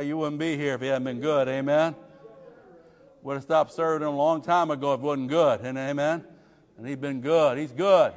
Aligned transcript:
You 0.00 0.16
wouldn't 0.16 0.38
be 0.38 0.56
here 0.56 0.74
if 0.74 0.82
you 0.82 0.88
hadn't 0.88 1.02
been 1.02 1.20
good. 1.20 1.48
Amen. 1.48 1.96
Would 3.22 3.34
have 3.34 3.42
stopped 3.42 3.72
serving 3.72 4.06
him 4.06 4.14
a 4.14 4.16
long 4.16 4.42
time 4.42 4.70
ago 4.70 4.94
if 4.94 5.00
it 5.00 5.02
wasn't 5.02 5.28
good. 5.28 5.60
And 5.62 5.76
amen. 5.76 6.24
And 6.76 6.86
he's 6.86 6.96
been 6.96 7.20
good. 7.20 7.58
He's 7.58 7.72
good. 7.72 8.12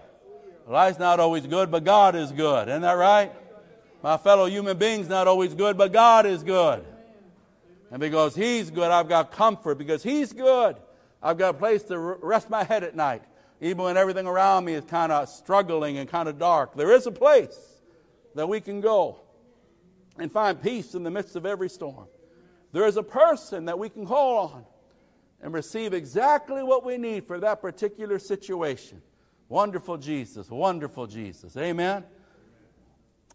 Life's 0.67 0.99
not 0.99 1.19
always 1.19 1.47
good, 1.47 1.71
but 1.71 1.83
God 1.83 2.15
is 2.15 2.31
good. 2.31 2.67
Isn't 2.67 2.83
that 2.83 2.93
right? 2.93 3.31
My 4.03 4.17
fellow 4.17 4.45
human 4.45 4.77
beings 4.77 5.09
not 5.09 5.27
always 5.27 5.55
good, 5.55 5.75
but 5.75 5.91
God 5.91 6.27
is 6.27 6.43
good. 6.43 6.85
And 7.89 7.99
because 7.99 8.35
He's 8.35 8.69
good, 8.69 8.91
I've 8.91 9.09
got 9.09 9.31
comfort. 9.31 9.79
Because 9.79 10.03
He's 10.03 10.33
good, 10.33 10.75
I've 11.21 11.39
got 11.39 11.55
a 11.55 11.57
place 11.57 11.81
to 11.85 11.97
rest 11.97 12.47
my 12.47 12.63
head 12.63 12.83
at 12.83 12.95
night. 12.95 13.23
Even 13.59 13.85
when 13.85 13.97
everything 13.97 14.27
around 14.27 14.65
me 14.65 14.73
is 14.73 14.85
kind 14.85 15.11
of 15.11 15.29
struggling 15.29 15.97
and 15.97 16.07
kind 16.07 16.29
of 16.29 16.37
dark, 16.37 16.75
there 16.75 16.91
is 16.91 17.07
a 17.07 17.11
place 17.11 17.57
that 18.35 18.47
we 18.47 18.61
can 18.61 18.81
go 18.81 19.19
and 20.17 20.31
find 20.31 20.61
peace 20.61 20.93
in 20.93 21.03
the 21.03 21.11
midst 21.11 21.35
of 21.35 21.45
every 21.45 21.69
storm. 21.69 22.07
There 22.71 22.85
is 22.85 22.97
a 22.97 23.03
person 23.03 23.65
that 23.65 23.77
we 23.77 23.89
can 23.89 24.05
call 24.05 24.47
on 24.47 24.65
and 25.41 25.53
receive 25.53 25.93
exactly 25.93 26.63
what 26.63 26.85
we 26.85 26.97
need 26.97 27.25
for 27.25 27.39
that 27.39 27.61
particular 27.61 28.19
situation. 28.19 29.01
Wonderful 29.49 29.97
Jesus, 29.97 30.49
wonderful 30.49 31.07
Jesus. 31.07 31.57
Amen. 31.57 32.05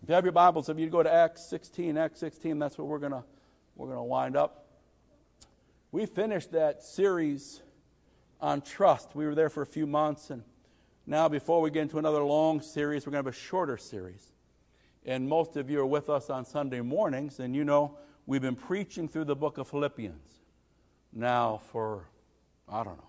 If 0.03 0.09
you 0.09 0.15
have 0.15 0.25
your 0.25 0.33
Bibles, 0.33 0.69
if 0.69 0.79
you 0.79 0.89
go 0.89 1.03
to 1.03 1.13
Acts 1.13 1.49
16, 1.49 1.99
Acts 1.99 2.21
16, 2.21 2.59
that's 2.59 2.79
where 2.79 2.87
we're 2.87 2.99
gonna 2.99 3.25
we're 3.75 3.89
gonna 3.89 4.05
wind 4.05 4.37
up. 4.37 4.67
We 5.93 6.07
finished 6.07 6.53
that 6.53 6.83
series 6.83 7.61
on 8.41 8.63
trust. 8.63 9.15
We 9.15 9.27
were 9.27 9.35
there 9.35 9.51
for 9.51 9.63
a 9.63 9.67
few 9.67 9.87
months, 9.87 10.31
and 10.31 10.43
now 11.07 11.29
before 11.29 11.61
we 11.61 11.71
get 11.71 11.83
into 11.83 11.99
another 11.99 12.23
long 12.23 12.61
series, 12.61 13.05
we're 13.05 13.11
gonna 13.11 13.25
have 13.25 13.35
a 13.35 13.37
shorter 13.37 13.77
series 13.77 14.33
and 15.07 15.29
most 15.29 15.57
of 15.57 15.71
you 15.71 15.81
are 15.81 15.87
with 15.87 16.11
us 16.11 16.29
on 16.31 16.45
Sunday 16.45 16.81
mornings, 16.81 17.39
and 17.39 17.55
you 17.55 17.65
know 17.65 17.97
we've 18.27 18.43
been 18.43 18.57
preaching 18.57 19.09
through 19.09 19.25
the 19.25 19.37
book 19.37 19.57
of 19.57 19.69
Philippians 19.69 20.41
now 21.13 21.61
for, 21.71 22.09
I 22.69 22.83
don't 22.83 22.99
know, 22.99 23.09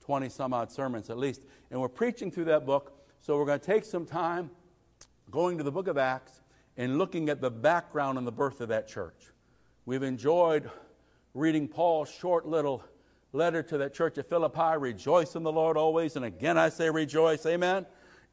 20 0.00 0.30
some 0.30 0.54
odd 0.54 0.72
sermons 0.72 1.10
at 1.10 1.18
least. 1.18 1.42
And 1.70 1.78
we're 1.78 1.88
preaching 1.88 2.30
through 2.30 2.46
that 2.46 2.64
book, 2.64 2.92
so 3.20 3.36
we're 3.36 3.44
going 3.44 3.60
to 3.60 3.66
take 3.66 3.84
some 3.84 4.06
time 4.06 4.50
going 5.30 5.58
to 5.58 5.64
the 5.64 5.70
book 5.70 5.88
of 5.88 5.98
Acts 5.98 6.40
and 6.78 6.96
looking 6.96 7.28
at 7.28 7.40
the 7.40 7.50
background 7.50 8.16
and 8.16 8.26
the 8.26 8.32
birth 8.32 8.62
of 8.62 8.68
that 8.68 8.88
church. 8.88 9.30
We've 9.84 10.02
enjoyed 10.02 10.70
reading 11.34 11.68
Paul's 11.68 12.10
short 12.10 12.46
little 12.46 12.82
letter 13.32 13.62
to 13.62 13.76
that 13.78 13.92
church 13.92 14.16
at 14.16 14.28
Philippi 14.28 14.78
rejoice 14.78 15.34
in 15.34 15.42
the 15.42 15.52
Lord 15.52 15.76
always, 15.76 16.16
and 16.16 16.24
again 16.24 16.56
I 16.56 16.70
say 16.70 16.88
rejoice, 16.88 17.44
amen. 17.44 17.84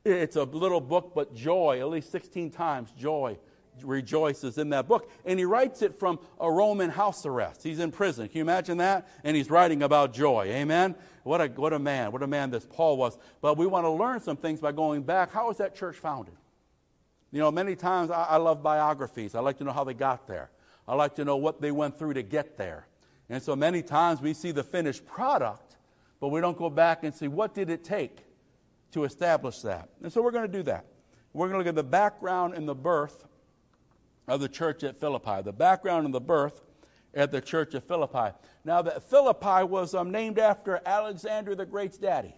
It's 0.05 0.35
a 0.35 0.43
little 0.43 0.81
book, 0.81 1.13
but 1.15 1.33
joy, 1.33 1.79
at 1.79 1.87
least 1.87 2.11
16 2.11 2.51
times, 2.51 2.91
joy 2.91 3.37
rejoices 3.81 4.57
in 4.57 4.69
that 4.69 4.87
book. 4.87 5.09
And 5.25 5.39
he 5.39 5.45
writes 5.45 5.81
it 5.81 5.95
from 5.95 6.19
a 6.39 6.51
Roman 6.51 6.89
house 6.89 7.25
arrest. 7.25 7.63
He's 7.63 7.79
in 7.79 7.91
prison. 7.91 8.27
Can 8.27 8.37
you 8.37 8.41
imagine 8.41 8.77
that? 8.77 9.07
And 9.23 9.35
he's 9.35 9.49
writing 9.49 9.81
about 9.81 10.13
joy. 10.13 10.47
Amen? 10.47 10.95
What 11.23 11.41
a, 11.41 11.47
what 11.47 11.73
a 11.73 11.79
man. 11.79 12.11
What 12.11 12.21
a 12.21 12.27
man 12.27 12.51
this 12.51 12.67
Paul 12.69 12.97
was. 12.97 13.17
But 13.41 13.57
we 13.57 13.65
want 13.65 13.85
to 13.85 13.89
learn 13.89 14.19
some 14.19 14.35
things 14.35 14.59
by 14.59 14.73
going 14.73 15.03
back. 15.03 15.31
How 15.31 15.47
was 15.47 15.57
that 15.57 15.73
church 15.73 15.95
founded? 15.95 16.35
You 17.31 17.39
know, 17.39 17.51
many 17.51 17.75
times 17.75 18.11
I, 18.11 18.23
I 18.23 18.37
love 18.37 18.61
biographies. 18.61 19.35
I 19.35 19.39
like 19.39 19.57
to 19.57 19.63
know 19.63 19.71
how 19.71 19.85
they 19.85 19.93
got 19.93 20.27
there. 20.27 20.51
I 20.85 20.95
like 20.95 21.15
to 21.15 21.25
know 21.25 21.37
what 21.37 21.61
they 21.61 21.71
went 21.71 21.97
through 21.97 22.15
to 22.15 22.23
get 22.23 22.57
there. 22.57 22.87
And 23.29 23.41
so 23.41 23.55
many 23.55 23.81
times 23.81 24.21
we 24.21 24.33
see 24.33 24.51
the 24.51 24.63
finished 24.63 25.05
product, 25.05 25.77
but 26.19 26.27
we 26.27 26.41
don't 26.41 26.57
go 26.57 26.69
back 26.69 27.05
and 27.05 27.15
see 27.15 27.29
what 27.29 27.55
did 27.55 27.69
it 27.69 27.85
take 27.85 28.19
to 28.93 29.03
establish 29.03 29.59
that. 29.61 29.89
And 30.01 30.11
so 30.11 30.21
we're 30.21 30.31
going 30.31 30.49
to 30.49 30.57
do 30.57 30.63
that. 30.63 30.85
We're 31.33 31.47
going 31.47 31.53
to 31.53 31.57
look 31.59 31.67
at 31.67 31.75
the 31.75 31.83
background 31.83 32.53
and 32.53 32.67
the 32.67 32.75
birth 32.75 33.25
of 34.27 34.39
the 34.39 34.47
church 34.47 34.83
at 34.83 34.99
Philippi. 34.99 35.41
The 35.43 35.53
background 35.53 36.05
and 36.05 36.13
the 36.13 36.21
birth 36.21 36.61
at 37.13 37.31
the 37.31 37.41
church 37.41 37.73
of 37.73 37.83
Philippi. 37.83 38.35
Now, 38.63 38.81
that 38.83 39.03
Philippi 39.09 39.63
was 39.63 39.93
um, 39.93 40.11
named 40.11 40.39
after 40.39 40.81
Alexander 40.85 41.55
the 41.55 41.65
Great's 41.65 41.97
daddy, 41.97 42.35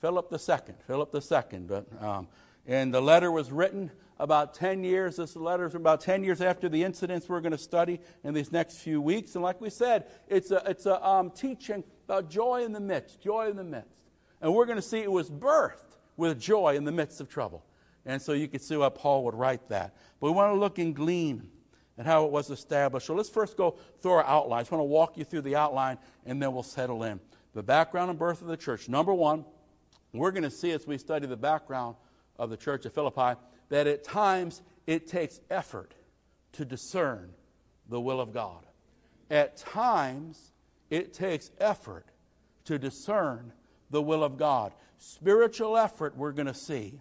Philip 0.00 0.32
II. 0.32 0.74
Philip 0.86 1.14
II. 1.14 1.58
But, 1.60 2.02
um, 2.02 2.28
and 2.66 2.92
the 2.92 3.00
letter 3.00 3.30
was 3.30 3.52
written 3.52 3.90
about 4.18 4.54
10 4.54 4.84
years. 4.84 5.16
This 5.16 5.36
letter 5.36 5.66
is 5.66 5.74
about 5.74 6.00
10 6.00 6.24
years 6.24 6.40
after 6.40 6.68
the 6.68 6.82
incidents 6.82 7.28
we're 7.28 7.40
going 7.40 7.52
to 7.52 7.58
study 7.58 8.00
in 8.22 8.34
these 8.34 8.52
next 8.52 8.78
few 8.78 9.00
weeks. 9.00 9.34
And 9.34 9.44
like 9.44 9.60
we 9.60 9.70
said, 9.70 10.06
it's 10.28 10.50
a, 10.50 10.62
it's 10.66 10.86
a 10.86 11.06
um, 11.06 11.30
teaching 11.30 11.84
about 12.06 12.30
joy 12.30 12.64
in 12.64 12.72
the 12.72 12.80
midst, 12.80 13.20
joy 13.20 13.48
in 13.50 13.56
the 13.56 13.64
midst. 13.64 14.03
And 14.44 14.52
we're 14.52 14.66
going 14.66 14.76
to 14.76 14.82
see 14.82 14.98
it 14.98 15.10
was 15.10 15.30
birthed 15.30 15.96
with 16.18 16.38
joy 16.38 16.76
in 16.76 16.84
the 16.84 16.92
midst 16.92 17.18
of 17.22 17.30
trouble. 17.30 17.64
And 18.04 18.20
so 18.20 18.34
you 18.34 18.46
can 18.46 18.60
see 18.60 18.76
why 18.76 18.90
Paul 18.90 19.24
would 19.24 19.34
write 19.34 19.70
that. 19.70 19.96
But 20.20 20.26
we 20.26 20.32
want 20.32 20.52
to 20.52 20.60
look 20.60 20.78
and 20.78 20.94
glean 20.94 21.48
at 21.96 22.04
how 22.04 22.26
it 22.26 22.30
was 22.30 22.50
established. 22.50 23.06
So 23.06 23.14
let's 23.14 23.30
first 23.30 23.56
go 23.56 23.78
through 24.02 24.12
our 24.12 24.24
outline. 24.26 24.58
I 24.58 24.60
just 24.60 24.70
want 24.70 24.80
to 24.80 24.84
walk 24.84 25.16
you 25.16 25.24
through 25.24 25.40
the 25.40 25.56
outline 25.56 25.96
and 26.26 26.42
then 26.42 26.52
we'll 26.52 26.62
settle 26.62 27.04
in. 27.04 27.20
The 27.54 27.62
background 27.62 28.10
and 28.10 28.18
birth 28.18 28.42
of 28.42 28.48
the 28.48 28.56
church. 28.58 28.86
Number 28.86 29.14
one, 29.14 29.46
we're 30.12 30.30
going 30.30 30.42
to 30.42 30.50
see 30.50 30.72
as 30.72 30.86
we 30.86 30.98
study 30.98 31.26
the 31.26 31.38
background 31.38 31.96
of 32.38 32.50
the 32.50 32.58
church 32.58 32.84
of 32.84 32.92
Philippi 32.92 33.40
that 33.70 33.86
at 33.86 34.04
times 34.04 34.60
it 34.86 35.06
takes 35.06 35.40
effort 35.48 35.94
to 36.52 36.66
discern 36.66 37.32
the 37.88 37.98
will 37.98 38.20
of 38.20 38.34
God. 38.34 38.66
At 39.30 39.56
times 39.56 40.52
it 40.90 41.14
takes 41.14 41.50
effort 41.58 42.08
to 42.66 42.78
discern 42.78 43.54
the 43.94 44.02
will 44.02 44.24
of 44.24 44.36
God. 44.36 44.72
Spiritual 44.98 45.78
effort, 45.78 46.16
we're 46.16 46.32
going 46.32 46.48
to 46.48 46.54
see, 46.54 47.00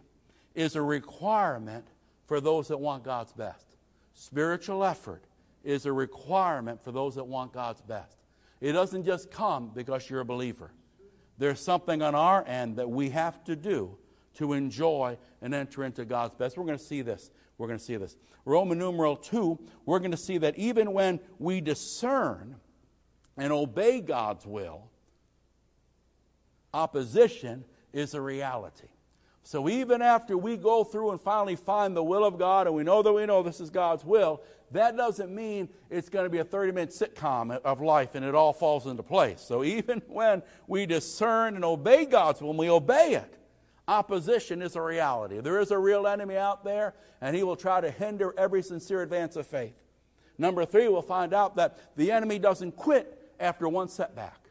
is 0.54 0.76
a 0.76 0.82
requirement 0.82 1.88
for 2.28 2.40
those 2.40 2.68
that 2.68 2.78
want 2.78 3.04
God's 3.04 3.34
best. 3.34 3.66
Spiritual 4.14 4.86
effort 4.86 5.24
is 5.64 5.88
a 5.88 5.92
requirement 5.92 6.84
for 6.84 6.92
those 6.92 7.16
that 7.16 7.26
want 7.26 7.52
God's 7.52 7.82
best. 7.82 8.16
It 8.62 8.74
doesn't 8.74 9.06
just 9.06 9.32
come 9.32 9.72
because 9.74 10.08
you're 10.08 10.20
a 10.20 10.26
believer. 10.26 10.72
There's 11.40 11.60
something 11.60 12.04
on 12.04 12.14
our 12.14 12.48
end 12.48 12.78
that 12.78 12.90
we 12.90 13.10
have 13.10 13.44
to 13.46 13.56
do 13.56 13.98
to 14.36 14.54
enjoy 14.54 15.18
and 15.42 15.56
enter 15.56 15.84
into 15.84 16.06
God's 16.06 16.36
best. 16.36 16.58
We're 16.58 16.66
going 16.66 16.78
to 16.78 16.84
see 16.84 17.02
this. 17.02 17.32
We're 17.58 17.68
going 17.68 17.80
to 17.80 17.84
see 17.84 17.98
this. 17.98 18.16
Roman 18.46 18.78
numeral 18.78 19.16
2, 19.16 19.60
we're 19.86 20.00
going 20.00 20.12
to 20.12 20.18
see 20.18 20.38
that 20.38 20.58
even 20.60 20.94
when 20.94 21.20
we 21.40 21.60
discern 21.60 22.58
and 23.36 23.52
obey 23.52 24.00
God's 24.00 24.46
will, 24.46 24.92
opposition 26.74 27.64
is 27.92 28.14
a 28.14 28.22
reality. 28.22 28.88
So 29.44 29.68
even 29.68 30.02
after 30.02 30.38
we 30.38 30.56
go 30.56 30.84
through 30.84 31.12
and 31.12 31.20
finally 31.20 31.58
find 31.58 31.96
the 31.96 32.04
will 32.04 32.24
of 32.24 32.40
God 32.40 32.66
and 32.66 32.76
we 32.76 32.84
know 32.84 33.02
that 33.02 33.12
we 33.12 33.26
know 33.26 33.44
this 33.44 33.60
is 33.60 33.70
God's 33.70 34.06
will, 34.06 34.42
that 34.72 34.96
doesn't 34.96 35.34
mean 35.34 35.70
it's 35.90 36.10
going 36.10 36.26
to 36.26 36.30
be 36.30 36.40
a 36.40 36.46
30 36.46 36.72
minute 36.72 36.90
sitcom 36.90 37.52
of 37.52 37.82
life 37.82 38.16
and 38.16 38.26
it 38.26 38.34
all 38.34 38.54
falls 38.54 38.88
into 38.88 39.04
place. 39.04 39.42
So 39.42 39.64
even 39.64 40.02
when 40.08 40.42
we 40.68 40.86
discern 40.86 41.56
and 41.56 41.66
obey 41.66 42.06
God's 42.06 42.42
will, 42.42 42.50
when 42.50 42.58
we 42.58 42.70
obey 42.70 43.16
it, 43.16 43.38
opposition 43.88 44.62
is 44.62 44.78
a 44.78 44.82
reality. 44.82 45.42
There 45.42 45.60
is 45.60 45.72
a 45.72 45.78
real 45.78 46.08
enemy 46.08 46.38
out 46.38 46.64
there 46.64 46.96
and 47.20 47.36
he 47.36 47.44
will 47.44 47.58
try 47.58 47.82
to 47.82 47.92
hinder 47.92 48.34
every 48.38 48.64
sincere 48.64 49.02
advance 49.02 49.36
of 49.36 49.46
faith. 49.46 49.76
Number 50.38 50.66
three, 50.66 50.88
we'll 50.88 51.02
find 51.02 51.34
out 51.34 51.58
that 51.58 51.78
the 51.98 52.12
enemy 52.12 52.40
doesn't 52.40 52.78
quit 52.78 53.32
after 53.40 53.68
one 53.68 53.90
setback 53.90 54.43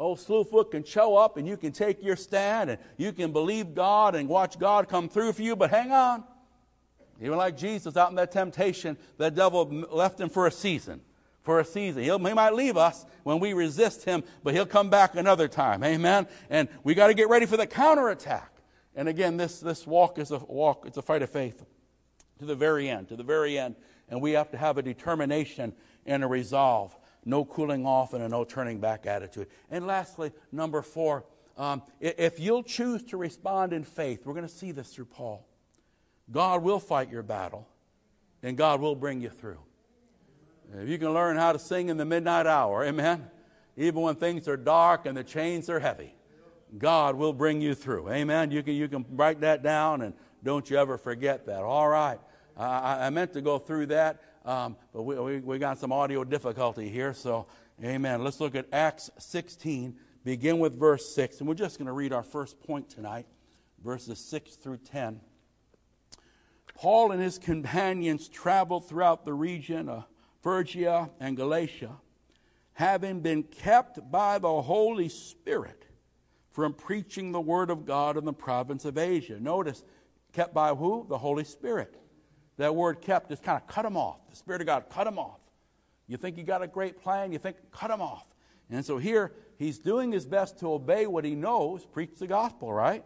old 0.00 0.18
Slewfoot 0.18 0.70
can 0.70 0.82
show 0.82 1.16
up 1.16 1.36
and 1.36 1.46
you 1.46 1.56
can 1.56 1.72
take 1.72 2.02
your 2.02 2.16
stand 2.16 2.70
and 2.70 2.78
you 2.96 3.12
can 3.12 3.32
believe 3.32 3.74
God 3.74 4.14
and 4.14 4.28
watch 4.28 4.58
God 4.58 4.88
come 4.88 5.08
through 5.08 5.34
for 5.34 5.42
you, 5.42 5.54
but 5.54 5.70
hang 5.70 5.92
on. 5.92 6.24
Even 7.20 7.36
like 7.36 7.56
Jesus 7.56 7.96
out 7.96 8.08
in 8.08 8.16
that 8.16 8.32
temptation, 8.32 8.96
the 9.18 9.30
devil 9.30 9.66
left 9.90 10.18
him 10.18 10.30
for 10.30 10.46
a 10.46 10.50
season. 10.50 11.02
For 11.42 11.60
a 11.60 11.64
season. 11.64 12.02
He'll, 12.02 12.18
he 12.18 12.32
might 12.32 12.54
leave 12.54 12.76
us 12.76 13.04
when 13.24 13.40
we 13.40 13.52
resist 13.52 14.04
him, 14.04 14.24
but 14.42 14.54
he'll 14.54 14.66
come 14.66 14.88
back 14.88 15.16
another 15.16 15.48
time. 15.48 15.84
Amen? 15.84 16.26
And 16.48 16.68
we 16.82 16.94
got 16.94 17.08
to 17.08 17.14
get 17.14 17.28
ready 17.28 17.44
for 17.44 17.56
the 17.58 17.66
counterattack. 17.66 18.52
And 18.94 19.08
again, 19.08 19.36
this, 19.36 19.60
this 19.60 19.86
walk 19.86 20.18
is 20.18 20.30
a 20.30 20.38
walk, 20.38 20.84
it's 20.86 20.96
a 20.96 21.02
fight 21.02 21.22
of 21.22 21.30
faith 21.30 21.64
to 22.38 22.46
the 22.46 22.54
very 22.54 22.88
end, 22.88 23.08
to 23.08 23.16
the 23.16 23.22
very 23.22 23.58
end. 23.58 23.76
And 24.08 24.20
we 24.20 24.32
have 24.32 24.50
to 24.50 24.56
have 24.56 24.78
a 24.78 24.82
determination 24.82 25.74
and 26.06 26.24
a 26.24 26.26
resolve 26.26 26.96
no 27.24 27.44
cooling 27.44 27.86
off 27.86 28.14
and 28.14 28.22
a 28.22 28.28
no 28.28 28.44
turning 28.44 28.80
back 28.80 29.06
attitude. 29.06 29.48
And 29.70 29.86
lastly, 29.86 30.32
number 30.52 30.82
four, 30.82 31.24
um, 31.56 31.82
if 32.00 32.40
you'll 32.40 32.62
choose 32.62 33.02
to 33.04 33.16
respond 33.16 33.72
in 33.72 33.84
faith, 33.84 34.24
we're 34.24 34.34
going 34.34 34.46
to 34.46 34.52
see 34.52 34.72
this 34.72 34.94
through 34.94 35.06
Paul. 35.06 35.46
God 36.30 36.62
will 36.62 36.78
fight 36.78 37.10
your 37.10 37.22
battle, 37.22 37.68
and 38.42 38.56
God 38.56 38.80
will 38.80 38.94
bring 38.94 39.20
you 39.20 39.28
through. 39.28 39.58
If 40.74 40.88
you 40.88 40.98
can 40.98 41.12
learn 41.12 41.36
how 41.36 41.52
to 41.52 41.58
sing 41.58 41.88
in 41.88 41.96
the 41.96 42.04
midnight 42.04 42.46
hour, 42.46 42.84
amen, 42.84 43.28
even 43.76 44.00
when 44.02 44.14
things 44.14 44.46
are 44.46 44.56
dark 44.56 45.06
and 45.06 45.16
the 45.16 45.24
chains 45.24 45.68
are 45.68 45.80
heavy, 45.80 46.14
God 46.78 47.16
will 47.16 47.32
bring 47.32 47.60
you 47.60 47.74
through. 47.74 48.10
Amen. 48.10 48.50
You 48.50 48.62
can, 48.62 48.74
you 48.74 48.88
can 48.88 49.04
write 49.10 49.40
that 49.40 49.62
down 49.62 50.02
and 50.02 50.14
don't 50.44 50.70
you 50.70 50.76
ever 50.76 50.96
forget 50.96 51.46
that. 51.46 51.62
All 51.62 51.88
right. 51.88 52.20
I, 52.56 53.06
I 53.06 53.10
meant 53.10 53.32
to 53.32 53.40
go 53.40 53.58
through 53.58 53.86
that. 53.86 54.22
Um, 54.44 54.76
but 54.92 55.02
we, 55.02 55.18
we, 55.18 55.38
we 55.38 55.58
got 55.58 55.78
some 55.78 55.92
audio 55.92 56.24
difficulty 56.24 56.88
here, 56.88 57.12
so 57.12 57.46
amen. 57.84 58.24
Let's 58.24 58.40
look 58.40 58.54
at 58.54 58.66
Acts 58.72 59.10
16, 59.18 59.96
begin 60.24 60.58
with 60.58 60.78
verse 60.78 61.14
6. 61.14 61.40
And 61.40 61.48
we're 61.48 61.54
just 61.54 61.78
going 61.78 61.86
to 61.86 61.92
read 61.92 62.12
our 62.12 62.22
first 62.22 62.60
point 62.60 62.88
tonight, 62.88 63.26
verses 63.84 64.18
6 64.18 64.56
through 64.56 64.78
10. 64.78 65.20
Paul 66.74 67.12
and 67.12 67.20
his 67.20 67.38
companions 67.38 68.28
traveled 68.28 68.88
throughout 68.88 69.24
the 69.24 69.34
region 69.34 69.88
of 69.88 70.04
Phrygia, 70.42 71.10
and 71.20 71.36
Galatia, 71.36 71.90
having 72.72 73.20
been 73.20 73.42
kept 73.42 74.10
by 74.10 74.38
the 74.38 74.62
Holy 74.62 75.10
Spirit 75.10 75.84
from 76.50 76.72
preaching 76.72 77.32
the 77.32 77.40
word 77.40 77.70
of 77.70 77.84
God 77.84 78.16
in 78.16 78.24
the 78.24 78.32
province 78.32 78.86
of 78.86 78.96
Asia. 78.96 79.38
Notice, 79.38 79.84
kept 80.32 80.54
by 80.54 80.74
who? 80.74 81.04
The 81.08 81.18
Holy 81.18 81.44
Spirit. 81.44 81.94
That 82.60 82.76
word 82.76 83.00
kept 83.00 83.30
just 83.30 83.42
kind 83.42 83.56
of 83.56 83.66
cut 83.66 83.84
them 83.84 83.96
off. 83.96 84.18
The 84.28 84.36
Spirit 84.36 84.60
of 84.60 84.66
God 84.66 84.84
cut 84.90 85.04
them 85.04 85.18
off. 85.18 85.40
You 86.06 86.18
think 86.18 86.36
you 86.36 86.44
got 86.44 86.60
a 86.60 86.66
great 86.66 87.00
plan, 87.02 87.32
you 87.32 87.38
think, 87.38 87.56
cut 87.72 87.88
them 87.88 88.02
off. 88.02 88.26
And 88.68 88.84
so 88.84 88.98
here, 88.98 89.32
he's 89.56 89.78
doing 89.78 90.12
his 90.12 90.26
best 90.26 90.58
to 90.58 90.74
obey 90.74 91.06
what 91.06 91.24
he 91.24 91.34
knows, 91.34 91.86
preach 91.86 92.18
the 92.18 92.26
gospel, 92.26 92.70
right? 92.70 93.02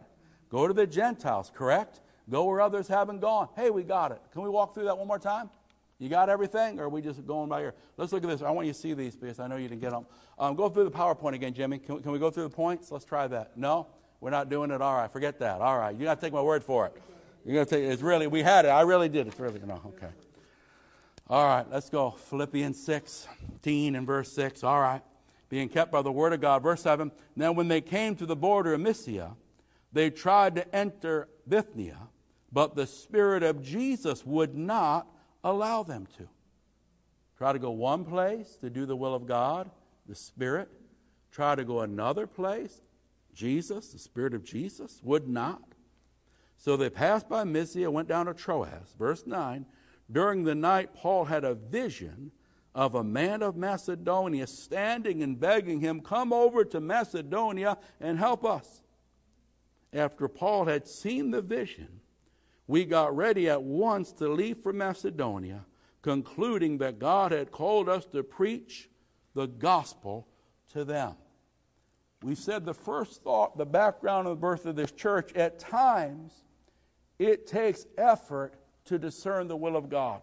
Go 0.49 0.67
to 0.67 0.75
the 0.75 0.89
Gentiles, 0.89 1.53
correct? 1.55 2.01
Go 2.29 2.47
where 2.47 2.61
others 2.61 2.89
haven't 2.89 3.21
gone. 3.21 3.49
Hey, 3.55 3.71
we 3.71 3.85
got 3.85 4.11
it. 4.11 4.21
Can 4.33 4.43
we 4.43 4.49
walk 4.49 4.75
through 4.75 4.87
that 4.87 4.99
one 4.99 5.06
more 5.06 5.21
time? 5.21 5.49
You 6.00 6.09
got 6.09 6.29
everything, 6.29 6.81
or 6.81 6.87
are 6.87 6.89
we 6.89 7.00
just 7.00 7.25
going 7.25 7.49
by 7.49 7.61
here? 7.61 7.75
Let's 7.97 8.12
look 8.12 8.25
at 8.25 8.29
this. 8.29 8.43
I 8.43 8.50
want 8.50 8.67
you 8.67 8.73
to 8.73 8.79
see 8.79 8.93
these 8.93 9.15
because 9.15 9.39
I 9.39 9.47
know 9.47 9.55
you 9.55 9.69
didn't 9.69 9.83
get 9.83 9.93
them. 9.93 10.05
Um, 10.37 10.57
go 10.57 10.69
through 10.69 10.85
the 10.85 10.91
PowerPoint 10.91 11.35
again, 11.35 11.55
Jimmy. 11.55 11.79
Can, 11.79 12.03
can 12.03 12.11
we 12.11 12.19
go 12.19 12.29
through 12.29 12.43
the 12.43 12.57
points? 12.57 12.91
Let's 12.91 13.05
try 13.05 13.29
that. 13.29 13.57
No? 13.57 13.87
We're 14.21 14.31
not 14.31 14.49
doing 14.49 14.73
it? 14.73 14.83
All 14.83 14.97
right, 14.97 15.12
forget 15.12 15.39
that. 15.39 15.61
All 15.61 15.79
right, 15.79 15.95
you 15.95 16.03
got 16.03 16.17
to 16.17 16.21
take 16.21 16.33
my 16.33 16.43
word 16.43 16.65
for 16.65 16.87
it. 16.87 17.00
You're 17.44 17.55
going 17.55 17.67
to 17.67 17.75
take 17.76 17.85
it's 17.85 18.02
really, 18.02 18.26
we 18.26 18.43
had 18.43 18.64
it. 18.64 18.69
I 18.69 18.82
really 18.82 19.08
did. 19.08 19.26
It's 19.26 19.38
really, 19.38 19.61
no, 19.64 19.81
okay. 19.87 20.12
All 21.29 21.46
right, 21.46 21.67
let's 21.70 21.91
go. 21.91 22.11
Philippians 22.11 22.82
16 22.82 23.96
and 23.96 24.06
verse 24.06 24.32
6. 24.32 24.64
All 24.64 24.81
right. 24.81 25.02
Being 25.49 25.69
kept 25.69 25.93
by 25.93 26.02
the 26.02 26.12
word 26.12 26.32
of 26.32 26.41
God. 26.41 26.62
Verse 26.62 26.82
7. 26.82 27.12
Now, 27.37 27.52
when 27.52 27.69
they 27.69 27.81
came 27.81 28.17
to 28.17 28.26
the 28.26 28.37
border 28.37 28.75
of 28.75 28.81
Mysia, 28.81 29.37
they 29.93 30.11
tried 30.11 30.56
to 30.56 30.75
enter 30.75 31.29
Bithynia, 31.49 31.99
but 32.52 32.75
the 32.75 32.87
Spirit 32.87 33.43
of 33.43 33.62
Jesus 33.62 34.25
would 34.25 34.55
not 34.55 35.06
allow 35.43 35.82
them 35.82 36.06
to. 36.19 36.29
Try 37.37 37.52
to 37.52 37.58
go 37.58 37.70
one 37.70 38.05
place 38.05 38.56
to 38.61 38.70
do 38.70 38.87
the 38.87 38.97
will 38.97 39.14
of 39.14 39.26
God, 39.26 39.70
the 40.06 40.14
Spirit. 40.14 40.69
Try 41.31 41.55
to 41.55 41.64
go 41.64 41.81
another 41.81 42.26
place, 42.26 42.81
Jesus, 43.35 43.88
the 43.88 43.99
Spirit 43.99 44.35
of 44.35 44.44
Jesus, 44.44 45.00
would 45.02 45.29
not. 45.29 45.74
So 46.64 46.78
they 46.78 46.88
passed 46.88 47.28
by 47.28 47.44
Mysia, 47.44 47.84
and 47.84 47.93
went 47.93 48.08
down 48.08 48.25
to 48.25 48.32
Troas. 48.32 48.94
Verse 48.99 49.26
9 49.26 49.66
During 50.11 50.44
the 50.44 50.55
night, 50.55 50.94
Paul 50.94 51.26
had 51.26 51.44
a 51.44 51.55
vision 51.55 52.31
of 52.75 52.94
a 52.94 53.05
man 53.05 53.43
of 53.43 53.55
Macedonia 53.55 54.46
standing 54.46 55.22
and 55.22 55.38
begging 55.38 55.81
him, 55.81 56.00
Come 56.00 56.32
over 56.32 56.64
to 56.64 56.81
Macedonia 56.81 57.76
and 58.00 58.19
help 58.19 58.46
us. 58.46 58.81
After 59.93 60.26
Paul 60.26 60.64
had 60.64 60.88
seen 60.88 61.32
the 61.32 61.43
vision, 61.43 62.00
we 62.66 62.87
got 62.87 63.14
ready 63.14 63.46
at 63.46 63.62
once 63.62 64.11
to 64.12 64.32
leave 64.32 64.56
for 64.56 64.72
Macedonia, 64.72 65.66
concluding 66.00 66.78
that 66.78 66.99
God 66.99 67.31
had 67.31 67.50
called 67.50 67.90
us 67.90 68.06
to 68.06 68.22
preach 68.22 68.88
the 69.34 69.49
gospel 69.49 70.28
to 70.72 70.82
them. 70.82 71.12
We 72.22 72.34
said 72.34 72.64
the 72.64 72.72
first 72.72 73.22
thought, 73.22 73.58
the 73.58 73.66
background 73.66 74.26
of 74.26 74.38
the 74.38 74.40
birth 74.40 74.64
of 74.64 74.76
this 74.76 74.93
church, 74.93 75.31
at 75.34 75.58
times 75.58 76.44
it 77.19 77.46
takes 77.46 77.87
effort 77.96 78.55
to 78.87 78.99
discern 78.99 79.49
the 79.49 79.56
will 79.56 79.76
of 79.76 79.88
God. 79.88 80.20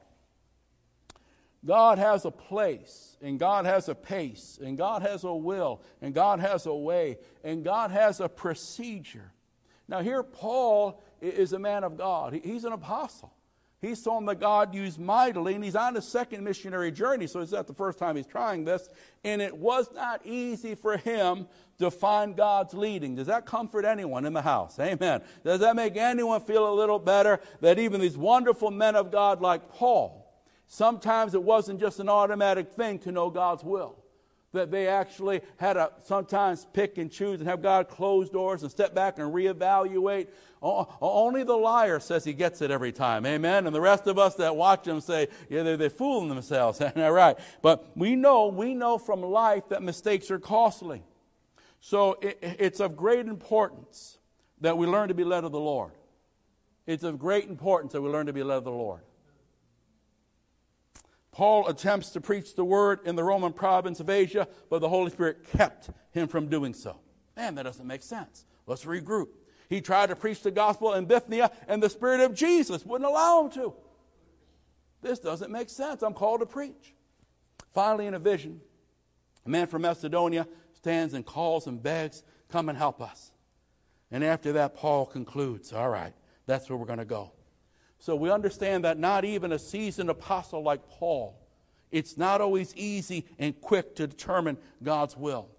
God 1.64 2.00
has 2.00 2.26
a 2.26 2.32
place, 2.32 3.18
and 3.22 3.40
God 3.40 3.66
has 3.66 3.88
a 3.88 3.94
pace, 3.94 4.60
and 4.62 4.78
God 4.78 5.04
has 5.04 5.24
a 5.24 5.34
will, 5.34 5.82
and 6.02 6.14
God 6.14 6.40
has 6.40 6.66
a 6.66 6.74
way, 6.74 7.18
and 7.44 7.64
God 7.64 7.92
has 7.92 8.20
a 8.20 8.28
procedure. 8.28 9.32
Now, 9.88 10.02
here, 10.02 10.24
Paul 10.24 11.04
is 11.22 11.54
a 11.54 11.60
man 11.60 11.84
of 11.84 11.98
God, 11.98 12.40
he's 12.44 12.66
an 12.66 12.74
apostle. 12.74 13.34
He's 13.82 14.02
someone 14.02 14.26
that 14.26 14.40
God 14.40 14.76
used 14.76 15.00
mightily, 15.00 15.56
and 15.56 15.64
he's 15.64 15.76
on 15.76 15.96
his 15.96 16.08
second 16.08 16.44
missionary 16.44 16.92
journey, 16.92 17.26
so 17.26 17.40
it's 17.40 17.52
not 17.52 17.66
the 17.66 17.74
first 17.74 17.98
time 17.98 18.16
he's 18.16 18.28
trying 18.28 18.64
this. 18.64 18.88
And 19.24 19.42
it 19.42 19.58
was 19.58 19.92
not 19.92 20.24
easy 20.24 20.76
for 20.76 20.98
him 20.98 21.48
to 21.80 21.90
find 21.90 22.38
God's 22.38 22.76
leading. 22.76 23.16
Does 23.16 23.26
that 23.26 23.48
comfort 23.48 23.84
anyone 23.84 24.26
in 24.26 24.34
the 24.34 24.42
house? 24.44 24.80
Amen. 24.80 25.24
Does 25.44 25.62
that 25.62 25.76
make 25.76 25.98
anyone 25.98 26.42
feel 26.42 26.72
a 26.72 26.76
little 26.76 27.00
better 27.00 27.40
that 27.62 27.80
even 27.80 28.00
these 28.00 28.18
wonderful 28.18 28.70
men 28.70 28.96
of 28.96 29.12
God 29.12 29.42
like 29.42 29.70
Paul, 29.70 30.32
sometimes 30.68 31.34
it 31.34 31.42
wasn't 31.42 31.80
just 31.80 32.00
an 32.00 32.08
automatic 32.08 32.74
thing 32.74 33.00
to 33.00 33.12
know 33.12 33.32
God's 33.32 33.64
will? 33.64 34.01
That 34.54 34.70
they 34.70 34.88
actually 34.88 35.42
had 35.58 35.74
to 35.74 35.92
sometimes 36.04 36.68
pick 36.74 36.98
and 36.98 37.12
choose 37.12 37.40
and 37.40 37.48
have 37.48 37.62
God 37.62 37.88
close 37.88 38.30
doors 38.30 38.64
and 38.64 38.72
step 38.72 38.94
back 38.94 39.18
and 39.18 39.34
reevaluate. 39.34 40.28
Only 40.62 41.44
the 41.44 41.56
liar 41.56 42.00
says 42.00 42.24
he 42.24 42.34
gets 42.34 42.62
it 42.62 42.70
every 42.70 42.92
time. 42.92 43.26
Amen. 43.26 43.66
And 43.66 43.76
the 43.76 43.82
rest 43.82 44.08
of 44.08 44.20
us 44.20 44.36
that 44.36 44.56
watch 44.56 44.84
them 44.84 45.00
say, 45.00 45.28
yeah, 45.50 45.64
they're, 45.64 45.78
they're 45.78 45.90
fooling 45.90 46.30
themselves. 46.30 46.82
All 46.96 47.12
right. 47.12 47.38
But 47.62 47.96
we 47.96 48.16
know, 48.16 48.48
we 48.48 48.74
know 48.74 48.98
from 48.98 49.22
life 49.22 49.70
that 49.70 49.82
mistakes 49.82 50.30
are 50.30 50.40
costly. 50.40 51.04
So 51.80 52.18
it, 52.22 52.38
it's 52.42 52.80
of 52.80 52.96
great 52.96 53.28
importance 53.28 54.20
that 54.60 54.78
we 54.78 54.86
learn 54.86 55.08
to 55.08 55.14
be 55.14 55.24
led 55.24 55.44
of 55.46 55.52
the 55.52 55.60
Lord. 55.60 55.94
It's 56.86 57.04
of 57.04 57.18
great 57.18 57.48
importance 57.48 57.94
that 57.94 58.02
we 58.02 58.10
learn 58.10 58.28
to 58.28 58.34
be 58.34 58.44
led 58.44 58.58
of 58.58 58.64
the 58.66 58.72
Lord. 58.72 59.02
Paul 61.32 61.68
attempts 61.68 62.10
to 62.12 62.22
preach 62.22 62.56
the 62.56 62.66
word 62.66 63.00
in 63.06 63.16
the 63.16 63.24
Roman 63.24 63.54
province 63.54 64.00
of 64.00 64.10
Asia, 64.10 64.48
but 64.70 64.80
the 64.80 64.90
Holy 64.90 65.12
Spirit 65.12 65.46
kept 65.58 65.90
him 66.12 66.28
from 66.28 66.48
doing 66.48 66.74
so. 66.74 66.98
Man, 67.38 67.56
that 67.56 67.64
doesn't 67.64 67.88
make 67.88 68.04
sense. 68.04 68.46
Let's 68.68 68.86
regroup. 68.86 69.28
He 69.70 69.80
tried 69.80 70.08
to 70.08 70.16
preach 70.18 70.44
the 70.44 70.52
gospel 70.52 70.94
in 70.94 71.06
Bithynia, 71.06 71.50
and 71.68 71.82
the 71.82 71.90
Spirit 71.90 72.20
of 72.20 72.36
Jesus 72.36 72.86
wouldn't 72.86 73.10
allow 73.10 73.46
him 73.46 73.52
to. 73.52 73.74
This 75.02 75.20
doesn't 75.20 75.52
make 75.52 75.70
sense. 75.70 76.04
I'm 76.04 76.14
called 76.14 76.42
to 76.42 76.46
preach. 76.46 76.94
Finally, 77.74 78.08
in 78.08 78.14
a 78.14 78.20
vision, 78.20 78.60
a 79.46 79.50
man 79.50 79.68
from 79.68 79.84
Macedonia 79.84 80.46
stands 80.74 81.14
and 81.14 81.26
calls 81.26 81.68
and 81.68 81.82
begs, 81.82 82.24
Come 82.50 82.68
and 82.68 82.78
help 82.78 83.02
us. 83.02 83.32
And 84.12 84.26
after 84.26 84.52
that, 84.54 84.76
Paul 84.76 85.06
concludes, 85.06 85.72
All 85.72 85.90
right, 85.90 86.14
that's 86.46 86.70
where 86.70 86.78
we're 86.78 86.86
going 86.86 87.00
to 87.00 87.06
go. 87.06 87.32
So 88.02 88.16
we 88.16 88.32
understand 88.32 88.84
that 88.84 88.98
not 88.98 89.26
even 89.26 89.52
a 89.52 89.60
seasoned 89.60 90.10
apostle 90.10 90.64
like 90.64 90.90
Paul, 90.90 91.40
it's 91.92 92.18
not 92.18 92.42
always 92.42 92.76
easy 92.76 93.28
and 93.38 93.60
quick 93.62 93.96
to 93.98 94.08
determine 94.08 94.58
God's 94.82 95.16
will. 95.16 95.50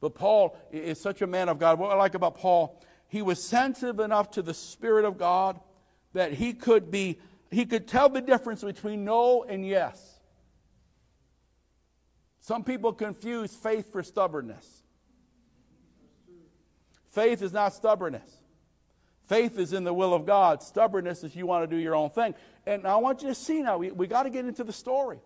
But 0.00 0.16
Paul 0.16 0.56
is 0.72 1.00
such 1.00 1.22
a 1.22 1.28
man 1.28 1.48
of 1.48 1.60
God. 1.60 1.78
What 1.78 1.92
I 1.92 1.94
like 1.94 2.16
about 2.16 2.34
Paul, 2.34 2.82
he 3.06 3.22
was 3.22 3.40
sensitive 3.40 4.00
enough 4.00 4.32
to 4.32 4.42
the 4.42 4.52
Spirit 4.52 5.04
of 5.04 5.16
God 5.16 5.60
that 6.12 6.32
he 6.32 6.54
could 6.54 6.90
be, 6.90 7.20
he 7.52 7.64
could 7.64 7.86
tell 7.86 8.08
the 8.08 8.20
difference 8.20 8.64
between 8.64 9.04
no 9.04 9.44
and 9.44 9.64
yes. 9.64 10.18
Some 12.40 12.64
people 12.64 12.92
confuse 12.92 13.54
faith 13.54 13.92
for 13.92 14.02
stubbornness. 14.02 14.82
Faith 17.12 17.42
is 17.42 17.52
not 17.52 17.74
stubbornness. 17.74 18.41
Faith 19.26 19.58
is 19.58 19.72
in 19.72 19.84
the 19.84 19.94
will 19.94 20.14
of 20.14 20.26
God. 20.26 20.62
Stubbornness 20.62 21.24
is 21.24 21.34
you 21.34 21.46
want 21.46 21.68
to 21.68 21.76
do 21.76 21.80
your 21.80 21.94
own 21.94 22.10
thing. 22.10 22.34
And 22.66 22.86
I 22.86 22.96
want 22.96 23.22
you 23.22 23.28
to 23.28 23.34
see 23.34 23.62
now, 23.62 23.78
we, 23.78 23.90
we 23.90 24.06
got 24.06 24.24
to 24.24 24.30
get 24.30 24.44
into 24.44 24.64
the 24.64 24.72
story. 24.72 25.18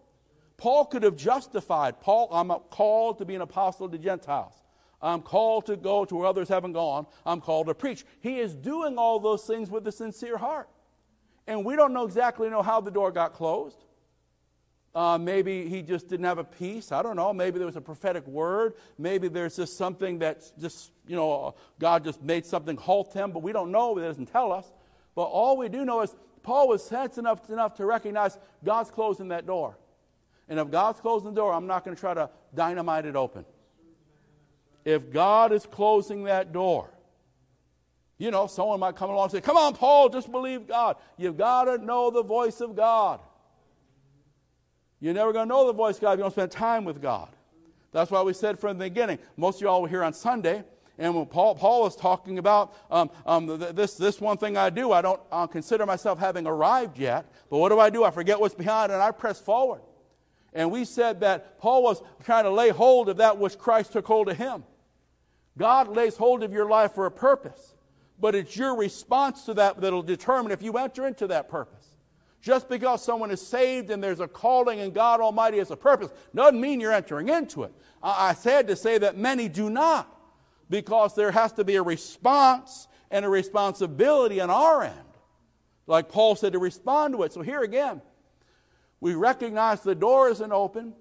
Paul 0.57 0.87
could 0.87 1.03
have 1.03 1.17
justified, 1.17 2.00
Paul, 2.00 2.29
I'm 2.33 2.49
called 2.71 3.19
to 3.19 3.25
be 3.25 3.35
an 3.35 3.43
apostle 3.43 3.88
to 3.88 3.99
Gentiles. 3.99 4.55
I'm 5.03 5.21
called 5.21 5.67
to 5.67 5.76
go 5.76 6.05
to 6.05 6.17
where 6.17 6.26
others 6.26 6.49
haven't 6.49 6.73
gone. 6.73 7.07
I'm 7.26 7.41
called 7.41 7.67
to 7.67 7.75
preach. 7.75 8.05
He 8.21 8.38
is 8.38 8.55
doing 8.55 8.97
all 8.97 9.21
those 9.21 9.45
things 9.45 9.71
with 9.71 9.87
a 9.87 9.93
sincere 9.93 10.38
heart. 10.38 10.69
And 11.47 11.65
we 11.65 11.76
don't 11.76 11.93
know 11.93 12.05
exactly 12.05 12.49
know 12.49 12.62
how 12.62 12.81
the 12.81 12.91
door 12.91 13.12
got 13.12 13.35
closed. 13.35 13.85
Uh, 14.97 15.19
maybe 15.19 15.69
he 15.69 15.83
just 15.83 16.09
didn't 16.09 16.25
have 16.25 16.38
a 16.38 16.45
peace. 16.45 16.91
I 16.91 17.03
don't 17.03 17.17
know. 17.17 17.31
Maybe 17.35 17.59
there 17.59 17.67
was 17.67 17.76
a 17.76 17.83
prophetic 17.83 18.26
word. 18.26 18.73
Maybe 18.97 19.29
there's 19.29 19.57
just 19.57 19.76
something 19.76 20.21
that's 20.21 20.53
just, 20.53 20.91
you 21.07 21.15
know, 21.15 21.55
God 21.79 22.03
just 22.03 22.23
made 22.23 22.47
something 22.47 22.79
halt 22.79 23.12
him, 23.12 23.31
but 23.31 23.43
we 23.43 23.53
don't 23.53 23.71
know. 23.71 23.99
It 23.99 24.00
doesn't 24.00 24.33
tell 24.33 24.53
us. 24.53 24.65
But 25.15 25.25
all 25.25 25.59
we 25.59 25.69
do 25.69 25.85
know 25.85 26.00
is 26.00 26.17
Paul 26.43 26.69
was 26.69 26.83
sensitive 26.83 27.19
enough, 27.19 27.50
enough 27.50 27.75
to 27.75 27.85
recognize 27.85 28.38
God's 28.65 28.91
closing 28.91 29.29
that 29.29 29.47
door. 29.47 29.76
And 30.49 30.59
if 30.59 30.71
God's 30.71 30.99
closing 30.99 31.29
the 31.29 31.37
door, 31.37 31.53
I'm 31.53 31.67
not 31.67 31.85
going 31.85 31.95
to 31.95 32.00
try 32.00 32.15
to 32.15 32.31
dynamite 32.55 33.05
it 33.05 33.17
open. 33.17 33.45
If 34.87 35.12
God 35.12 35.53
is 35.53 35.67
closing 35.67 36.25
that 36.25 36.55
door, 36.55 36.88
you 38.17 38.31
know, 38.31 38.47
someone 38.47 38.81
might 38.81 38.97
come 38.97 39.11
along 39.11 39.25
and 39.25 39.33
say, 39.33 39.41
Come 39.43 39.59
on, 39.59 39.75
Paul, 39.75 40.09
just 40.09 40.33
believe 40.33 40.67
God. 40.67 40.97
You've 41.19 41.37
got 41.37 41.65
to 41.65 41.76
know 41.76 42.11
the 42.11 42.23
voice 42.23 42.62
of 42.62 42.75
God. 42.75 43.21
You're 45.00 45.15
never 45.15 45.33
going 45.33 45.47
to 45.47 45.49
know 45.49 45.67
the 45.67 45.73
voice 45.73 45.97
of 45.97 46.03
God 46.03 46.12
if 46.12 46.19
you 46.19 46.23
don't 46.25 46.31
spend 46.31 46.50
time 46.50 46.85
with 46.85 47.03
God. 47.03 47.29
That's 47.93 48.11
why 48.11 48.23
we 48.23 48.33
said 48.33 48.59
from 48.59 48.79
the 48.79 48.85
beginning. 48.85 49.19
Most 49.37 49.57
of 49.57 49.62
y'all 49.62 49.83
were 49.83 49.88
here 49.88 50.03
on 50.03 50.12
Sunday, 50.12 50.65
and 50.99 51.15
when 51.15 51.26
Paul, 51.26 51.55
Paul 51.55 51.83
was 51.83 51.97
talking 51.97 52.38
about 52.38 52.75
um, 52.91 53.11
um, 53.26 53.59
this, 53.75 53.95
this 53.95 54.21
one 54.21 54.38
thing 54.38 54.57
I 54.57 54.71
do, 54.71 54.93
I 54.93 55.03
don't 55.03 55.21
uh, 55.31 55.47
consider 55.47 55.85
myself 55.85 56.19
having 56.19 56.47
arrived 56.47 56.99
yet, 56.99 57.26
but 57.50 57.59
what 57.59 57.69
do 57.69 57.79
I 57.79 57.91
do? 57.91 58.05
I 58.05 58.11
forget 58.11 58.41
what's 58.41 58.55
behind 58.55 58.93
and 58.93 59.03
I 59.03 59.11
press 59.11 59.41
forward. 59.41 59.83
And 60.55 60.71
we 60.71 60.87
said 60.87 61.21
that 61.21 61.59
Paul 61.59 61.83
was 61.83 62.03
trying 62.25 62.45
to 62.45 62.50
lay 62.50 62.71
hold 62.71 63.11
of 63.11 63.19
that 63.19 63.37
which 63.37 63.59
Christ 63.59 63.93
took 63.93 64.07
hold 64.07 64.31
of 64.31 64.38
him. 64.38 64.65
God 65.59 65.88
lays 65.88 66.17
hold 66.17 66.43
of 66.43 66.53
your 66.53 66.69
life 66.69 66.93
for 66.93 67.05
a 67.05 67.11
purpose, 67.11 67.75
but 68.19 68.35
it's 68.35 68.57
your 68.57 68.75
response 68.76 69.45
to 69.45 69.55
that 69.55 69.81
that'll 69.81 70.03
determine 70.03 70.53
if 70.53 70.62
you 70.62 70.79
enter 70.79 71.07
into 71.07 71.26
that 71.26 71.50
purpose. 71.50 71.86
Just 72.40 72.69
because 72.69 73.02
someone 73.02 73.31
is 73.31 73.45
saved 73.45 73.90
and 73.90 74.02
there's 74.02 74.21
a 74.21 74.28
calling 74.28 74.81
and 74.81 74.95
God 74.95 75.21
Almighty 75.21 75.59
has 75.59 75.71
a 75.71 75.76
purpose 75.76 76.11
doesn't 76.35 76.61
mean 76.61 76.81
you're 76.81 76.93
entering 76.93 77.28
into 77.28 77.64
it. 77.64 77.73
I, 78.02 78.28
I 78.31 78.35
said 78.35 78.69
to 78.69 78.76
say 78.76 78.99
that 78.99 79.16
many 79.16 79.49
do 79.49 79.69
not 79.69 80.12
because 80.71 81.14
there 81.14 81.31
has 81.31 81.52
to 81.55 81.64
be 81.64 81.76
a 81.76 81.83
response 81.83 82.88
and 83.11 83.25
a 83.25 83.28
responsibility 83.28 84.40
on 84.40 84.50
our 84.50 84.83
end. 84.83 84.95
Like 85.87 86.09
Paul 86.09 86.35
said, 86.35 86.52
to 86.52 86.59
respond 86.59 87.14
to 87.14 87.23
it. 87.23 87.33
So 87.33 87.43
here 87.43 87.62
again, 87.62 88.02
we 89.00 89.14
recognize 89.14 89.83
the 89.83 89.95
door 89.95 90.28
isn't 90.31 90.52
open. 90.52 90.95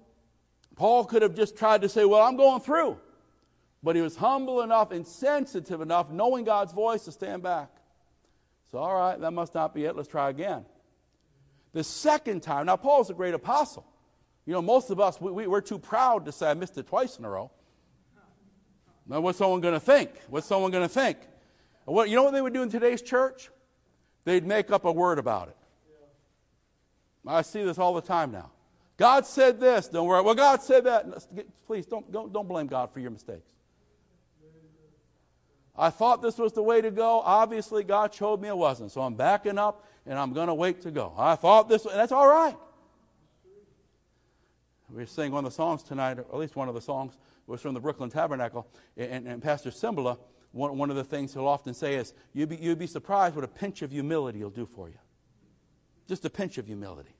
Paul 0.76 1.04
could 1.04 1.22
have 1.22 1.34
just 1.34 1.56
tried 1.56 1.82
to 1.82 1.88
say, 1.88 2.04
Well, 2.04 2.22
I'm 2.22 2.36
going 2.36 2.60
through. 2.60 2.98
But 3.82 3.96
he 3.96 4.02
was 4.02 4.16
humble 4.16 4.62
enough 4.62 4.90
and 4.90 5.06
sensitive 5.06 5.80
enough, 5.80 6.10
knowing 6.10 6.44
God's 6.44 6.72
voice, 6.72 7.04
to 7.04 7.12
stand 7.12 7.42
back. 7.42 7.70
So, 8.70 8.78
all 8.78 8.94
right, 8.94 9.20
that 9.20 9.30
must 9.30 9.54
not 9.54 9.74
be 9.74 9.84
it. 9.84 9.94
Let's 9.94 10.08
try 10.08 10.28
again. 10.28 10.64
The 11.76 11.84
second 11.84 12.42
time, 12.42 12.64
now 12.64 12.76
Paul's 12.76 13.10
a 13.10 13.12
great 13.12 13.34
apostle. 13.34 13.86
You 14.46 14.54
know, 14.54 14.62
most 14.62 14.88
of 14.88 14.98
us, 14.98 15.20
we, 15.20 15.30
we, 15.30 15.46
we're 15.46 15.60
too 15.60 15.78
proud 15.78 16.24
to 16.24 16.32
say, 16.32 16.50
I 16.50 16.54
missed 16.54 16.78
it 16.78 16.86
twice 16.86 17.18
in 17.18 17.24
a 17.26 17.28
row. 17.28 17.50
Now, 19.06 19.20
what's 19.20 19.36
someone 19.36 19.60
going 19.60 19.74
to 19.74 19.80
think? 19.80 20.08
What's 20.30 20.46
someone 20.46 20.70
going 20.70 20.84
to 20.84 20.88
think? 20.88 21.18
What, 21.84 22.08
you 22.08 22.16
know 22.16 22.22
what 22.22 22.32
they 22.32 22.40
would 22.40 22.54
do 22.54 22.62
in 22.62 22.70
today's 22.70 23.02
church? 23.02 23.50
They'd 24.24 24.46
make 24.46 24.70
up 24.70 24.86
a 24.86 24.90
word 24.90 25.18
about 25.18 25.48
it. 25.48 25.56
I 27.26 27.42
see 27.42 27.62
this 27.62 27.76
all 27.76 27.92
the 27.92 28.00
time 28.00 28.32
now. 28.32 28.52
God 28.96 29.26
said 29.26 29.60
this. 29.60 29.88
Don't 29.88 30.06
worry. 30.06 30.22
Well, 30.22 30.34
God 30.34 30.62
said 30.62 30.84
that. 30.84 31.26
Please 31.66 31.84
don't, 31.84 32.10
don't, 32.10 32.32
don't 32.32 32.48
blame 32.48 32.68
God 32.68 32.90
for 32.90 33.00
your 33.00 33.10
mistakes. 33.10 33.50
I 35.76 35.90
thought 35.90 36.22
this 36.22 36.38
was 36.38 36.54
the 36.54 36.62
way 36.62 36.80
to 36.80 36.90
go. 36.90 37.20
Obviously, 37.20 37.84
God 37.84 38.14
showed 38.14 38.40
me 38.40 38.48
it 38.48 38.56
wasn't. 38.56 38.92
So 38.92 39.02
I'm 39.02 39.14
backing 39.14 39.58
up 39.58 39.84
and 40.06 40.18
I'm 40.18 40.32
going 40.32 40.48
to 40.48 40.54
wait 40.54 40.82
to 40.82 40.90
go. 40.90 41.12
I 41.16 41.34
thought 41.34 41.68
this, 41.68 41.84
and 41.84 41.94
that's 41.94 42.12
all 42.12 42.28
right. 42.28 42.56
We 44.90 45.04
singing 45.04 45.32
one 45.32 45.44
of 45.44 45.50
the 45.50 45.54
songs 45.54 45.82
tonight, 45.82 46.18
or 46.18 46.22
at 46.22 46.38
least 46.38 46.56
one 46.56 46.68
of 46.68 46.74
the 46.74 46.80
songs 46.80 47.18
was 47.46 47.60
from 47.60 47.74
the 47.74 47.80
Brooklyn 47.80 48.08
Tabernacle. 48.08 48.66
And, 48.96 49.26
and 49.26 49.42
Pastor 49.42 49.70
Cymbala, 49.70 50.18
one, 50.52 50.78
one 50.78 50.90
of 50.90 50.96
the 50.96 51.04
things 51.04 51.34
he'll 51.34 51.48
often 51.48 51.74
say 51.74 51.96
is, 51.96 52.14
you'd 52.32 52.48
be, 52.48 52.56
you'd 52.56 52.78
be 52.78 52.86
surprised 52.86 53.34
what 53.34 53.44
a 53.44 53.48
pinch 53.48 53.82
of 53.82 53.90
humility 53.90 54.42
will 54.42 54.50
do 54.50 54.64
for 54.64 54.88
you. 54.88 54.98
Just 56.08 56.24
a 56.24 56.30
pinch 56.30 56.56
of 56.56 56.66
humility. 56.66 57.14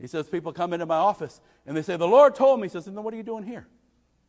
He 0.00 0.06
says, 0.06 0.28
people 0.28 0.52
come 0.52 0.72
into 0.72 0.86
my 0.86 0.96
office 0.96 1.40
and 1.66 1.76
they 1.76 1.82
say, 1.82 1.96
The 1.96 2.06
Lord 2.06 2.34
told 2.34 2.60
me. 2.60 2.66
He 2.66 2.72
says, 2.72 2.84
Then 2.84 3.02
what 3.02 3.14
are 3.14 3.16
you 3.16 3.22
doing 3.22 3.44
here? 3.44 3.66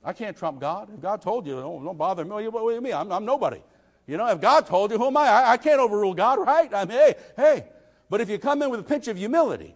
I 0.04 0.14
can't 0.14 0.38
trump 0.38 0.60
God. 0.60 0.90
If 0.94 1.02
God 1.02 1.22
told 1.22 1.46
you, 1.46 1.56
don't, 1.56 1.84
don't 1.84 1.98
bother 1.98 2.24
me. 2.24 2.48
What 2.48 2.70
do 2.70 2.74
you 2.74 2.82
mean? 2.82 2.94
I'm, 2.94 3.12
I'm, 3.12 3.26
nobody. 3.26 3.62
You 4.08 4.18
know, 4.18 4.28
if 4.28 4.42
God 4.42 4.66
told 4.66 4.92
you, 4.92 4.98
who 4.98 5.08
am 5.08 5.18
I? 5.18 5.28
I? 5.28 5.52
I 5.52 5.58
can't 5.58 5.80
overrule 5.80 6.14
God, 6.14 6.40
right? 6.40 6.74
I 6.74 6.86
mean, 6.86 6.98
hey, 6.98 7.16
hey. 7.36 7.66
But 8.10 8.22
if 8.22 8.30
you 8.30 8.40
come 8.40 8.62
in 8.62 8.70
with 8.70 8.80
a 8.80 8.84
pinch 8.84 9.08
of 9.08 9.18
humility, 9.18 9.76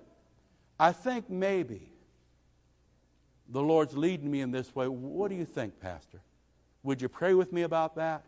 I 0.80 0.92
think 0.92 1.30
maybe 1.30 1.94
the 3.48 3.62
Lord's 3.62 3.96
leading 3.96 4.30
me 4.30 4.42
in 4.42 4.52
this 4.52 4.76
way. 4.76 4.88
What 4.88 5.30
do 5.30 5.36
you 5.36 5.46
think, 5.46 5.80
Pastor? 5.80 6.22
Would 6.82 7.02
you 7.02 7.10
pray 7.10 7.34
with 7.34 7.54
me 7.54 7.62
about 7.62 7.96
that? 7.96 8.24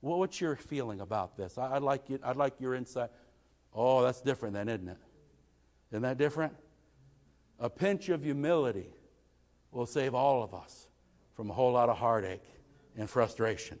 what's 0.00 0.38
your 0.38 0.54
feeling 0.54 1.00
about 1.00 1.34
this? 1.34 1.56
I, 1.56 1.74
would 1.74 1.82
like 1.82 2.10
you, 2.10 2.18
I'd 2.22 2.36
like 2.36 2.60
your 2.60 2.74
insight. 2.74 3.08
Oh, 3.72 4.02
that's 4.02 4.20
different 4.20 4.54
then, 4.54 4.68
isn't 4.68 4.88
it? 4.88 4.98
Isn't 5.92 6.02
that 6.02 6.18
different? 6.18 6.52
A 7.58 7.70
pinch 7.70 8.10
of 8.10 8.22
humility 8.22 8.92
will 9.70 9.86
save 9.86 10.14
all 10.14 10.42
of 10.42 10.52
us 10.52 10.88
from 11.34 11.50
a 11.50 11.54
whole 11.54 11.72
lot 11.72 11.88
of 11.88 11.96
heartache 11.96 12.44
and 12.96 13.08
frustration. 13.08 13.78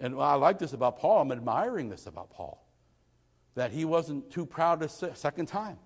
And 0.00 0.20
I 0.20 0.34
like 0.34 0.58
this 0.58 0.72
about 0.72 0.98
Paul. 0.98 1.22
I'm 1.22 1.32
admiring 1.32 1.88
this 1.88 2.06
about 2.06 2.30
Paul. 2.30 2.64
That 3.54 3.72
he 3.72 3.84
wasn't 3.84 4.30
too 4.30 4.46
proud 4.46 4.82
a 4.82 4.88
second 4.88 5.46
time. 5.46 5.78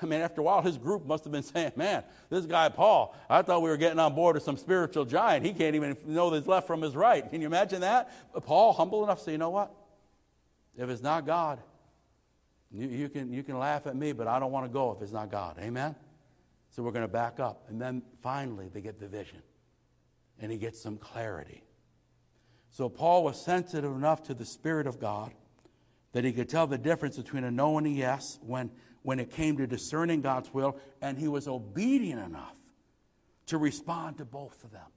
I 0.00 0.06
mean, 0.06 0.20
after 0.20 0.40
a 0.40 0.44
while, 0.44 0.62
his 0.62 0.78
group 0.78 1.04
must 1.04 1.24
have 1.24 1.32
been 1.32 1.42
saying, 1.42 1.72
Man, 1.76 2.02
this 2.30 2.46
guy 2.46 2.68
Paul, 2.68 3.14
I 3.28 3.42
thought 3.42 3.62
we 3.62 3.68
were 3.68 3.76
getting 3.76 3.98
on 3.98 4.14
board 4.14 4.34
with 4.34 4.42
some 4.42 4.56
spiritual 4.56 5.04
giant. 5.04 5.44
He 5.44 5.52
can't 5.52 5.76
even 5.76 5.96
know 6.06 6.30
his 6.30 6.46
left 6.46 6.66
from 6.66 6.82
his 6.82 6.96
right. 6.96 7.28
Can 7.28 7.40
you 7.40 7.46
imagine 7.46 7.82
that? 7.82 8.10
But 8.32 8.44
Paul, 8.44 8.72
humble 8.72 9.04
enough 9.04 9.18
to 9.18 9.24
say, 9.24 9.32
You 9.32 9.38
know 9.38 9.50
what? 9.50 9.72
If 10.76 10.88
it's 10.88 11.02
not 11.02 11.26
God, 11.26 11.60
you, 12.72 12.88
you, 12.88 13.08
can, 13.08 13.32
you 13.32 13.42
can 13.42 13.58
laugh 13.58 13.86
at 13.86 13.94
me, 13.94 14.12
but 14.12 14.26
I 14.26 14.38
don't 14.38 14.50
want 14.50 14.64
to 14.64 14.72
go 14.72 14.92
if 14.92 15.02
it's 15.02 15.12
not 15.12 15.30
God. 15.30 15.58
Amen? 15.60 15.94
So 16.70 16.82
we're 16.82 16.92
going 16.92 17.04
to 17.04 17.08
back 17.08 17.38
up. 17.38 17.64
And 17.68 17.80
then 17.80 18.02
finally, 18.22 18.70
they 18.72 18.80
get 18.80 18.98
the 18.98 19.08
vision, 19.08 19.42
and 20.40 20.50
he 20.50 20.56
gets 20.56 20.80
some 20.80 20.96
clarity. 20.96 21.62
So 22.72 22.88
Paul 22.88 23.24
was 23.24 23.42
sensitive 23.42 23.94
enough 23.94 24.24
to 24.24 24.34
the 24.34 24.44
Spirit 24.44 24.86
of 24.86 24.98
God 24.98 25.32
that 26.12 26.24
he 26.24 26.32
could 26.32 26.48
tell 26.48 26.66
the 26.66 26.78
difference 26.78 27.16
between 27.16 27.44
a 27.44 27.50
no 27.50 27.78
and 27.78 27.86
a 27.86 27.90
yes 27.90 28.38
when, 28.42 28.70
when 29.02 29.20
it 29.20 29.30
came 29.30 29.56
to 29.58 29.66
discerning 29.66 30.20
God's 30.20 30.52
will, 30.52 30.76
and 31.00 31.16
he 31.16 31.28
was 31.28 31.48
obedient 31.48 32.20
enough 32.20 32.56
to 33.46 33.58
respond 33.58 34.18
to 34.18 34.24
both 34.24 34.64
of 34.64 34.72
them. 34.72 34.90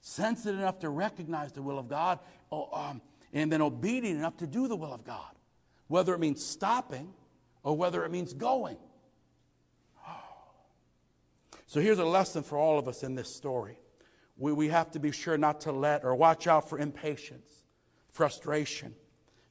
Sensitive 0.00 0.58
enough 0.58 0.80
to 0.80 0.88
recognize 0.88 1.52
the 1.52 1.62
will 1.62 1.78
of 1.78 1.88
God, 1.88 2.18
oh, 2.50 2.68
um, 2.72 3.02
and 3.32 3.52
then 3.52 3.62
obedient 3.62 4.18
enough 4.18 4.36
to 4.38 4.46
do 4.46 4.68
the 4.68 4.76
will 4.76 4.92
of 4.92 5.04
God 5.04 5.34
whether 5.88 6.14
it 6.14 6.20
means 6.20 6.44
stopping 6.44 7.12
or 7.62 7.76
whether 7.76 8.04
it 8.04 8.10
means 8.10 8.32
going. 8.32 8.76
So 11.66 11.80
here's 11.80 11.98
a 11.98 12.04
lesson 12.04 12.42
for 12.42 12.58
all 12.58 12.78
of 12.78 12.86
us 12.86 13.02
in 13.02 13.14
this 13.14 13.34
story. 13.34 13.78
We, 14.36 14.52
we 14.52 14.68
have 14.68 14.90
to 14.92 14.98
be 14.98 15.12
sure 15.12 15.38
not 15.38 15.62
to 15.62 15.72
let 15.72 16.04
or 16.04 16.14
watch 16.14 16.46
out 16.46 16.68
for 16.68 16.78
impatience, 16.78 17.50
frustration, 18.10 18.94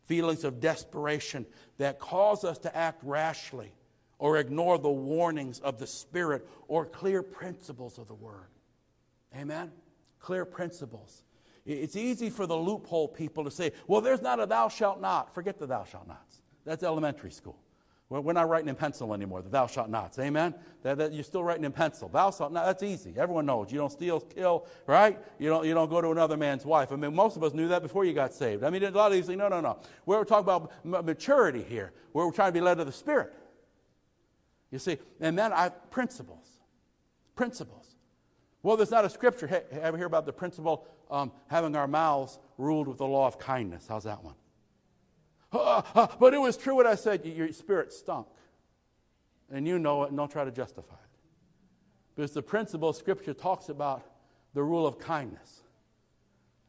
feelings 0.05 0.43
of 0.43 0.59
desperation 0.59 1.45
that 1.77 1.99
cause 1.99 2.43
us 2.43 2.57
to 2.59 2.75
act 2.75 3.01
rashly 3.03 3.71
or 4.19 4.37
ignore 4.37 4.77
the 4.77 4.89
warnings 4.89 5.59
of 5.59 5.79
the 5.79 5.87
Spirit 5.87 6.47
or 6.67 6.85
clear 6.85 7.23
principles 7.23 7.97
of 7.97 8.07
the 8.07 8.13
Word. 8.13 8.47
Amen? 9.35 9.71
Clear 10.19 10.45
principles. 10.45 11.23
It's 11.65 11.95
easy 11.95 12.29
for 12.29 12.45
the 12.45 12.55
loophole 12.55 13.07
people 13.07 13.45
to 13.45 13.51
say, 13.51 13.71
well, 13.87 14.01
there's 14.01 14.21
not 14.21 14.39
a 14.39 14.45
thou 14.45 14.67
shalt 14.67 14.99
not. 14.99 15.33
Forget 15.33 15.57
the 15.57 15.65
thou 15.65 15.85
shalt 15.85 16.07
nots. 16.07 16.41
That's 16.65 16.83
elementary 16.83 17.31
school. 17.31 17.57
We're 18.21 18.33
not 18.33 18.49
writing 18.49 18.69
in 18.69 18.75
pencil 18.75 19.13
anymore, 19.13 19.41
the 19.41 19.49
thou 19.49 19.65
shalt 19.65 19.89
nots. 19.89 20.19
Amen? 20.19 20.53
That, 20.83 20.97
that, 20.97 21.13
you're 21.13 21.23
still 21.23 21.43
writing 21.43 21.63
in 21.63 21.71
pencil. 21.71 22.09
Thou 22.09 22.31
shalt 22.31 22.51
not, 22.51 22.65
that's 22.65 22.83
easy. 22.83 23.13
Everyone 23.17 23.45
knows. 23.45 23.71
You 23.71 23.79
don't 23.79 23.91
steal, 23.91 24.19
kill, 24.19 24.67
right? 24.85 25.17
You 25.39 25.49
don't, 25.49 25.65
you 25.65 25.73
don't 25.73 25.89
go 25.89 26.01
to 26.01 26.11
another 26.11 26.37
man's 26.37 26.65
wife. 26.65 26.91
I 26.91 26.95
mean, 26.95 27.15
most 27.15 27.37
of 27.37 27.43
us 27.43 27.53
knew 27.53 27.67
that 27.69 27.81
before 27.81 28.05
you 28.05 28.13
got 28.13 28.33
saved. 28.33 28.63
I 28.63 28.69
mean, 28.69 28.83
a 28.83 28.91
lot 28.91 29.07
of 29.07 29.13
these 29.13 29.25
say, 29.25 29.35
no, 29.35 29.47
no, 29.47 29.61
no. 29.61 29.79
We're 30.05 30.23
talking 30.25 30.43
about 30.43 31.05
maturity 31.05 31.63
here. 31.63 31.93
We're 32.11 32.29
trying 32.31 32.49
to 32.49 32.53
be 32.53 32.61
led 32.61 32.77
to 32.77 32.85
the 32.85 32.91
Spirit. 32.91 33.33
You 34.69 34.79
see, 34.79 34.97
and 35.19 35.37
then 35.37 35.53
I, 35.53 35.69
principles. 35.69 36.47
Principles. 37.35 37.95
Well, 38.63 38.77
there's 38.77 38.91
not 38.91 39.05
a 39.05 39.09
scripture. 39.09 39.47
Hey, 39.47 39.63
ever 39.81 39.97
hear 39.97 40.07
about 40.07 40.25
the 40.25 40.33
principle 40.33 40.87
um, 41.11 41.31
having 41.47 41.75
our 41.75 41.87
mouths 41.87 42.39
ruled 42.57 42.87
with 42.87 42.97
the 42.97 43.05
law 43.05 43.27
of 43.27 43.37
kindness? 43.37 43.85
How's 43.87 44.03
that 44.05 44.23
one? 44.23 44.35
Uh, 45.53 45.81
uh, 45.93 46.07
but 46.19 46.33
it 46.33 46.39
was 46.39 46.57
true 46.57 46.75
what 46.75 46.87
I 46.87 46.95
said. 46.95 47.25
Your 47.25 47.51
spirit 47.51 47.93
stunk. 47.93 48.27
And 49.51 49.67
you 49.67 49.77
know 49.77 50.03
it, 50.03 50.09
and 50.09 50.17
don't 50.17 50.31
try 50.31 50.43
to 50.43 50.51
justify 50.51 50.95
it. 50.95 50.99
Because 52.15 52.31
the 52.31 52.41
principle 52.41 52.91
Scripture 52.93 53.33
talks 53.33 53.69
about 53.69 54.03
the 54.53 54.63
rule 54.63 54.87
of 54.87 54.99
kindness. 54.99 55.61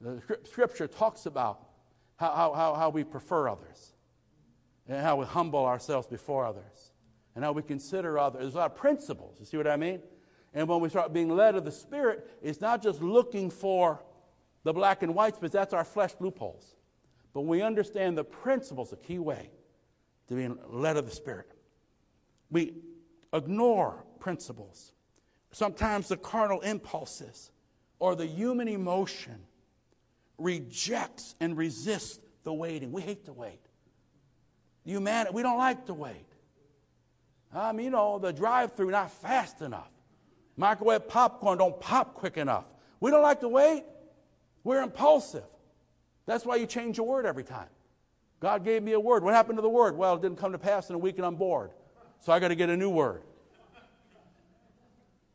The 0.00 0.22
Scripture 0.44 0.86
talks 0.86 1.26
about 1.26 1.60
how, 2.16 2.52
how, 2.54 2.74
how 2.74 2.90
we 2.90 3.04
prefer 3.04 3.48
others, 3.48 3.94
and 4.88 5.00
how 5.00 5.16
we 5.16 5.26
humble 5.26 5.64
ourselves 5.64 6.06
before 6.06 6.44
others, 6.44 6.92
and 7.34 7.44
how 7.44 7.52
we 7.52 7.62
consider 7.62 8.18
others. 8.18 8.42
There's 8.42 8.54
a 8.54 8.58
lot 8.58 8.72
of 8.72 8.76
principles. 8.76 9.36
You 9.40 9.46
see 9.46 9.56
what 9.56 9.66
I 9.66 9.76
mean? 9.76 10.00
And 10.52 10.68
when 10.68 10.80
we 10.80 10.88
start 10.88 11.12
being 11.12 11.30
led 11.34 11.56
of 11.56 11.64
the 11.64 11.72
Spirit, 11.72 12.30
it's 12.42 12.60
not 12.60 12.82
just 12.82 13.02
looking 13.02 13.50
for 13.50 14.02
the 14.62 14.72
black 14.72 15.02
and 15.02 15.14
whites, 15.14 15.38
but 15.40 15.52
that's 15.52 15.74
our 15.74 15.84
flesh 15.84 16.12
loopholes. 16.20 16.76
But 17.34 17.42
we 17.42 17.60
understand 17.62 18.16
the 18.16 18.24
principles, 18.24 18.92
a 18.92 18.96
key 18.96 19.18
way 19.18 19.50
to 20.28 20.34
being 20.34 20.56
led 20.68 20.96
of 20.96 21.04
the 21.04 21.10
Spirit. 21.10 21.52
We 22.50 22.76
ignore 23.32 24.04
principles. 24.20 24.92
Sometimes 25.50 26.08
the 26.08 26.16
carnal 26.16 26.60
impulses 26.60 27.50
or 27.98 28.14
the 28.14 28.26
human 28.26 28.68
emotion 28.68 29.40
rejects 30.38 31.34
and 31.40 31.56
resists 31.56 32.20
the 32.44 32.52
waiting. 32.52 32.92
We 32.92 33.02
hate 33.02 33.24
to 33.26 33.32
wait. 33.32 33.60
Humanity, 34.84 35.34
we 35.34 35.42
don't 35.42 35.58
like 35.58 35.86
to 35.86 35.94
wait. 35.94 36.26
I 37.52 37.72
mean, 37.72 37.86
you 37.86 37.90
know, 37.90 38.18
the 38.18 38.32
drive 38.32 38.74
through 38.74 38.90
not 38.90 39.10
fast 39.10 39.60
enough. 39.60 39.90
Microwave 40.56 41.08
popcorn 41.08 41.58
don't 41.58 41.80
pop 41.80 42.14
quick 42.14 42.36
enough. 42.36 42.64
We 43.00 43.10
don't 43.10 43.22
like 43.22 43.40
to 43.40 43.48
wait. 43.48 43.84
We're 44.62 44.82
impulsive. 44.82 45.44
That's 46.26 46.44
why 46.44 46.56
you 46.56 46.66
change 46.66 46.96
your 46.96 47.06
word 47.06 47.26
every 47.26 47.44
time. 47.44 47.68
God 48.40 48.64
gave 48.64 48.82
me 48.82 48.92
a 48.92 49.00
word. 49.00 49.22
What 49.22 49.34
happened 49.34 49.58
to 49.58 49.62
the 49.62 49.68
word? 49.68 49.96
Well, 49.96 50.14
it 50.16 50.22
didn't 50.22 50.38
come 50.38 50.52
to 50.52 50.58
pass 50.58 50.88
in 50.88 50.94
a 50.94 50.98
week 50.98 51.16
and 51.16 51.26
I'm 51.26 51.36
bored. 51.36 51.70
So 52.20 52.32
I 52.32 52.40
got 52.40 52.48
to 52.48 52.54
get 52.54 52.70
a 52.70 52.76
new 52.76 52.90
word. 52.90 53.22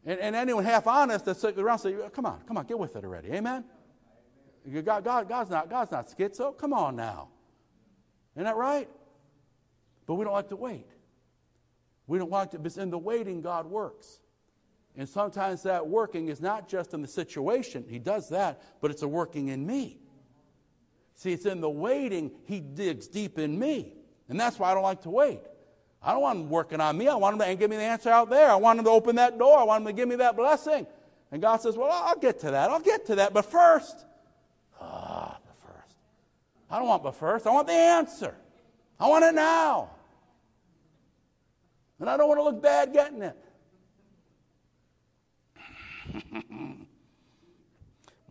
And, 0.05 0.19
and 0.19 0.36
anyone 0.36 0.63
half 0.63 0.88
honest 0.88 1.25
that's 1.25 1.41
sitting 1.41 1.60
around 1.60 1.79
say, 1.79 1.96
come 2.13 2.25
on, 2.25 2.41
come 2.48 2.58
on, 2.58 2.65
get 2.65 2.79
with 2.79 2.96
it 2.96 3.03
already. 3.03 3.31
Amen? 3.31 3.63
God, 4.84 5.03
God, 5.03 5.29
God's, 5.29 5.50
not, 5.50 5.69
God's 5.69 5.91
not 5.91 6.08
schizo. 6.08 6.58
Come 6.58 6.74
on 6.74 6.96
now. 6.96 7.29
Isn't 8.36 8.46
that 8.46 8.55
right? 8.55 8.89
But 10.05 10.15
we 10.15 10.25
don't 10.25 10.34
like 10.34 10.50
to 10.50 10.55
wait. 10.55 10.88
We 12.08 12.17
don't 12.17 12.31
like 12.31 12.51
to, 12.51 12.60
but 12.60 12.75
in 12.77 12.89
the 12.89 12.98
waiting, 12.98 13.41
God 13.41 13.67
works. 13.67 14.19
And 14.96 15.08
sometimes 15.08 15.63
that 15.63 15.88
working 15.88 16.29
is 16.29 16.41
not 16.41 16.67
just 16.67 16.93
in 16.93 17.01
the 17.01 17.08
situation, 17.08 17.86
He 17.88 18.00
does 18.00 18.29
that, 18.29 18.62
but 18.81 18.91
it's 18.91 19.03
a 19.03 19.08
working 19.08 19.50
in 19.50 19.65
me. 19.65 20.00
See, 21.19 21.33
it's 21.33 21.45
in 21.45 21.59
the 21.59 21.69
waiting, 21.69 22.31
He 22.45 22.61
digs 22.61 23.09
deep 23.09 23.39
in 23.39 23.59
me. 23.59 23.91
And 24.29 24.39
that's 24.39 24.57
why 24.57 24.71
I 24.71 24.73
don't 24.73 24.83
like 24.83 25.01
to 25.01 25.09
wait. 25.09 25.41
I 26.01 26.13
don't 26.13 26.21
want 26.21 26.39
Him 26.39 26.49
working 26.49 26.79
on 26.79 26.97
me. 26.97 27.09
I 27.09 27.15
want 27.15 27.33
Him 27.33 27.45
to 27.45 27.55
give 27.55 27.69
me 27.69 27.75
the 27.75 27.83
answer 27.83 28.09
out 28.09 28.29
there. 28.29 28.49
I 28.49 28.55
want 28.55 28.79
Him 28.79 28.85
to 28.85 28.91
open 28.91 29.17
that 29.17 29.38
door. 29.38 29.57
I 29.57 29.63
want 29.63 29.81
Him 29.81 29.88
to 29.88 29.93
give 29.93 30.07
me 30.07 30.15
that 30.15 30.38
blessing. 30.38 30.88
And 31.29 31.41
God 31.41 31.59
says, 31.59 31.75
Well, 31.75 31.91
I'll 31.91 32.15
get 32.15 32.39
to 32.39 32.51
that. 32.51 32.69
I'll 32.69 32.79
get 32.79 33.05
to 33.07 33.15
that. 33.15 33.33
But 33.33 33.51
first, 33.51 34.05
ah, 34.79 35.38
but 35.45 35.73
first. 35.73 35.97
I 36.71 36.79
don't 36.79 36.88
want 36.88 37.03
but 37.03 37.15
first. 37.15 37.45
I 37.45 37.51
want 37.51 37.67
the 37.67 37.73
answer. 37.73 38.33
I 38.97 39.09
want 39.09 39.25
it 39.25 39.35
now. 39.35 39.89
And 41.99 42.09
I 42.09 42.15
don't 42.15 42.29
want 42.29 42.39
to 42.39 42.43
look 42.43 42.63
bad 42.63 42.93
getting 42.93 43.23
it. 43.23 43.35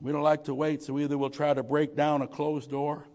We 0.01 0.13
don't 0.13 0.23
like 0.23 0.45
to 0.45 0.55
wait, 0.55 0.83
so 0.83 0.99
either 0.99 1.19
we'll 1.19 1.31
try 1.31 1.53
to 1.53 1.63
break 1.63 1.97
down 1.97 2.23
a 2.23 2.27
closed 2.27 2.71
door, 2.71 3.07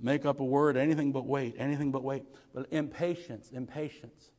make 0.00 0.24
up 0.24 0.40
a 0.40 0.44
word, 0.44 0.76
anything 0.76 1.12
but 1.12 1.26
wait, 1.26 1.54
anything 1.58 1.90
but 1.90 2.04
wait. 2.04 2.24
But 2.54 2.66
impatience, 2.70 3.50
impatience. 3.50 4.30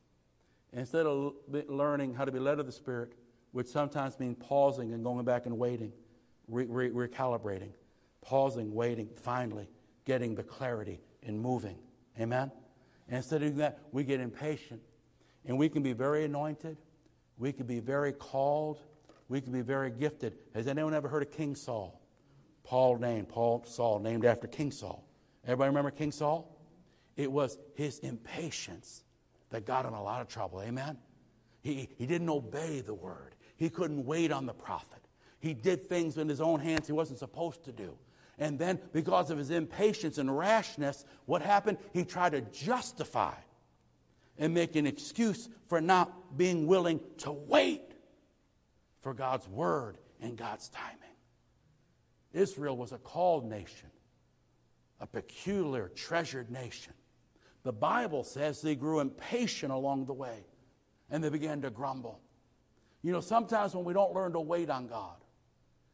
Instead 0.72 1.06
of 1.06 1.34
learning 1.68 2.14
how 2.14 2.24
to 2.24 2.32
be 2.32 2.38
led 2.38 2.58
of 2.58 2.66
the 2.66 2.72
Spirit, 2.72 3.12
which 3.52 3.66
sometimes 3.66 4.18
means 4.18 4.36
pausing 4.40 4.92
and 4.92 5.02
going 5.02 5.24
back 5.24 5.46
and 5.46 5.58
waiting, 5.58 5.92
re- 6.48 6.66
re- 6.66 6.90
recalibrating, 6.90 7.72
pausing, 8.20 8.74
waiting, 8.74 9.08
finally 9.16 9.68
getting 10.04 10.34
the 10.34 10.42
clarity 10.42 11.00
and 11.22 11.38
moving. 11.38 11.76
Amen? 12.18 12.50
And 13.08 13.16
instead 13.16 13.42
of 13.42 13.48
doing 13.48 13.58
that, 13.58 13.80
we 13.92 14.04
get 14.04 14.20
impatient. 14.20 14.80
And 15.44 15.58
we 15.58 15.68
can 15.68 15.82
be 15.82 15.92
very 15.92 16.24
anointed, 16.24 16.76
we 17.38 17.52
can 17.52 17.66
be 17.66 17.80
very 17.80 18.12
called, 18.12 18.80
we 19.28 19.40
can 19.40 19.52
be 19.52 19.62
very 19.62 19.90
gifted. 19.90 20.36
Has 20.54 20.66
anyone 20.66 20.94
ever 20.94 21.08
heard 21.08 21.22
of 21.22 21.30
King 21.30 21.54
Saul? 21.54 22.00
Paul 22.64 22.98
named, 22.98 23.28
Paul 23.28 23.64
Saul, 23.66 23.98
named 24.00 24.24
after 24.24 24.46
King 24.46 24.70
Saul. 24.70 25.04
Everybody 25.44 25.68
remember 25.68 25.90
King 25.90 26.12
Saul? 26.12 26.56
It 27.16 27.30
was 27.30 27.58
his 27.74 28.00
impatience 28.00 29.04
that 29.50 29.64
got 29.64 29.84
him 29.84 29.94
a 29.94 30.02
lot 30.02 30.20
of 30.20 30.28
trouble. 30.28 30.60
Amen? 30.62 30.98
He, 31.62 31.88
he 31.96 32.06
didn't 32.06 32.28
obey 32.28 32.80
the 32.80 32.94
word. 32.94 33.34
He 33.56 33.70
couldn't 33.70 34.04
wait 34.04 34.32
on 34.32 34.46
the 34.46 34.52
prophet. 34.52 35.00
He 35.38 35.54
did 35.54 35.88
things 35.88 36.18
in 36.18 36.28
his 36.28 36.40
own 36.40 36.60
hands 36.60 36.86
he 36.86 36.92
wasn't 36.92 37.18
supposed 37.18 37.64
to 37.64 37.72
do. 37.72 37.96
And 38.38 38.58
then, 38.58 38.78
because 38.92 39.30
of 39.30 39.38
his 39.38 39.50
impatience 39.50 40.18
and 40.18 40.36
rashness, 40.36 41.04
what 41.24 41.40
happened? 41.40 41.78
He 41.92 42.04
tried 42.04 42.32
to 42.32 42.42
justify 42.42 43.32
and 44.38 44.52
make 44.52 44.76
an 44.76 44.86
excuse 44.86 45.48
for 45.68 45.80
not 45.80 46.36
being 46.36 46.66
willing 46.66 47.00
to 47.18 47.32
wait 47.32 47.95
for 49.06 49.14
God's 49.14 49.46
word 49.46 49.98
and 50.20 50.36
God's 50.36 50.68
timing. 50.68 50.98
Israel 52.32 52.76
was 52.76 52.90
a 52.90 52.98
called 52.98 53.48
nation, 53.48 53.88
a 54.98 55.06
peculiar, 55.06 55.92
treasured 55.94 56.50
nation. 56.50 56.92
The 57.62 57.72
Bible 57.72 58.24
says 58.24 58.60
they 58.60 58.74
grew 58.74 58.98
impatient 58.98 59.70
along 59.70 60.06
the 60.06 60.12
way 60.12 60.44
and 61.08 61.22
they 61.22 61.28
began 61.28 61.62
to 61.62 61.70
grumble. 61.70 62.20
You 63.04 63.12
know, 63.12 63.20
sometimes 63.20 63.76
when 63.76 63.84
we 63.84 63.92
don't 63.92 64.12
learn 64.12 64.32
to 64.32 64.40
wait 64.40 64.70
on 64.70 64.88
God, 64.88 65.18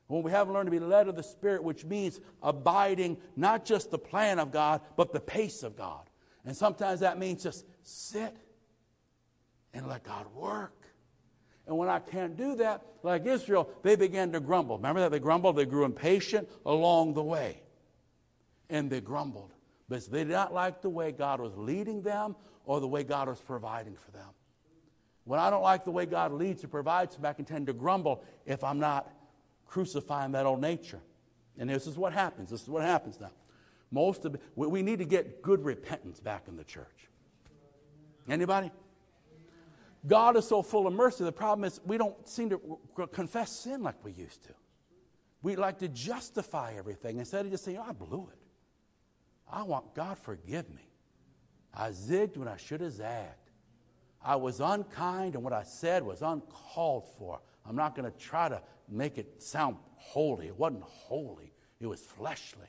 when 0.07 0.23
we 0.23 0.31
haven't 0.31 0.55
learned 0.55 0.69
to 0.69 0.71
be 0.71 0.81
led 0.81 1.07
of 1.07 1.15
the 1.15 1.23
Spirit, 1.23 1.63
which 1.63 1.85
means 1.85 2.19
abiding 2.43 3.19
not 3.37 3.67
just 3.67 3.91
the 3.91 3.99
plan 3.99 4.39
of 4.39 4.51
God, 4.51 4.81
but 4.97 5.13
the 5.13 5.21
pace 5.21 5.63
of 5.63 5.77
God. 5.77 6.09
And 6.47 6.57
sometimes 6.57 7.01
that 7.01 7.19
means 7.19 7.43
just 7.43 7.67
sit 7.83 8.35
and 9.75 9.87
let 9.87 10.03
God 10.03 10.35
work. 10.35 10.82
And 11.73 11.79
when 11.79 11.89
I 11.89 12.01
can't 12.01 12.37
do 12.37 12.55
that, 12.57 12.83
like 13.03 13.25
Israel, 13.25 13.67
they 13.83 13.97
began 13.97 14.31
to 14.33 14.41
grumble. 14.41 14.77
Remember 14.77 15.01
that 15.01 15.11
they 15.11 15.19
grumbled? 15.19 15.57
They 15.57 15.65
grew 15.65 15.87
impatient 15.87 16.47
along 16.67 17.15
the 17.15 17.23
way. 17.23 17.63
And 18.69 18.91
they 18.91 19.01
grumbled. 19.01 19.55
But 19.89 20.05
they 20.11 20.19
did 20.19 20.33
not 20.33 20.53
like 20.53 20.83
the 20.83 20.91
way 20.91 21.13
God 21.13 21.41
was 21.41 21.57
leading 21.57 22.03
them 22.03 22.37
or 22.67 22.79
the 22.79 22.87
way 22.87 23.05
God 23.05 23.29
was 23.29 23.41
providing 23.41 23.97
for 23.97 24.11
them. 24.11 24.29
When 25.25 25.41
I 25.41 25.49
don't 25.49 25.63
like 25.63 25.87
the 25.87 25.91
way 25.91 26.05
God 26.05 26.35
leads 26.35 26.63
or 26.63 26.69
provides 26.69 27.19
me, 27.19 27.27
I 27.27 27.33
can 27.33 27.47
tend 27.47 27.69
to 27.69 27.73
grumble 27.73 28.23
if 28.45 28.63
I'm 28.63 28.79
not 28.79 29.11
crucifying 29.65 30.33
that 30.33 30.45
old 30.45 30.61
nature. 30.61 31.01
And 31.57 31.71
this 31.71 31.87
is 31.87 31.97
what 31.97 32.13
happens. 32.13 32.51
This 32.51 32.61
is 32.61 32.69
what 32.69 32.83
happens 32.83 33.19
now. 33.19 33.31
Most 33.91 34.27
of 34.27 34.37
we 34.57 34.83
need 34.83 34.99
to 34.99 35.07
get 35.07 35.41
good 35.41 35.65
repentance 35.65 36.21
back 36.21 36.49
in 36.49 36.57
the 36.59 36.65
church. 36.65 37.09
Anybody? 38.29 38.71
God 40.07 40.37
is 40.37 40.47
so 40.47 40.63
full 40.63 40.87
of 40.87 40.95
mercy. 40.95 41.25
The 41.25 41.33
problem 41.33 41.65
is 41.65 41.81
we 41.85 41.97
don't 41.97 42.29
seem 42.29 42.51
to 42.51 42.79
confess 43.13 43.53
sin 43.53 43.83
like 43.83 44.05
we 44.05 44.13
used 44.13 44.43
to. 44.45 44.51
We 45.43 45.57
like 45.57 45.79
to 45.79 45.89
justify 45.89 46.75
everything 46.77 47.19
instead 47.19 47.45
of 47.45 47.51
just 47.51 47.65
saying, 47.65 47.79
oh, 47.79 47.87
I 47.89 47.93
blew 47.93 48.29
it. 48.33 48.39
I 49.51 49.63
want 49.63 49.95
God 49.95 50.19
forgive 50.19 50.69
me. 50.71 50.89
I 51.75 51.91
zigged 51.91 52.37
when 52.37 52.49
I 52.49 52.57
should 52.57 52.81
have 52.81 52.93
zagged. 52.93 53.51
I 54.25 54.37
was 54.37 54.61
unkind 54.61 55.35
and 55.35 55.43
what 55.43 55.53
I 55.53 55.65
said 55.65 56.05
was 56.05 56.23
uncalled 56.23 57.09
for. 57.19 57.41
I'm 57.67 57.77
not 57.77 57.95
going 57.97 58.11
to 58.11 58.17
try 58.19 58.49
to 58.49 58.63
make 58.89 59.19
it 59.19 59.43
sound 59.43 59.77
holy. 59.97 60.47
It 60.47 60.57
wasn't 60.57 60.83
holy, 60.83 61.53
it 61.81 61.87
was 61.87 62.01
fleshly. 62.01 62.69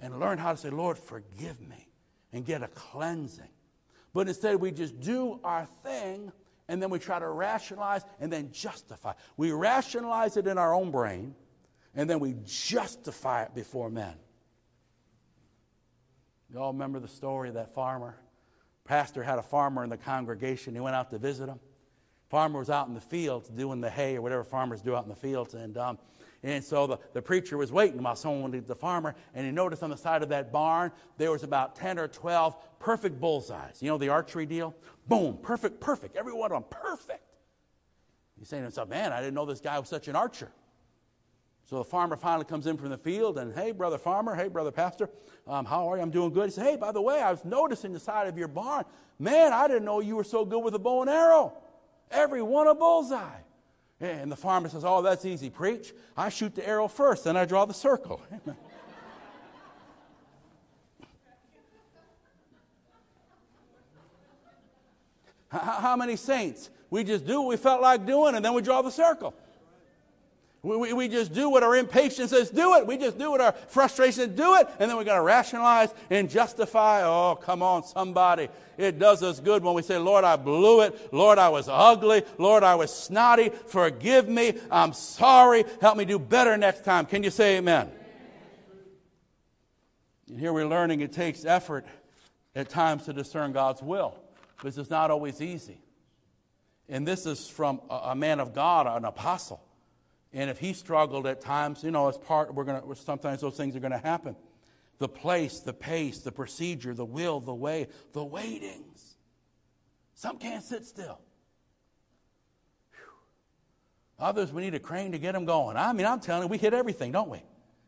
And 0.00 0.18
learn 0.18 0.38
how 0.38 0.52
to 0.52 0.56
say, 0.56 0.70
Lord, 0.70 0.96
forgive 0.96 1.60
me, 1.60 1.88
and 2.32 2.44
get 2.46 2.62
a 2.62 2.68
cleansing. 2.68 3.50
But 4.12 4.28
instead, 4.28 4.56
we 4.56 4.72
just 4.72 5.00
do 5.00 5.40
our 5.44 5.66
thing 5.84 6.32
and 6.68 6.82
then 6.82 6.90
we 6.90 6.98
try 6.98 7.18
to 7.18 7.28
rationalize 7.28 8.04
and 8.20 8.32
then 8.32 8.50
justify. 8.52 9.12
We 9.36 9.52
rationalize 9.52 10.36
it 10.36 10.46
in 10.46 10.58
our 10.58 10.74
own 10.74 10.90
brain 10.90 11.34
and 11.94 12.08
then 12.08 12.20
we 12.20 12.36
justify 12.44 13.42
it 13.42 13.54
before 13.54 13.90
men. 13.90 14.14
You 16.52 16.58
all 16.58 16.72
remember 16.72 16.98
the 16.98 17.08
story 17.08 17.48
of 17.48 17.54
that 17.54 17.74
farmer? 17.74 18.16
Pastor 18.84 19.22
had 19.22 19.38
a 19.38 19.42
farmer 19.42 19.84
in 19.84 19.90
the 19.90 19.96
congregation. 19.96 20.74
He 20.74 20.80
went 20.80 20.96
out 20.96 21.10
to 21.10 21.18
visit 21.18 21.48
him. 21.48 21.60
Farmer 22.28 22.58
was 22.58 22.70
out 22.70 22.88
in 22.88 22.94
the 22.94 23.00
fields 23.00 23.48
doing 23.48 23.80
the 23.80 23.90
hay 23.90 24.16
or 24.16 24.22
whatever 24.22 24.44
farmers 24.44 24.82
do 24.82 24.94
out 24.96 25.04
in 25.04 25.08
the 25.08 25.16
fields. 25.16 25.54
And 25.54 25.76
um, 25.76 25.98
and 26.42 26.64
so 26.64 26.86
the, 26.86 26.98
the 27.12 27.20
preacher 27.20 27.58
was 27.58 27.70
waiting 27.70 28.02
while 28.02 28.16
someone 28.16 28.52
to 28.52 28.60
the 28.60 28.74
farmer, 28.74 29.14
and 29.34 29.44
he 29.44 29.52
noticed 29.52 29.82
on 29.82 29.90
the 29.90 29.96
side 29.96 30.22
of 30.22 30.30
that 30.30 30.50
barn 30.50 30.90
there 31.18 31.30
was 31.30 31.42
about 31.42 31.76
10 31.76 31.98
or 31.98 32.08
12 32.08 32.56
perfect 32.78 33.20
bullseyes. 33.20 33.82
You 33.82 33.88
know 33.88 33.98
the 33.98 34.08
archery 34.08 34.46
deal? 34.46 34.74
Boom, 35.06 35.38
perfect, 35.42 35.80
perfect. 35.80 36.16
Every 36.16 36.32
one 36.32 36.50
of 36.50 36.56
them, 36.56 36.64
perfect. 36.70 37.22
He's 38.38 38.48
saying 38.48 38.62
to 38.62 38.64
himself, 38.64 38.88
man, 38.88 39.12
I 39.12 39.20
didn't 39.20 39.34
know 39.34 39.44
this 39.44 39.60
guy 39.60 39.78
was 39.78 39.88
such 39.88 40.08
an 40.08 40.16
archer. 40.16 40.50
So 41.66 41.76
the 41.76 41.84
farmer 41.84 42.16
finally 42.16 42.46
comes 42.46 42.66
in 42.66 42.78
from 42.78 42.88
the 42.88 42.98
field 42.98 43.38
and, 43.38 43.54
hey, 43.54 43.70
brother 43.70 43.98
farmer, 43.98 44.34
hey, 44.34 44.48
brother 44.48 44.72
pastor, 44.72 45.10
um, 45.46 45.66
how 45.66 45.92
are 45.92 45.96
you? 45.96 46.02
I'm 46.02 46.10
doing 46.10 46.32
good. 46.32 46.46
He 46.46 46.50
said, 46.50 46.64
hey, 46.64 46.76
by 46.76 46.90
the 46.90 47.02
way, 47.02 47.20
I 47.20 47.30
was 47.30 47.44
noticing 47.44 47.92
the 47.92 48.00
side 48.00 48.26
of 48.26 48.38
your 48.38 48.48
barn. 48.48 48.84
Man, 49.18 49.52
I 49.52 49.68
didn't 49.68 49.84
know 49.84 50.00
you 50.00 50.16
were 50.16 50.24
so 50.24 50.44
good 50.44 50.60
with 50.60 50.74
a 50.74 50.78
bow 50.78 51.02
and 51.02 51.10
arrow. 51.10 51.52
Every 52.10 52.42
one 52.42 52.66
a 52.66 52.74
bullseye. 52.74 53.40
And 54.00 54.32
the 54.32 54.36
farmer 54.36 54.68
says, 54.68 54.82
Oh, 54.84 55.02
that's 55.02 55.24
easy, 55.24 55.50
preach. 55.50 55.92
I 56.16 56.30
shoot 56.30 56.54
the 56.54 56.66
arrow 56.66 56.88
first, 56.88 57.24
then 57.24 57.36
I 57.36 57.44
draw 57.44 57.66
the 57.66 57.74
circle. 57.74 58.22
How 65.50 65.96
many 65.96 66.16
saints? 66.16 66.70
We 66.90 67.04
just 67.04 67.26
do 67.26 67.42
what 67.42 67.48
we 67.48 67.56
felt 67.56 67.82
like 67.82 68.06
doing 68.06 68.34
and 68.36 68.44
then 68.44 68.54
we 68.54 68.62
draw 68.62 68.82
the 68.82 68.90
circle. 68.90 69.34
We, 70.62 70.76
we, 70.76 70.92
we, 70.92 71.08
just 71.08 71.32
do 71.32 71.48
what 71.48 71.62
our 71.62 71.74
impatience 71.74 72.30
says, 72.30 72.50
do 72.50 72.74
it. 72.74 72.86
We 72.86 72.98
just 72.98 73.16
do 73.16 73.30
what 73.30 73.40
our 73.40 73.52
frustration 73.68 74.12
says, 74.12 74.28
do 74.28 74.56
it. 74.56 74.68
And 74.78 74.90
then 74.90 74.98
we 74.98 75.04
got 75.04 75.14
to 75.14 75.22
rationalize 75.22 75.88
and 76.10 76.28
justify. 76.28 77.02
Oh, 77.02 77.34
come 77.40 77.62
on, 77.62 77.82
somebody. 77.82 78.50
It 78.76 78.98
does 78.98 79.22
us 79.22 79.40
good 79.40 79.64
when 79.64 79.72
we 79.72 79.80
say, 79.80 79.96
Lord, 79.96 80.22
I 80.22 80.36
blew 80.36 80.82
it. 80.82 81.14
Lord, 81.14 81.38
I 81.38 81.48
was 81.48 81.66
ugly. 81.66 82.24
Lord, 82.36 82.62
I 82.62 82.74
was 82.74 82.94
snotty. 82.94 83.48
Forgive 83.48 84.28
me. 84.28 84.52
I'm 84.70 84.92
sorry. 84.92 85.64
Help 85.80 85.96
me 85.96 86.04
do 86.04 86.18
better 86.18 86.58
next 86.58 86.84
time. 86.84 87.06
Can 87.06 87.22
you 87.22 87.30
say 87.30 87.56
amen? 87.56 87.90
And 90.28 90.38
here 90.38 90.52
we're 90.52 90.68
learning 90.68 91.00
it 91.00 91.12
takes 91.12 91.46
effort 91.46 91.86
at 92.54 92.68
times 92.68 93.06
to 93.06 93.14
discern 93.14 93.52
God's 93.52 93.82
will, 93.82 94.14
but 94.62 94.76
it's 94.76 94.90
not 94.90 95.10
always 95.10 95.40
easy. 95.40 95.80
And 96.86 97.08
this 97.08 97.24
is 97.24 97.48
from 97.48 97.80
a, 97.88 97.94
a 97.94 98.14
man 98.14 98.40
of 98.40 98.52
God, 98.52 98.86
an 98.86 99.06
apostle. 99.06 99.64
And 100.32 100.48
if 100.48 100.58
he 100.58 100.72
struggled 100.72 101.26
at 101.26 101.40
times, 101.40 101.82
you 101.82 101.90
know, 101.90 102.08
as 102.08 102.16
part, 102.16 102.54
we're 102.54 102.64
going 102.64 102.80
to, 102.80 102.94
sometimes 102.94 103.40
those 103.40 103.56
things 103.56 103.74
are 103.74 103.80
going 103.80 103.92
to 103.92 103.98
happen. 103.98 104.36
The 104.98 105.08
place, 105.08 105.60
the 105.60 105.72
pace, 105.72 106.18
the 106.20 106.30
procedure, 106.30 106.94
the 106.94 107.04
will, 107.04 107.40
the 107.40 107.54
way, 107.54 107.88
the 108.12 108.24
waitings. 108.24 109.16
Some 110.14 110.38
can't 110.38 110.62
sit 110.62 110.84
still. 110.84 111.20
Whew. 112.92 114.24
Others, 114.24 114.52
we 114.52 114.62
need 114.62 114.74
a 114.74 114.78
crane 114.78 115.12
to 115.12 115.18
get 115.18 115.32
them 115.32 115.46
going. 115.46 115.76
I 115.76 115.92
mean, 115.92 116.06
I'm 116.06 116.20
telling 116.20 116.42
you, 116.42 116.48
we 116.48 116.58
hit 116.58 116.74
everything, 116.74 117.10
don't 117.10 117.30
we? 117.30 117.42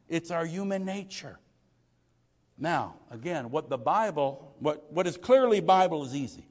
It's 0.08 0.30
our 0.30 0.44
human 0.44 0.84
nature. 0.84 1.38
Now, 2.58 2.96
again, 3.10 3.50
what 3.50 3.68
the 3.68 3.78
Bible, 3.78 4.54
what, 4.58 4.92
what 4.92 5.06
is 5.06 5.16
clearly 5.16 5.60
Bible 5.60 6.04
is 6.04 6.14
easy. 6.14 6.46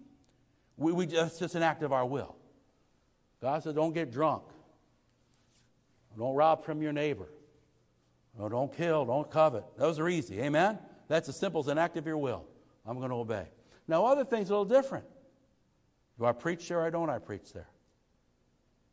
We, 0.77 0.93
we 0.93 1.05
just, 1.05 1.39
just 1.39 1.55
an 1.55 1.63
act 1.63 1.83
of 1.83 1.91
our 1.91 2.05
will. 2.05 2.35
God 3.41 3.63
said, 3.63 3.75
don't 3.75 3.93
get 3.93 4.11
drunk. 4.11 4.43
Don't 6.17 6.35
rob 6.35 6.63
from 6.63 6.81
your 6.81 6.93
neighbor. 6.93 7.29
Don't 8.37 8.75
kill, 8.75 9.05
don't 9.05 9.29
covet. 9.29 9.63
Those 9.77 9.99
are 9.99 10.07
easy. 10.07 10.39
Amen? 10.41 10.79
That's 11.07 11.27
as 11.29 11.37
simple 11.37 11.61
as 11.61 11.67
an 11.67 11.77
act 11.77 11.97
of 11.97 12.05
your 12.05 12.17
will. 12.17 12.45
I'm 12.85 12.97
going 12.97 13.09
to 13.09 13.15
obey. 13.15 13.47
Now, 13.87 14.05
other 14.05 14.23
things 14.23 14.49
a 14.49 14.53
little 14.53 14.65
different. 14.65 15.05
Do 16.17 16.25
I 16.25 16.31
preach 16.31 16.67
there 16.67 16.81
or 16.81 16.91
don't 16.91 17.09
I 17.09 17.19
preach 17.19 17.53
there? 17.53 17.67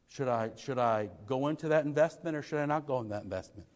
Should 0.08 0.28
I, 0.28 0.50
should 0.56 0.78
I 0.78 1.10
go 1.26 1.48
into 1.48 1.68
that 1.68 1.84
investment 1.84 2.36
or 2.36 2.42
should 2.42 2.58
I 2.58 2.66
not 2.66 2.86
go 2.86 3.00
in 3.00 3.10
that 3.10 3.22
investment? 3.22 3.68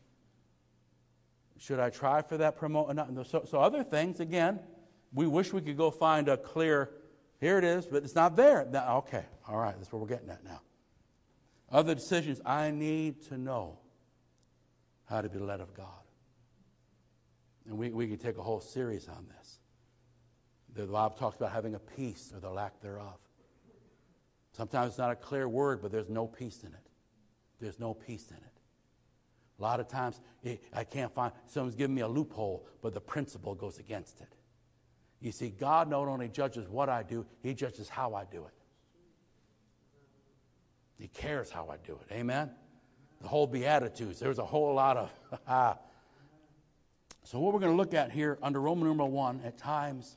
Should 1.58 1.78
I 1.78 1.90
try 1.90 2.22
for 2.22 2.38
that 2.38 2.56
promote? 2.56 2.96
So, 3.26 3.44
so 3.48 3.60
other 3.60 3.84
things, 3.84 4.18
again, 4.20 4.58
we 5.12 5.26
wish 5.26 5.52
we 5.52 5.60
could 5.60 5.76
go 5.76 5.90
find 5.90 6.28
a 6.28 6.36
clear, 6.36 6.90
here 7.40 7.58
it 7.58 7.64
is, 7.64 7.86
but 7.86 8.02
it's 8.02 8.14
not 8.14 8.34
there. 8.34 8.66
Now, 8.70 8.98
okay, 8.98 9.24
all 9.46 9.58
right, 9.58 9.74
that's 9.76 9.92
what 9.92 10.00
we're 10.00 10.08
getting 10.08 10.30
at 10.30 10.42
now. 10.42 10.60
Other 11.72 11.94
decisions, 11.94 12.40
I 12.44 12.70
need 12.70 13.22
to 13.28 13.38
know 13.38 13.78
how 15.06 15.22
to 15.22 15.28
be 15.30 15.38
led 15.38 15.60
of 15.60 15.72
God. 15.72 15.86
And 17.66 17.78
we, 17.78 17.90
we 17.90 18.06
could 18.08 18.20
take 18.20 18.36
a 18.36 18.42
whole 18.42 18.60
series 18.60 19.08
on 19.08 19.26
this. 19.38 19.58
The 20.74 20.86
Bible 20.86 21.16
talks 21.16 21.36
about 21.36 21.52
having 21.52 21.74
a 21.74 21.78
peace 21.78 22.30
or 22.34 22.40
the 22.40 22.50
lack 22.50 22.80
thereof. 22.80 23.18
Sometimes 24.52 24.90
it's 24.90 24.98
not 24.98 25.10
a 25.10 25.16
clear 25.16 25.48
word, 25.48 25.80
but 25.80 25.90
there's 25.90 26.10
no 26.10 26.26
peace 26.26 26.62
in 26.62 26.68
it. 26.74 26.86
There's 27.58 27.78
no 27.78 27.94
peace 27.94 28.30
in 28.30 28.36
it. 28.36 28.60
A 29.58 29.62
lot 29.62 29.80
of 29.80 29.88
times, 29.88 30.20
it, 30.42 30.62
I 30.74 30.84
can't 30.84 31.14
find, 31.14 31.32
someone's 31.46 31.74
giving 31.74 31.94
me 31.94 32.02
a 32.02 32.08
loophole, 32.08 32.66
but 32.82 32.92
the 32.92 33.00
principle 33.00 33.54
goes 33.54 33.78
against 33.78 34.20
it. 34.20 34.34
You 35.20 35.32
see, 35.32 35.50
God 35.50 35.88
not 35.88 36.08
only 36.08 36.28
judges 36.28 36.68
what 36.68 36.88
I 36.88 37.02
do, 37.02 37.24
He 37.42 37.54
judges 37.54 37.88
how 37.88 38.14
I 38.14 38.24
do 38.24 38.44
it. 38.44 38.61
He 41.02 41.08
cares 41.08 41.50
how 41.50 41.68
I 41.68 41.78
do 41.84 41.98
it. 42.00 42.14
Amen? 42.14 42.48
The 43.22 43.26
whole 43.26 43.48
Beatitudes, 43.48 44.20
there's 44.20 44.38
a 44.38 44.44
whole 44.44 44.72
lot 44.72 44.96
of. 44.96 45.10
so, 47.24 47.40
what 47.40 47.52
we're 47.52 47.58
going 47.58 47.72
to 47.72 47.76
look 47.76 47.92
at 47.92 48.12
here 48.12 48.38
under 48.40 48.60
Roman 48.60 48.86
numeral 48.86 49.10
1, 49.10 49.40
at 49.44 49.58
times 49.58 50.16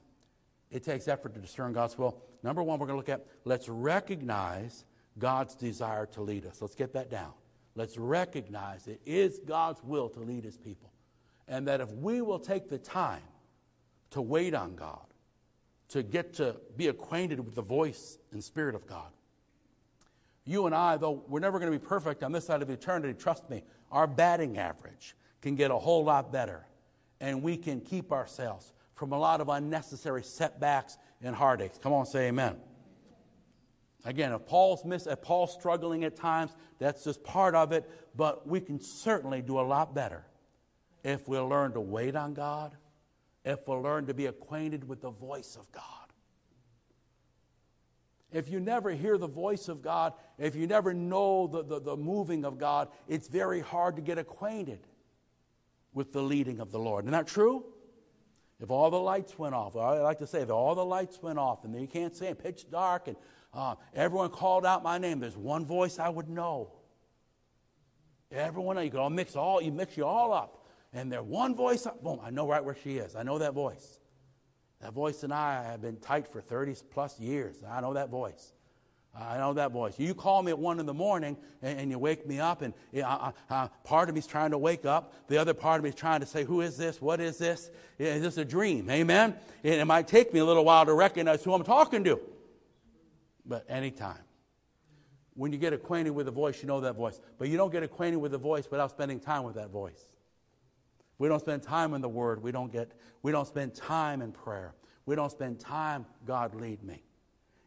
it 0.70 0.84
takes 0.84 1.08
effort 1.08 1.34
to 1.34 1.40
discern 1.40 1.74
God's 1.74 1.98
will. 1.98 2.22
Number 2.44 2.62
one, 2.62 2.78
we're 2.78 2.86
going 2.86 3.02
to 3.02 3.12
look 3.12 3.20
at 3.20 3.26
let's 3.46 3.68
recognize 3.68 4.86
God's 5.18 5.56
desire 5.56 6.06
to 6.06 6.22
lead 6.22 6.46
us. 6.46 6.62
Let's 6.62 6.76
get 6.76 6.94
that 6.94 7.10
down. 7.10 7.34
Let's 7.74 7.98
recognize 7.98 8.86
it 8.86 9.02
is 9.08 9.40
God's 9.40 9.84
will 9.84 10.10
to 10.10 10.20
lead 10.20 10.44
his 10.44 10.60
people. 10.60 10.92
And 11.48 11.68
that 11.68 11.82
if 11.82 11.92
we 11.94 12.22
will 12.22 12.40
take 12.40 12.70
the 12.70 12.78
time 12.78 13.24
to 14.12 14.22
wait 14.22 14.54
on 14.54 14.76
God, 14.76 15.08
to 15.90 16.04
get 16.04 16.36
to 16.36 16.58
be 16.78 16.90
acquainted 16.90 17.40
with 17.40 17.56
the 17.56 17.64
voice 17.64 18.20
and 18.32 18.44
spirit 18.44 18.76
of 18.76 18.86
God, 18.86 19.15
you 20.46 20.68
and 20.68 20.76
I, 20.76 20.98
though 20.98 21.24
we're 21.28 21.40
never 21.40 21.60
going 21.60 21.72
to 21.72 21.78
be 21.78 21.84
perfect 21.84 22.24
on 22.24 22.32
this 22.32 22.46
side 22.46 22.62
of 22.62 22.70
eternity, 22.70 23.14
trust 23.14 23.50
me, 23.50 23.64
our 23.92 24.08
batting 24.08 24.58
average 24.58 25.16
can 25.42 25.56
get 25.56 25.72
a 25.72 25.78
whole 25.78 26.04
lot 26.04 26.32
better. 26.32 26.66
And 27.20 27.42
we 27.42 27.58
can 27.58 27.82
keep 27.82 28.12
ourselves 28.12 28.74
from 28.94 29.12
a 29.12 29.18
lot 29.18 29.42
of 29.42 29.50
unnecessary 29.50 30.24
setbacks 30.24 30.98
and 31.22 31.36
heartaches. 31.36 31.80
Come 31.82 31.94
on, 31.94 32.06
say 32.06 32.28
amen. 32.28 32.58
Again, 34.06 34.34
if 34.34 34.46
Paul's 34.46 34.86
miss, 34.86 35.08
if 35.08 35.22
Paul's 35.22 35.52
struggling 35.54 36.04
at 36.04 36.16
times, 36.16 36.56
that's 36.78 37.04
just 37.04 37.24
part 37.24 37.56
of 37.56 37.72
it. 37.72 37.90
But 38.16 38.48
we 38.48 38.62
can 38.62 38.80
certainly 38.80 39.42
do 39.42 39.60
a 39.60 39.62
lot 39.62 39.96
better 39.96 40.26
if 41.04 41.28
we 41.28 41.40
learn 41.40 41.74
to 41.74 41.82
wait 41.82 42.16
on 42.16 42.34
God, 42.34 42.76
if 43.44 43.68
we 43.68 43.76
learn 43.76 44.06
to 44.06 44.14
be 44.14 44.28
acquainted 44.28 44.88
with 44.88 45.02
the 45.02 45.10
voice 45.10 45.58
of 45.60 45.72
God. 45.72 46.05
If 48.36 48.50
you 48.50 48.60
never 48.60 48.92
hear 48.92 49.18
the 49.18 49.30
voice 49.30 49.70
of 49.70 49.82
God, 49.82 50.12
if 50.38 50.58
you 50.58 50.68
never 50.68 50.94
know 50.94 51.48
the, 51.48 51.64
the, 51.64 51.80
the 51.80 51.96
moving 51.96 52.44
of 52.44 52.58
God, 52.58 52.90
it's 53.08 53.30
very 53.30 53.62
hard 53.62 53.96
to 53.96 54.02
get 54.02 54.18
acquainted 54.18 54.80
with 55.94 56.12
the 56.12 56.22
leading 56.22 56.60
of 56.60 56.70
the 56.70 56.78
Lord. 56.78 57.06
Isn't 57.06 57.14
that 57.14 57.28
true? 57.28 57.64
If 58.60 58.72
all 58.72 58.92
the 58.92 59.00
lights 59.00 59.40
went 59.40 59.56
off, 59.56 59.78
I 59.78 60.02
like 60.02 60.20
to 60.20 60.28
say, 60.28 60.42
if 60.42 60.50
all 60.50 60.76
the 60.76 60.84
lights 60.84 61.22
went 61.22 61.40
off 61.40 61.64
and 61.64 61.80
you 61.80 61.88
can't 61.88 62.14
see 62.14 62.26
it, 62.26 62.44
pitch 62.44 62.70
dark, 62.70 63.08
and 63.08 63.16
uh, 63.54 63.76
everyone 63.94 64.32
called 64.32 64.66
out 64.66 64.84
my 64.84 64.98
name, 64.98 65.22
there's 65.22 65.38
one 65.38 65.66
voice 65.66 65.98
I 65.98 66.10
would 66.10 66.28
know. 66.28 66.74
Everyone, 68.34 68.84
you 68.84 68.92
could 68.92 69.00
all 69.00 69.10
mix 69.10 69.38
all, 69.38 69.62
you 69.62 69.72
mix 69.72 69.96
you 69.96 70.06
all 70.06 70.34
up, 70.34 70.68
and 70.92 71.10
there's 71.10 71.24
one 71.24 71.56
voice, 71.56 71.88
boom, 72.04 72.20
I 72.22 72.32
know 72.32 72.50
right 72.50 72.64
where 72.66 72.76
she 72.76 72.98
is. 72.98 73.16
I 73.16 73.24
know 73.24 73.38
that 73.38 73.54
voice. 73.54 74.02
That 74.86 74.94
voice 74.94 75.24
and 75.24 75.34
I 75.34 75.64
have 75.64 75.82
been 75.82 75.98
tight 75.98 76.28
for 76.28 76.42
30 76.42 76.76
plus 76.92 77.20
years. 77.20 77.56
I 77.68 77.82
know 77.82 77.96
that 77.96 78.10
voice. 78.10 78.54
I 79.20 79.40
know 79.40 79.54
that 79.54 79.72
voice. 79.72 79.98
You 79.98 80.14
call 80.14 80.44
me 80.44 80.52
at 80.52 80.60
one 80.60 80.80
in 80.80 80.86
the 80.86 80.94
morning 80.94 81.38
and, 81.64 81.80
and 81.80 81.90
you 81.90 81.98
wake 81.98 82.28
me 82.28 82.40
up, 82.40 82.62
and 82.62 82.72
part 83.84 84.10
of 84.10 84.14
me 84.14 84.20
is 84.20 84.28
trying 84.28 84.52
to 84.52 84.60
wake 84.60 84.86
up. 84.86 85.12
The 85.28 85.40
other 85.40 85.56
part 85.56 85.80
of 85.80 85.84
me 85.84 85.90
is 85.90 85.96
trying 85.96 86.20
to 86.20 86.28
say, 86.28 86.44
Who 86.44 86.62
is 86.62 86.78
this? 86.78 87.02
What 87.02 87.20
is 87.20 87.40
this? 87.40 87.72
Is 87.98 88.22
this 88.22 88.38
a 88.38 88.46
dream? 88.46 88.88
Amen? 88.92 89.34
And 89.64 89.74
it 89.74 89.86
might 89.86 90.08
take 90.08 90.32
me 90.36 90.40
a 90.40 90.46
little 90.46 90.64
while 90.64 90.86
to 90.86 90.94
recognize 90.94 91.44
who 91.44 91.56
I'm 91.56 91.64
talking 91.64 92.04
to. 92.04 92.20
But 93.44 93.66
anytime. 93.68 94.22
When 95.34 95.52
you 95.52 95.58
get 95.58 95.74
acquainted 95.74 96.12
with 96.12 96.28
a 96.28 96.32
voice, 96.32 96.62
you 96.62 96.68
know 96.68 96.82
that 96.82 96.94
voice. 96.94 97.20
But 97.40 97.50
you 97.50 97.58
don't 97.58 97.72
get 97.72 97.82
acquainted 97.82 98.18
with 98.18 98.36
a 98.36 98.38
voice 98.38 98.70
without 98.70 98.92
spending 98.92 99.20
time 99.20 99.46
with 99.46 99.56
that 99.56 99.72
voice. 99.72 100.15
We 101.18 101.28
don't 101.30 101.40
spend 101.40 101.64
time 101.64 101.94
in 101.94 102.02
the 102.02 102.10
Word. 102.10 102.44
We 102.44 102.52
don't, 102.52 102.72
get, 102.72 102.92
we 103.22 103.32
don't 103.32 103.48
spend 103.48 103.74
time 103.76 104.22
in 104.22 104.32
prayer. 104.32 104.74
We 105.06 105.16
don't 105.16 105.32
spend 105.32 105.60
time, 105.60 106.06
God, 106.26 106.56
lead 106.56 106.84
me. 106.84 107.04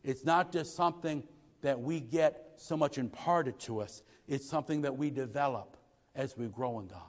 It's 0.04 0.24
not 0.24 0.52
just 0.52 0.76
something 0.76 1.22
that 1.62 1.80
we 1.80 2.00
get 2.00 2.52
so 2.56 2.76
much 2.76 2.98
imparted 2.98 3.58
to 3.60 3.80
us. 3.80 4.02
It's 4.26 4.48
something 4.48 4.82
that 4.82 4.96
we 4.96 5.10
develop 5.10 5.76
as 6.14 6.36
we 6.36 6.46
grow 6.46 6.80
in 6.80 6.88
God. 6.88 7.00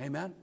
Amen? 0.00 0.34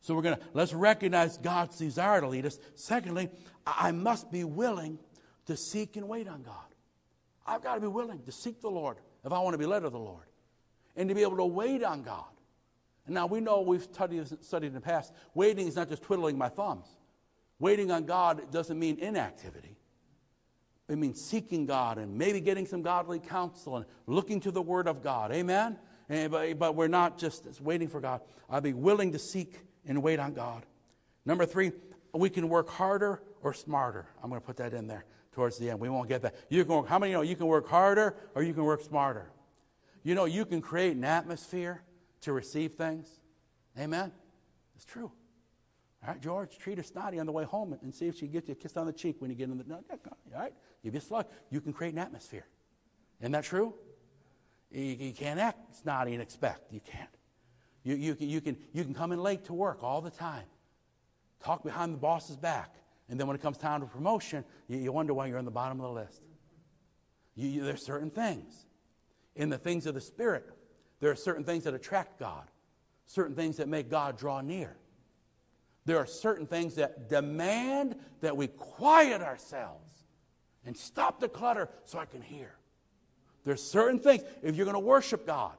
So 0.00 0.14
we're 0.14 0.22
going 0.22 0.36
to, 0.36 0.42
let's 0.54 0.72
recognize 0.72 1.36
God's 1.38 1.78
desire 1.78 2.20
to 2.20 2.28
lead 2.28 2.46
us. 2.46 2.58
Secondly, 2.74 3.28
I 3.66 3.90
must 3.92 4.30
be 4.30 4.44
willing 4.44 4.98
to 5.46 5.56
seek 5.56 5.96
and 5.96 6.08
wait 6.08 6.28
on 6.28 6.42
God. 6.42 6.54
I've 7.46 7.62
got 7.62 7.76
to 7.76 7.80
be 7.80 7.88
willing 7.88 8.22
to 8.24 8.32
seek 8.32 8.60
the 8.60 8.70
Lord 8.70 8.98
if 9.24 9.32
I 9.32 9.38
want 9.40 9.54
to 9.54 9.58
be 9.58 9.66
led 9.66 9.84
of 9.84 9.92
the 9.92 9.98
Lord 9.98 10.24
and 10.96 11.08
to 11.08 11.14
be 11.14 11.22
able 11.22 11.36
to 11.38 11.46
wait 11.46 11.82
on 11.82 12.02
God. 12.02 12.24
And 13.08 13.14
now 13.14 13.26
we 13.26 13.40
know 13.40 13.62
we've 13.62 13.82
studied, 13.82 14.26
studied 14.44 14.68
in 14.68 14.74
the 14.74 14.80
past, 14.82 15.14
waiting 15.32 15.66
is 15.66 15.76
not 15.76 15.88
just 15.88 16.02
twiddling 16.02 16.36
my 16.36 16.50
thumbs. 16.50 16.86
Waiting 17.58 17.90
on 17.90 18.04
God 18.04 18.52
doesn't 18.52 18.78
mean 18.78 18.98
inactivity. 18.98 19.78
It 20.90 20.98
means 20.98 21.18
seeking 21.18 21.64
God 21.64 21.96
and 21.96 22.18
maybe 22.18 22.40
getting 22.40 22.66
some 22.66 22.82
godly 22.82 23.18
counsel 23.18 23.78
and 23.78 23.86
looking 24.06 24.40
to 24.40 24.50
the 24.50 24.60
Word 24.60 24.86
of 24.86 25.02
God. 25.02 25.32
Amen? 25.32 25.78
Eh, 26.10 26.28
but, 26.28 26.58
but 26.58 26.74
we're 26.74 26.86
not 26.86 27.18
just 27.18 27.46
waiting 27.62 27.88
for 27.88 27.98
God. 28.00 28.20
I'll 28.48 28.60
be 28.60 28.74
willing 28.74 29.12
to 29.12 29.18
seek 29.18 29.58
and 29.86 30.02
wait 30.02 30.18
on 30.18 30.34
God. 30.34 30.66
Number 31.24 31.46
three, 31.46 31.72
we 32.12 32.28
can 32.28 32.50
work 32.50 32.68
harder 32.68 33.22
or 33.42 33.54
smarter. 33.54 34.06
I'm 34.22 34.28
going 34.28 34.40
to 34.40 34.46
put 34.46 34.58
that 34.58 34.74
in 34.74 34.86
there 34.86 35.06
towards 35.32 35.56
the 35.56 35.70
end. 35.70 35.80
We 35.80 35.88
won't 35.88 36.10
get 36.10 36.20
that. 36.22 36.34
You 36.50 36.62
can 36.62 36.74
work, 36.74 36.88
how 36.88 36.98
many 36.98 37.12
know 37.12 37.22
you 37.22 37.36
can 37.36 37.46
work 37.46 37.68
harder 37.68 38.16
or 38.34 38.42
you 38.42 38.52
can 38.52 38.64
work 38.64 38.82
smarter? 38.82 39.30
You 40.02 40.14
know, 40.14 40.26
you 40.26 40.44
can 40.44 40.60
create 40.60 40.94
an 40.94 41.04
atmosphere 41.04 41.82
to 42.22 42.32
receive 42.32 42.72
things. 42.72 43.08
Amen? 43.78 44.12
It's 44.76 44.84
true. 44.84 45.10
All 46.02 46.12
right, 46.12 46.20
George, 46.20 46.58
treat 46.58 46.78
her 46.78 46.84
snotty 46.84 47.18
on 47.18 47.26
the 47.26 47.32
way 47.32 47.44
home 47.44 47.76
and 47.82 47.92
see 47.92 48.06
if 48.06 48.16
she 48.16 48.28
gets 48.28 48.48
you 48.48 48.52
a 48.52 48.54
kiss 48.54 48.76
on 48.76 48.86
the 48.86 48.92
cheek 48.92 49.16
when 49.18 49.30
you 49.30 49.36
get 49.36 49.48
in 49.48 49.58
the. 49.58 49.64
All 49.74 49.82
right? 50.32 50.52
Give 50.82 50.94
you 50.94 50.98
a 50.98 51.02
slug. 51.02 51.26
You 51.50 51.60
can 51.60 51.72
create 51.72 51.92
an 51.92 51.98
atmosphere. 51.98 52.46
Isn't 53.20 53.32
that 53.32 53.44
true? 53.44 53.74
You, 54.70 54.82
you 54.82 55.12
can't 55.12 55.40
act 55.40 55.76
snotty 55.76 56.12
and 56.12 56.22
expect. 56.22 56.72
You 56.72 56.80
can't. 56.80 57.08
You, 57.82 57.96
you, 57.96 58.16
you, 58.20 58.40
can, 58.40 58.56
you 58.72 58.84
can 58.84 58.94
come 58.94 59.12
in 59.12 59.20
late 59.20 59.44
to 59.46 59.54
work 59.54 59.82
all 59.82 60.00
the 60.00 60.10
time, 60.10 60.44
talk 61.42 61.64
behind 61.64 61.94
the 61.94 61.98
boss's 61.98 62.36
back, 62.36 62.74
and 63.08 63.18
then 63.18 63.26
when 63.26 63.34
it 63.34 63.42
comes 63.42 63.56
time 63.56 63.80
to 63.80 63.86
promotion, 63.86 64.44
you, 64.68 64.78
you 64.78 64.92
wonder 64.92 65.14
why 65.14 65.26
you're 65.26 65.38
on 65.38 65.44
the 65.44 65.50
bottom 65.50 65.80
of 65.80 65.86
the 65.86 65.92
list. 65.92 66.22
You, 67.34 67.48
you, 67.48 67.64
there's 67.64 67.82
certain 67.82 68.10
things. 68.10 68.66
In 69.36 69.48
the 69.48 69.58
things 69.58 69.86
of 69.86 69.94
the 69.94 70.00
Spirit, 70.00 70.50
there 71.00 71.10
are 71.10 71.16
certain 71.16 71.44
things 71.44 71.64
that 71.64 71.74
attract 71.74 72.18
God, 72.18 72.44
certain 73.06 73.34
things 73.34 73.56
that 73.58 73.68
make 73.68 73.90
God 73.90 74.18
draw 74.18 74.40
near. 74.40 74.76
There 75.84 75.98
are 75.98 76.06
certain 76.06 76.46
things 76.46 76.74
that 76.74 77.08
demand 77.08 77.96
that 78.20 78.36
we 78.36 78.48
quiet 78.48 79.22
ourselves 79.22 80.04
and 80.66 80.76
stop 80.76 81.20
the 81.20 81.28
clutter 81.28 81.70
so 81.84 81.98
I 81.98 82.04
can 82.04 82.20
hear. 82.20 82.54
There's 83.44 83.62
certain 83.62 83.98
things, 83.98 84.22
if 84.42 84.54
you're 84.54 84.66
going 84.66 84.74
to 84.74 84.80
worship 84.80 85.26
God, 85.26 85.56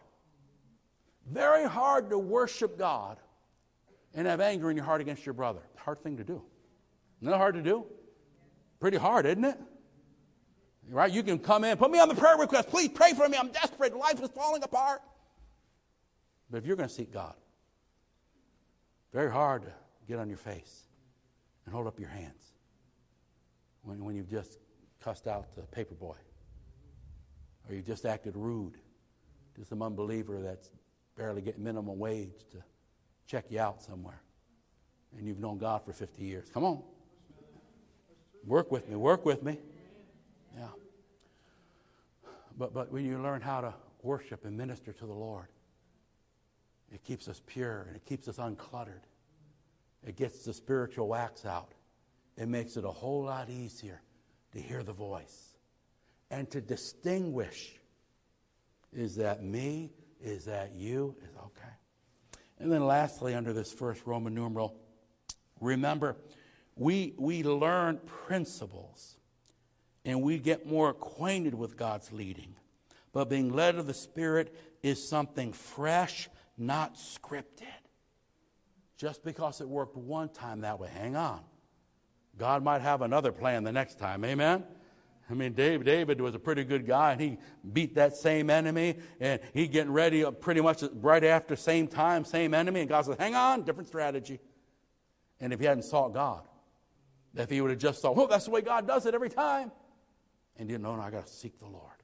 very 1.27 1.67
hard 1.67 2.11
to 2.11 2.19
worship 2.19 2.77
God 2.77 3.17
and 4.13 4.27
have 4.27 4.41
anger 4.41 4.69
in 4.69 4.75
your 4.75 4.85
heart 4.85 5.01
against 5.01 5.25
your 5.25 5.33
brother. 5.33 5.61
Hard 5.77 5.99
thing 5.99 6.17
to 6.17 6.23
do. 6.23 6.43
Not 7.21 7.37
hard 7.37 7.55
to 7.55 7.61
do? 7.61 7.85
Pretty 8.79 8.97
hard, 8.97 9.25
isn't 9.25 9.45
it? 9.45 9.57
Right? 10.89 11.11
You 11.11 11.23
can 11.23 11.39
come 11.39 11.63
in, 11.63 11.77
put 11.77 11.91
me 11.91 11.99
on 11.99 12.07
the 12.07 12.15
prayer 12.15 12.37
request. 12.37 12.69
Please 12.69 12.89
pray 12.89 13.13
for 13.13 13.27
me. 13.27 13.37
I'm 13.37 13.49
desperate. 13.49 13.95
Life 13.95 14.21
is 14.21 14.29
falling 14.29 14.63
apart. 14.63 15.01
But 16.49 16.57
if 16.57 16.65
you're 16.65 16.75
going 16.75 16.89
to 16.89 16.93
seek 16.95 17.11
God, 17.11 17.35
very 19.13 19.31
hard 19.31 19.63
to 19.63 19.71
get 20.07 20.19
on 20.19 20.29
your 20.29 20.37
face 20.37 20.83
and 21.65 21.73
hold 21.73 21.87
up 21.87 21.99
your 21.99 22.09
hands 22.09 22.53
when, 23.83 24.03
when 24.03 24.15
you've 24.15 24.29
just 24.29 24.59
cussed 25.01 25.27
out 25.27 25.55
the 25.55 25.61
paper 25.63 25.95
boy 25.95 26.15
or 27.67 27.75
you've 27.75 27.85
just 27.85 28.05
acted 28.05 28.35
rude 28.35 28.77
to 29.55 29.65
some 29.65 29.81
unbeliever 29.81 30.41
that's 30.41 30.69
barely 31.15 31.41
getting 31.41 31.63
minimum 31.63 31.97
wage 31.99 32.45
to 32.51 32.57
check 33.27 33.45
you 33.49 33.59
out 33.59 33.81
somewhere 33.81 34.21
and 35.17 35.27
you've 35.27 35.39
known 35.39 35.57
God 35.57 35.83
for 35.83 35.93
50 35.93 36.23
years. 36.23 36.49
Come 36.53 36.63
on. 36.63 36.81
Work 38.45 38.71
with 38.71 38.87
me, 38.87 38.95
work 38.95 39.25
with 39.25 39.43
me. 39.43 39.59
Yeah. 40.57 40.67
But, 42.57 42.73
but 42.73 42.91
when 42.91 43.05
you 43.05 43.21
learn 43.21 43.41
how 43.41 43.61
to 43.61 43.73
worship 44.01 44.45
and 44.45 44.57
minister 44.57 44.93
to 44.93 45.05
the 45.05 45.13
Lord, 45.13 45.47
it 46.91 47.03
keeps 47.03 47.27
us 47.27 47.41
pure 47.45 47.85
and 47.87 47.95
it 47.95 48.05
keeps 48.05 48.27
us 48.27 48.37
uncluttered. 48.37 49.03
It 50.05 50.15
gets 50.15 50.43
the 50.45 50.53
spiritual 50.53 51.07
wax 51.07 51.45
out. 51.45 51.73
It 52.37 52.47
makes 52.47 52.77
it 52.77 52.85
a 52.85 52.91
whole 52.91 53.23
lot 53.23 53.49
easier 53.49 54.01
to 54.53 54.59
hear 54.59 54.83
the 54.83 54.93
voice 54.93 55.57
and 56.31 56.49
to 56.51 56.61
distinguish 56.61 57.79
is 58.91 59.17
that 59.17 59.43
me? 59.43 59.91
Is 60.21 60.45
that 60.45 60.73
you? 60.73 61.15
Is 61.21 61.35
okay. 61.37 61.73
And 62.59 62.71
then 62.71 62.85
lastly, 62.85 63.35
under 63.35 63.53
this 63.53 63.71
first 63.71 64.05
Roman 64.05 64.33
numeral, 64.33 64.75
remember, 65.61 66.17
we, 66.75 67.13
we 67.17 67.43
learn 67.43 67.99
principles 68.05 69.17
and 70.05 70.21
we 70.21 70.39
get 70.39 70.65
more 70.65 70.89
acquainted 70.89 71.53
with 71.53 71.77
God's 71.77 72.11
leading. 72.11 72.55
But 73.13 73.29
being 73.29 73.53
led 73.53 73.75
of 73.75 73.87
the 73.87 73.93
Spirit 73.93 74.55
is 74.81 75.07
something 75.07 75.53
fresh, 75.53 76.29
not 76.59 76.95
scripted. 76.95 77.65
Just 78.97 79.23
because 79.23 79.61
it 79.61 79.67
worked 79.67 79.95
one 79.95 80.29
time 80.29 80.61
that 80.61 80.79
way, 80.79 80.89
hang 80.93 81.15
on. 81.15 81.39
God 82.37 82.63
might 82.63 82.81
have 82.81 83.01
another 83.01 83.31
plan 83.31 83.63
the 83.63 83.71
next 83.71 83.97
time. 83.97 84.25
Amen? 84.25 84.63
I 85.29 85.35
mean, 85.35 85.53
David 85.53 86.19
was 86.19 86.33
a 86.33 86.39
pretty 86.39 86.63
good 86.63 86.87
guy, 86.87 87.11
and 87.11 87.21
he 87.21 87.37
beat 87.71 87.95
that 87.95 88.15
same 88.15 88.49
enemy, 88.49 88.97
and 89.19 89.39
he 89.53 89.67
getting 89.67 89.93
ready 89.93 90.25
pretty 90.31 90.59
much 90.59 90.83
right 90.95 91.23
after, 91.23 91.55
same 91.55 91.87
time, 91.87 92.25
same 92.25 92.53
enemy. 92.53 92.79
And 92.79 92.89
God 92.89 93.05
said, 93.05 93.19
"Hang 93.19 93.35
on, 93.35 93.63
different 93.63 93.87
strategy." 93.87 94.39
And 95.39 95.53
if 95.53 95.59
he 95.59 95.67
hadn't 95.67 95.83
sought 95.83 96.13
God, 96.13 96.47
if 97.35 97.49
he 97.49 97.61
would 97.61 97.69
have 97.69 97.79
just 97.79 98.01
thought, 98.01 98.15
"Well, 98.15 98.27
that's 98.27 98.45
the 98.45 98.51
way 98.51 98.61
God 98.61 98.87
does 98.87 99.05
it 99.05 99.13
every 99.13 99.29
time," 99.29 99.71
and 100.57 100.67
didn't 100.67 100.81
know, 100.81 100.95
no, 100.95 101.01
I 101.01 101.11
got 101.11 101.27
to 101.27 101.33
seek 101.33 101.59
the 101.59 101.67
Lord. 101.67 102.03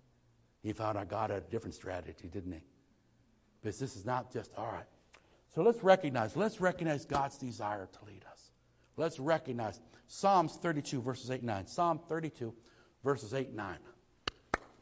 He 0.61 0.71
found 0.71 0.97
out 0.97 1.07
God 1.07 1.31
had 1.31 1.43
a 1.43 1.49
different 1.49 1.73
strategy, 1.73 2.27
didn't 2.27 2.51
he? 2.51 2.61
Because 3.65 3.79
this 3.79 3.95
is 3.95 4.05
not 4.05 4.31
just 4.31 4.51
all 4.55 4.71
right. 4.71 4.85
So 5.55 5.63
let's 5.63 5.83
recognize, 5.83 6.35
let's 6.35 6.61
recognize 6.61 7.03
God's 7.03 7.35
desire 7.39 7.89
to 7.91 8.05
lead 8.05 8.23
us. 8.31 8.51
Let's 8.95 9.19
recognize 9.19 9.81
Psalms 10.07 10.59
32, 10.61 11.01
verses 11.01 11.31
8 11.31 11.39
and 11.39 11.47
9. 11.47 11.65
Psalm 11.65 11.99
32, 12.07 12.53
verses 13.03 13.33
8 13.33 13.47
and 13.47 13.57
9. 13.57 13.77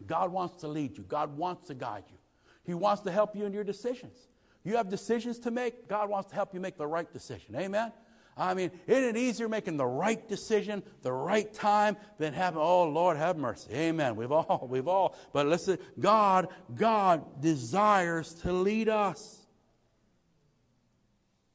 God 0.06 0.34
wants 0.34 0.58
to 0.58 0.68
lead 0.68 0.98
you, 0.98 1.06
God 1.06 1.38
wants 1.38 1.68
to 1.68 1.74
guide 1.74 2.04
you, 2.10 2.18
He 2.66 2.74
wants 2.74 3.04
to 3.04 3.12
help 3.12 3.38
you 3.38 3.46
in 3.46 3.54
your 3.54 3.64
decisions. 3.64 4.18
You 4.66 4.76
have 4.76 4.90
decisions 4.90 5.40
to 5.40 5.52
make, 5.52 5.88
God 5.88 6.10
wants 6.10 6.32
to 6.32 6.36
help 6.36 6.54
you 6.54 6.60
make 6.60 6.78
the 6.78 6.86
right 6.86 7.10
decision. 7.14 7.56
Amen? 7.56 7.94
I 8.36 8.54
mean, 8.54 8.72
isn't 8.88 9.16
it 9.16 9.18
easier 9.18 9.48
making 9.48 9.78
the 9.78 9.86
right 9.86 10.28
decision, 10.28 10.82
the 11.02 11.12
right 11.12 11.52
time, 11.54 11.98
than 12.18 12.34
having, 12.34 12.60
oh 12.60 12.86
Lord, 12.86 13.18
have 13.18 13.38
mercy. 13.38 13.72
Amen. 13.74 14.16
We've 14.16 14.32
all, 14.32 14.68
we've 14.72 14.88
all, 14.88 15.16
but 15.34 15.46
listen, 15.46 15.78
God, 16.00 16.48
God 16.74 17.42
desires 17.42 18.34
to 18.36 18.52
lead 18.52 18.90
us. 18.90 19.46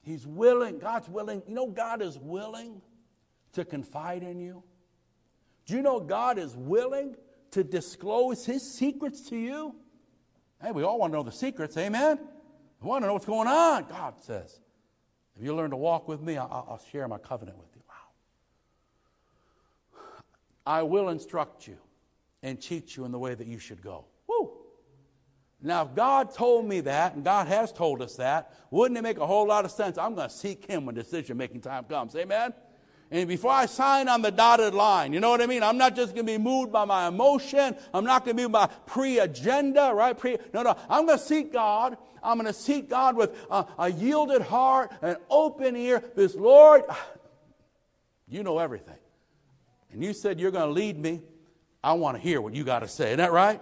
He's 0.02 0.26
willing, 0.26 0.78
God's 0.78 1.08
willing. 1.08 1.42
You 1.46 1.54
know, 1.54 1.66
God 1.66 2.00
is 2.00 2.18
willing 2.18 2.80
to 3.52 3.64
confide 3.64 4.22
in 4.22 4.40
you. 4.40 4.62
Do 5.66 5.74
you 5.74 5.82
know 5.82 6.00
God 6.00 6.38
is 6.38 6.56
willing 6.56 7.16
to 7.50 7.64
disclose 7.64 8.46
his 8.46 8.62
secrets 8.62 9.28
to 9.28 9.36
you? 9.36 9.74
Hey, 10.62 10.72
we 10.72 10.82
all 10.82 10.98
want 10.98 11.12
to 11.12 11.18
know 11.18 11.22
the 11.22 11.32
secrets, 11.32 11.76
amen? 11.76 12.18
We 12.80 12.88
want 12.88 13.02
to 13.02 13.06
know 13.06 13.12
what's 13.12 13.26
going 13.26 13.48
on, 13.48 13.86
God 13.88 14.14
says. 14.22 14.60
If 15.38 15.44
you 15.44 15.54
learn 15.54 15.70
to 15.70 15.76
walk 15.76 16.08
with 16.08 16.20
me, 16.20 16.36
I'll, 16.36 16.66
I'll 16.68 16.82
share 16.90 17.06
my 17.06 17.18
covenant 17.18 17.58
with 17.58 17.68
you. 17.76 17.82
Wow. 17.88 17.94
I 20.66 20.82
will 20.82 21.10
instruct 21.10 21.68
you 21.68 21.76
and 22.42 22.60
teach 22.60 22.96
you 22.96 23.04
in 23.04 23.12
the 23.12 23.18
way 23.18 23.34
that 23.34 23.46
you 23.46 23.60
should 23.60 23.80
go. 23.80 24.06
Woo! 24.26 24.50
Now, 25.62 25.84
if 25.84 25.94
God 25.94 26.34
told 26.34 26.66
me 26.66 26.80
that, 26.80 27.14
and 27.14 27.24
God 27.24 27.46
has 27.46 27.72
told 27.72 28.02
us 28.02 28.16
that, 28.16 28.52
wouldn't 28.70 28.98
it 28.98 29.02
make 29.02 29.18
a 29.18 29.26
whole 29.26 29.46
lot 29.46 29.64
of 29.64 29.70
sense? 29.70 29.96
I'm 29.96 30.16
going 30.16 30.28
to 30.28 30.34
seek 30.34 30.66
Him 30.66 30.86
when 30.86 30.96
decision 30.96 31.36
making 31.36 31.60
time 31.60 31.84
comes. 31.84 32.16
Amen? 32.16 32.52
And 33.10 33.26
before 33.26 33.52
I 33.52 33.66
sign 33.66 34.06
on 34.08 34.20
the 34.20 34.30
dotted 34.30 34.74
line, 34.74 35.14
you 35.14 35.20
know 35.20 35.30
what 35.30 35.40
I 35.40 35.46
mean? 35.46 35.62
I'm 35.62 35.78
not 35.78 35.96
just 35.96 36.14
going 36.14 36.26
to 36.26 36.32
be 36.32 36.36
moved 36.36 36.70
by 36.70 36.84
my 36.84 37.08
emotion. 37.08 37.74
I'm 37.94 38.04
not 38.04 38.24
going 38.24 38.36
to 38.36 38.40
be 38.40 38.42
moved 38.42 38.52
by 38.52 38.66
pre-agenda, 38.86 39.92
right? 39.94 40.16
Pre, 40.16 40.36
no, 40.52 40.62
no. 40.62 40.76
I'm 40.90 41.06
going 41.06 41.18
to 41.18 41.24
seek 41.24 41.50
God. 41.50 41.96
I'm 42.22 42.36
going 42.36 42.52
to 42.52 42.58
seek 42.58 42.90
God 42.90 43.16
with 43.16 43.34
a, 43.50 43.64
a 43.78 43.90
yielded 43.90 44.42
heart, 44.42 44.92
an 45.00 45.16
open 45.30 45.74
ear. 45.74 46.04
This 46.16 46.34
Lord, 46.34 46.82
you 48.28 48.42
know 48.42 48.58
everything. 48.58 48.98
And 49.90 50.04
you 50.04 50.12
said 50.12 50.38
you're 50.38 50.50
going 50.50 50.66
to 50.66 50.72
lead 50.72 50.98
me. 50.98 51.22
I 51.82 51.94
want 51.94 52.18
to 52.18 52.22
hear 52.22 52.42
what 52.42 52.54
you 52.54 52.62
got 52.62 52.80
to 52.80 52.88
say. 52.88 53.06
Isn't 53.06 53.18
that 53.18 53.32
right? 53.32 53.60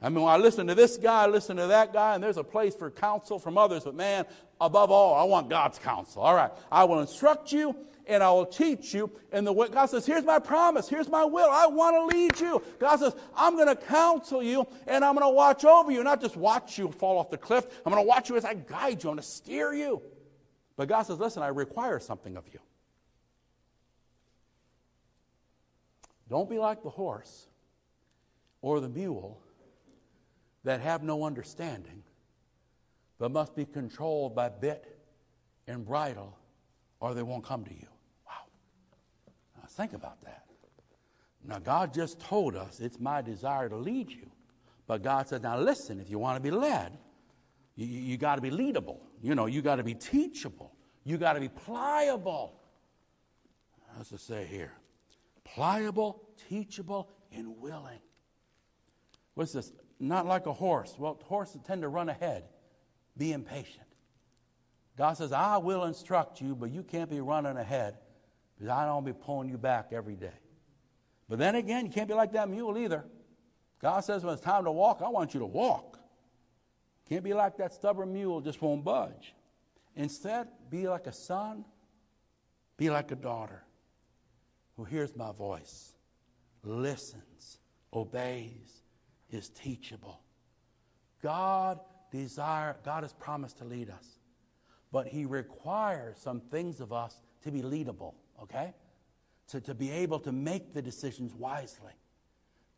I 0.00 0.08
mean, 0.08 0.26
I 0.26 0.38
listen 0.38 0.66
to 0.66 0.74
this 0.74 0.96
guy, 0.96 1.22
I 1.22 1.26
listen 1.28 1.56
to 1.58 1.68
that 1.68 1.92
guy, 1.92 2.16
and 2.16 2.24
there's 2.24 2.36
a 2.36 2.42
place 2.42 2.74
for 2.74 2.90
counsel 2.90 3.38
from 3.38 3.56
others, 3.56 3.84
but 3.84 3.94
man, 3.94 4.24
above 4.60 4.90
all, 4.90 5.14
I 5.14 5.22
want 5.22 5.48
God's 5.48 5.78
counsel. 5.78 6.22
All 6.22 6.34
right. 6.34 6.50
I 6.72 6.82
will 6.82 6.98
instruct 6.98 7.52
you 7.52 7.76
and 8.06 8.22
I 8.22 8.30
will 8.30 8.46
teach 8.46 8.94
you. 8.94 9.10
And 9.30 9.46
the 9.46 9.52
way, 9.52 9.68
God 9.68 9.86
says, 9.86 10.06
Here's 10.06 10.24
my 10.24 10.38
promise. 10.38 10.88
Here's 10.88 11.08
my 11.08 11.24
will. 11.24 11.48
I 11.50 11.66
want 11.66 11.96
to 11.96 12.16
lead 12.16 12.40
you. 12.40 12.62
God 12.78 12.96
says, 12.96 13.14
I'm 13.34 13.56
going 13.56 13.68
to 13.68 13.76
counsel 13.76 14.42
you 14.42 14.66
and 14.86 15.04
I'm 15.04 15.14
going 15.14 15.26
to 15.26 15.34
watch 15.34 15.64
over 15.64 15.90
you. 15.90 16.02
Not 16.02 16.20
just 16.20 16.36
watch 16.36 16.78
you 16.78 16.90
fall 16.90 17.18
off 17.18 17.30
the 17.30 17.38
cliff. 17.38 17.66
I'm 17.84 17.92
going 17.92 18.02
to 18.02 18.08
watch 18.08 18.28
you 18.28 18.36
as 18.36 18.44
I 18.44 18.54
guide 18.54 19.02
you. 19.02 19.10
I'm 19.10 19.16
going 19.16 19.18
to 19.18 19.22
steer 19.22 19.72
you. 19.72 20.02
But 20.76 20.88
God 20.88 21.02
says, 21.02 21.18
Listen, 21.18 21.42
I 21.42 21.48
require 21.48 22.00
something 22.00 22.36
of 22.36 22.44
you. 22.52 22.60
Don't 26.28 26.48
be 26.48 26.58
like 26.58 26.82
the 26.82 26.90
horse 26.90 27.46
or 28.62 28.80
the 28.80 28.88
mule 28.88 29.40
that 30.64 30.80
have 30.80 31.02
no 31.02 31.24
understanding, 31.24 32.02
but 33.18 33.30
must 33.30 33.54
be 33.54 33.64
controlled 33.64 34.34
by 34.34 34.48
bit 34.48 34.98
and 35.66 35.84
bridle, 35.84 36.36
or 37.00 37.14
they 37.14 37.22
won't 37.22 37.44
come 37.44 37.64
to 37.64 37.74
you. 37.74 37.86
Think 39.72 39.94
about 39.94 40.22
that. 40.24 40.44
Now, 41.44 41.58
God 41.58 41.92
just 41.92 42.20
told 42.20 42.54
us 42.54 42.78
it's 42.80 43.00
my 43.00 43.22
desire 43.22 43.68
to 43.68 43.76
lead 43.76 44.10
you. 44.10 44.30
But 44.86 45.02
God 45.02 45.28
said, 45.28 45.42
now 45.42 45.58
listen, 45.58 45.98
if 45.98 46.10
you 46.10 46.18
want 46.18 46.36
to 46.36 46.42
be 46.42 46.50
led, 46.50 46.98
you, 47.74 47.86
you 47.86 48.16
got 48.16 48.36
to 48.36 48.42
be 48.42 48.50
leadable. 48.50 48.98
You 49.22 49.34
know, 49.34 49.46
you 49.46 49.62
got 49.62 49.76
to 49.76 49.84
be 49.84 49.94
teachable. 49.94 50.74
You 51.04 51.16
got 51.16 51.32
to 51.34 51.40
be 51.40 51.48
pliable. 51.48 52.60
How's 53.96 54.12
it 54.12 54.20
say 54.20 54.44
here? 54.44 54.72
Pliable, 55.44 56.22
teachable, 56.48 57.08
and 57.32 57.58
willing. 57.58 57.98
What's 59.34 59.52
this? 59.52 59.72
Not 59.98 60.26
like 60.26 60.46
a 60.46 60.52
horse. 60.52 60.94
Well, 60.98 61.18
horses 61.24 61.60
tend 61.66 61.82
to 61.82 61.88
run 61.88 62.08
ahead. 62.08 62.44
Be 63.16 63.32
impatient. 63.32 63.86
God 64.96 65.14
says, 65.14 65.32
I 65.32 65.56
will 65.56 65.84
instruct 65.84 66.40
you, 66.40 66.54
but 66.54 66.70
you 66.70 66.82
can't 66.82 67.08
be 67.08 67.20
running 67.20 67.56
ahead 67.56 67.96
because 68.62 68.78
I 68.78 68.86
don't 68.86 69.04
be 69.04 69.12
pulling 69.12 69.48
you 69.48 69.58
back 69.58 69.88
every 69.90 70.14
day. 70.14 70.38
But 71.28 71.40
then 71.40 71.56
again, 71.56 71.84
you 71.84 71.90
can't 71.90 72.06
be 72.06 72.14
like 72.14 72.30
that 72.34 72.48
mule 72.48 72.78
either. 72.78 73.04
God 73.80 74.04
says 74.04 74.22
when 74.22 74.34
it's 74.34 74.42
time 74.42 74.62
to 74.66 74.70
walk, 74.70 75.02
I 75.04 75.08
want 75.08 75.34
you 75.34 75.40
to 75.40 75.46
walk. 75.46 75.98
Can't 77.08 77.24
be 77.24 77.34
like 77.34 77.56
that 77.56 77.72
stubborn 77.72 78.12
mule, 78.12 78.40
just 78.40 78.62
won't 78.62 78.84
budge. 78.84 79.34
Instead, 79.96 80.46
be 80.70 80.86
like 80.86 81.08
a 81.08 81.12
son, 81.12 81.64
be 82.76 82.88
like 82.88 83.10
a 83.10 83.16
daughter 83.16 83.64
who 84.76 84.84
hears 84.84 85.16
my 85.16 85.32
voice, 85.32 85.96
listens, 86.62 87.58
obeys, 87.92 88.84
is 89.28 89.48
teachable. 89.48 90.20
God 91.20 91.80
desire, 92.12 92.76
God 92.84 93.02
has 93.02 93.12
promised 93.12 93.58
to 93.58 93.64
lead 93.64 93.90
us, 93.90 94.20
but 94.92 95.08
He 95.08 95.24
requires 95.24 96.16
some 96.20 96.38
things 96.38 96.78
of 96.78 96.92
us 96.92 97.18
to 97.42 97.50
be 97.50 97.60
leadable 97.62 98.14
okay? 98.42 98.74
To, 99.48 99.60
to 99.60 99.74
be 99.74 99.90
able 99.90 100.18
to 100.20 100.32
make 100.32 100.74
the 100.74 100.82
decisions 100.82 101.34
wisely. 101.34 101.92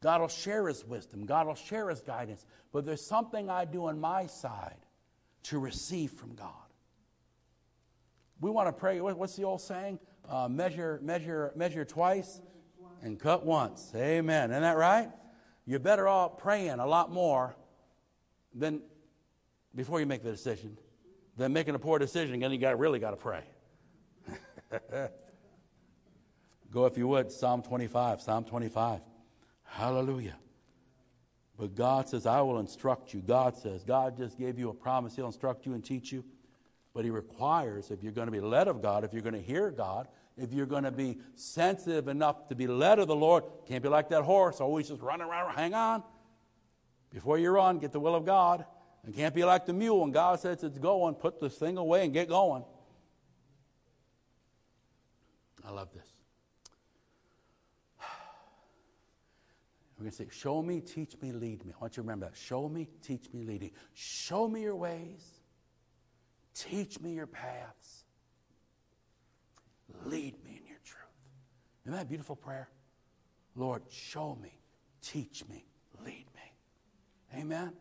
God 0.03 0.21
will 0.21 0.29
share 0.29 0.69
his 0.69 0.85
wisdom, 0.85 1.25
God 1.25 1.47
will 1.47 1.55
share 1.55 1.89
his 1.89 2.01
guidance, 2.01 2.45
but 2.73 2.85
there's 2.85 3.05
something 3.05 3.49
I 3.49 3.65
do 3.65 3.87
on 3.87 3.99
my 3.99 4.27
side 4.27 4.77
to 5.45 5.59
receive 5.59 6.11
from 6.11 6.35
God. 6.35 6.51
We 8.41 8.51
want 8.51 8.69
to 8.69 8.73
pray. 8.73 9.01
What's 9.01 9.37
the 9.37 9.45
old 9.45 9.61
saying? 9.61 9.99
Uh, 10.29 10.49
measure, 10.49 10.99
measure, 11.03 11.53
measure 11.55 11.85
twice 11.85 12.41
and 13.03 13.19
cut 13.19 13.45
once. 13.45 13.93
Amen. 13.95 14.51
Isn't 14.51 14.63
that 14.63 14.77
right? 14.77 15.11
You're 15.67 15.79
better 15.79 16.09
off 16.09 16.39
praying 16.39 16.81
a 16.81 16.87
lot 16.87 17.11
more 17.11 17.57
than 18.55 18.83
before 19.75 20.01
you 20.01 20.07
make 20.07 20.23
the 20.23 20.31
decision 20.31 20.77
than 21.37 21.53
making 21.53 21.75
a 21.75 21.79
poor 21.79 21.99
decision, 21.99 22.43
and 22.43 22.53
you 22.53 22.61
got 22.61 22.79
really 22.79 22.99
got 22.99 23.11
to 23.11 23.17
pray. 23.17 23.45
Go, 26.75 26.87
if 26.87 26.99
you 26.99 27.07
would, 27.07 27.31
Psalm 27.31 27.63
25. 27.63 28.21
Psalm 28.21 28.45
25. 28.45 29.01
Hallelujah. 29.63 30.37
But 31.57 31.77
God 31.77 32.09
says, 32.09 32.27
I 32.27 32.41
will 32.41 32.59
instruct 32.59 33.15
you. 33.15 33.21
God 33.21 33.57
says, 33.57 33.85
God 33.85 34.17
just 34.17 34.37
gave 34.37 34.59
you 34.59 34.71
a 34.71 34.75
promise. 34.75 35.15
He'll 35.15 35.27
instruct 35.27 35.67
you 35.67 35.75
and 35.75 35.85
teach 35.85 36.11
you. 36.11 36.25
But 36.93 37.05
He 37.05 37.13
requires, 37.13 37.93
if 37.93 38.03
you're 38.03 38.13
going 38.13 38.27
to 38.27 38.33
be 38.33 38.41
led 38.41 38.67
of 38.67 38.83
God, 38.83 39.05
if 39.05 39.13
you're 39.13 39.23
going 39.23 39.37
to 39.37 39.41
hear 39.41 39.71
God, 39.71 40.09
if 40.37 40.53
you're 40.53 40.67
going 40.67 40.83
to 40.83 40.91
be 40.91 41.19
sensitive 41.37 42.09
enough 42.09 42.49
to 42.49 42.57
be 42.57 42.67
led 42.67 42.99
of 42.99 43.07
the 43.07 43.15
Lord, 43.15 43.45
can't 43.69 43.83
be 43.83 43.89
like 43.89 44.09
that 44.09 44.25
horse, 44.25 44.61
always 44.61 44.89
just 44.89 45.01
running 45.01 45.29
around. 45.29 45.55
Hang 45.55 45.75
on. 45.75 46.03
Before 47.11 47.39
you 47.39 47.51
run, 47.51 47.79
get 47.79 47.93
the 47.93 48.01
will 48.01 48.17
of 48.17 48.27
God. 48.27 48.65
And 49.05 49.15
can't 49.15 49.35
be 49.35 49.45
like 49.45 49.65
the 49.67 49.73
mule. 49.73 50.01
When 50.01 50.11
God 50.11 50.41
says 50.41 50.65
it's 50.65 50.79
going, 50.79 51.15
put 51.15 51.41
this 51.41 51.55
thing 51.55 51.77
away 51.77 52.05
and 52.05 52.13
get 52.13 52.29
going. 52.29 52.65
I 55.65 55.71
love 55.71 55.93
this. 55.95 56.14
We're 59.97 60.05
going 60.05 60.11
to 60.11 60.17
say, 60.17 60.27
Show 60.31 60.63
me, 60.63 60.81
teach 60.81 61.15
me, 61.21 61.33
lead 61.33 61.65
me. 61.65 61.73
I 61.75 61.81
want 61.81 61.97
you 61.97 62.03
to 62.03 62.03
remember 62.03 62.27
that. 62.27 62.37
Show 62.37 62.69
me, 62.69 62.89
teach 63.03 63.33
me, 63.33 63.45
lead 63.45 63.61
me. 63.61 63.73
Show 63.95 64.49
me 64.49 64.63
your 64.63 64.77
ways. 64.77 65.41
Teach 66.55 67.01
me 67.01 67.15
your 67.15 67.27
paths. 67.27 68.05
Lead 70.05 70.35
me 70.45 70.61
in 70.61 70.67
your 70.67 70.79
truth. 70.85 71.03
Isn't 71.85 71.97
that 71.97 72.09
beautiful 72.09 72.37
prayer? 72.37 72.69
Lord, 73.57 73.83
show 73.91 74.37
me, 74.43 74.59
teach 75.03 75.45
me, 75.49 75.65
lead 76.05 76.27
me. 76.35 77.41
Amen? 77.41 77.73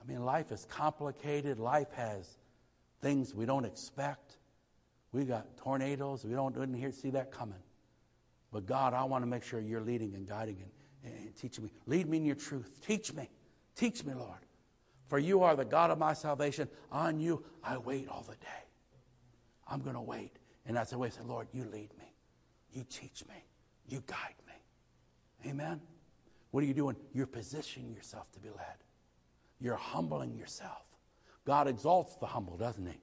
I 0.00 0.08
mean, 0.08 0.24
life 0.24 0.52
is 0.52 0.64
complicated. 0.64 1.58
Life 1.58 1.92
has 1.92 2.38
things 3.00 3.34
we 3.34 3.46
don't 3.46 3.64
expect. 3.64 4.38
We 5.12 5.24
got 5.24 5.56
tornadoes. 5.56 6.24
We 6.24 6.34
don't 6.34 6.54
didn't 6.54 6.74
hear, 6.74 6.92
see 6.92 7.10
that 7.10 7.32
coming. 7.32 7.62
But 8.52 8.66
God, 8.66 8.94
I 8.94 9.04
want 9.04 9.22
to 9.22 9.26
make 9.26 9.42
sure 9.42 9.60
you're 9.60 9.80
leading 9.80 10.14
and 10.14 10.26
guiding 10.26 10.56
and, 10.60 10.70
and 11.04 11.36
teaching 11.36 11.64
me. 11.64 11.72
Lead 11.86 12.08
me 12.08 12.18
in 12.18 12.24
your 12.24 12.36
truth. 12.36 12.80
Teach 12.86 13.12
me. 13.12 13.28
Teach 13.74 14.04
me, 14.04 14.14
Lord. 14.14 14.38
For 15.08 15.18
you 15.18 15.42
are 15.42 15.56
the 15.56 15.64
God 15.64 15.90
of 15.90 15.98
my 15.98 16.12
salvation. 16.12 16.68
On 16.92 17.18
you 17.18 17.44
I 17.64 17.78
wait 17.78 18.08
all 18.08 18.24
the 18.28 18.36
day. 18.36 18.64
I'm 19.68 19.80
going 19.80 19.94
to 19.94 20.00
wait. 20.00 20.36
And 20.66 20.76
that's 20.76 20.90
the 20.90 20.98
way 20.98 21.08
I 21.08 21.10
said, 21.10 21.26
Lord, 21.26 21.48
you 21.52 21.64
lead 21.64 21.90
me. 21.98 22.14
You 22.72 22.84
teach 22.88 23.24
me. 23.26 23.44
You 23.88 24.02
guide 24.06 24.34
me. 24.46 25.50
Amen. 25.50 25.80
What 26.50 26.62
are 26.62 26.66
you 26.66 26.74
doing? 26.74 26.96
You're 27.12 27.26
positioning 27.26 27.92
yourself 27.92 28.30
to 28.32 28.40
be 28.40 28.50
led. 28.50 28.84
You're 29.60 29.76
humbling 29.76 30.36
yourself. 30.36 30.84
God 31.44 31.68
exalts 31.68 32.16
the 32.16 32.26
humble, 32.26 32.56
doesn't 32.56 32.86
he? 32.86 33.00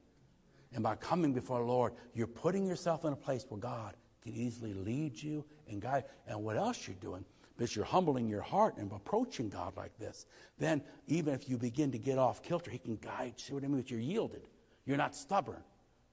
And 0.73 0.83
by 0.83 0.95
coming 0.95 1.33
before 1.33 1.59
the 1.59 1.65
Lord, 1.65 1.93
you're 2.13 2.27
putting 2.27 2.65
yourself 2.65 3.05
in 3.05 3.13
a 3.13 3.17
place 3.17 3.45
where 3.47 3.59
God 3.59 3.95
can 4.21 4.33
easily 4.33 4.73
lead 4.73 5.21
you 5.21 5.45
and 5.67 5.81
guide. 5.81 6.05
And 6.27 6.43
what 6.43 6.57
else 6.57 6.87
you're 6.87 6.97
doing, 7.01 7.25
because 7.57 7.75
you're 7.75 7.85
humbling 7.85 8.27
your 8.27 8.41
heart 8.41 8.77
and 8.77 8.91
approaching 8.91 9.49
God 9.49 9.75
like 9.75 9.97
this, 9.97 10.27
then 10.59 10.81
even 11.07 11.33
if 11.33 11.49
you 11.49 11.57
begin 11.57 11.91
to 11.91 11.97
get 11.97 12.19
off 12.19 12.43
kilter, 12.43 12.69
He 12.69 12.77
can 12.77 12.97
guide 12.97 13.33
you. 13.37 13.43
See 13.43 13.53
what 13.53 13.63
I 13.63 13.67
mean? 13.67 13.81
But 13.81 13.89
you're 13.89 13.99
yielded. 13.99 14.43
You're 14.85 14.97
not 14.97 15.15
stubborn. 15.15 15.63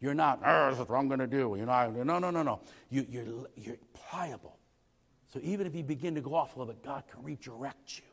You're 0.00 0.14
not, 0.14 0.40
oh, 0.44 0.70
this 0.70 0.80
is 0.80 0.88
what 0.88 0.98
I'm 0.98 1.08
going 1.08 1.20
to 1.20 1.26
do. 1.26 1.54
You're 1.56 1.66
not, 1.66 1.94
no, 1.94 2.18
no, 2.18 2.30
no, 2.30 2.42
no. 2.42 2.60
You, 2.90 3.06
you're, 3.08 3.24
you're 3.56 3.76
pliable. 3.92 4.58
So 5.28 5.40
even 5.42 5.66
if 5.66 5.74
you 5.74 5.82
begin 5.82 6.14
to 6.14 6.20
go 6.20 6.34
off 6.34 6.56
a 6.56 6.58
little 6.58 6.72
bit, 6.72 6.82
God 6.82 7.04
can 7.10 7.22
redirect 7.22 7.98
you. 7.98 8.04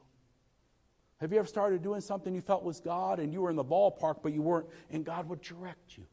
Have 1.20 1.32
you 1.32 1.38
ever 1.38 1.48
started 1.48 1.84
doing 1.84 2.02
something 2.02 2.34
you 2.34 2.41
felt 2.41 2.63
was 2.63 2.80
God 2.80 3.20
and 3.20 3.32
you 3.32 3.41
were 3.41 3.50
in 3.50 3.56
the 3.56 3.63
ballpark, 3.63 4.17
but 4.24 4.34
you 4.34 4.41
weren't, 4.41 4.67
and 4.89 5.06
God 5.06 5.30
would 5.30 5.41
direct 5.41 5.98
you? 5.98 6.04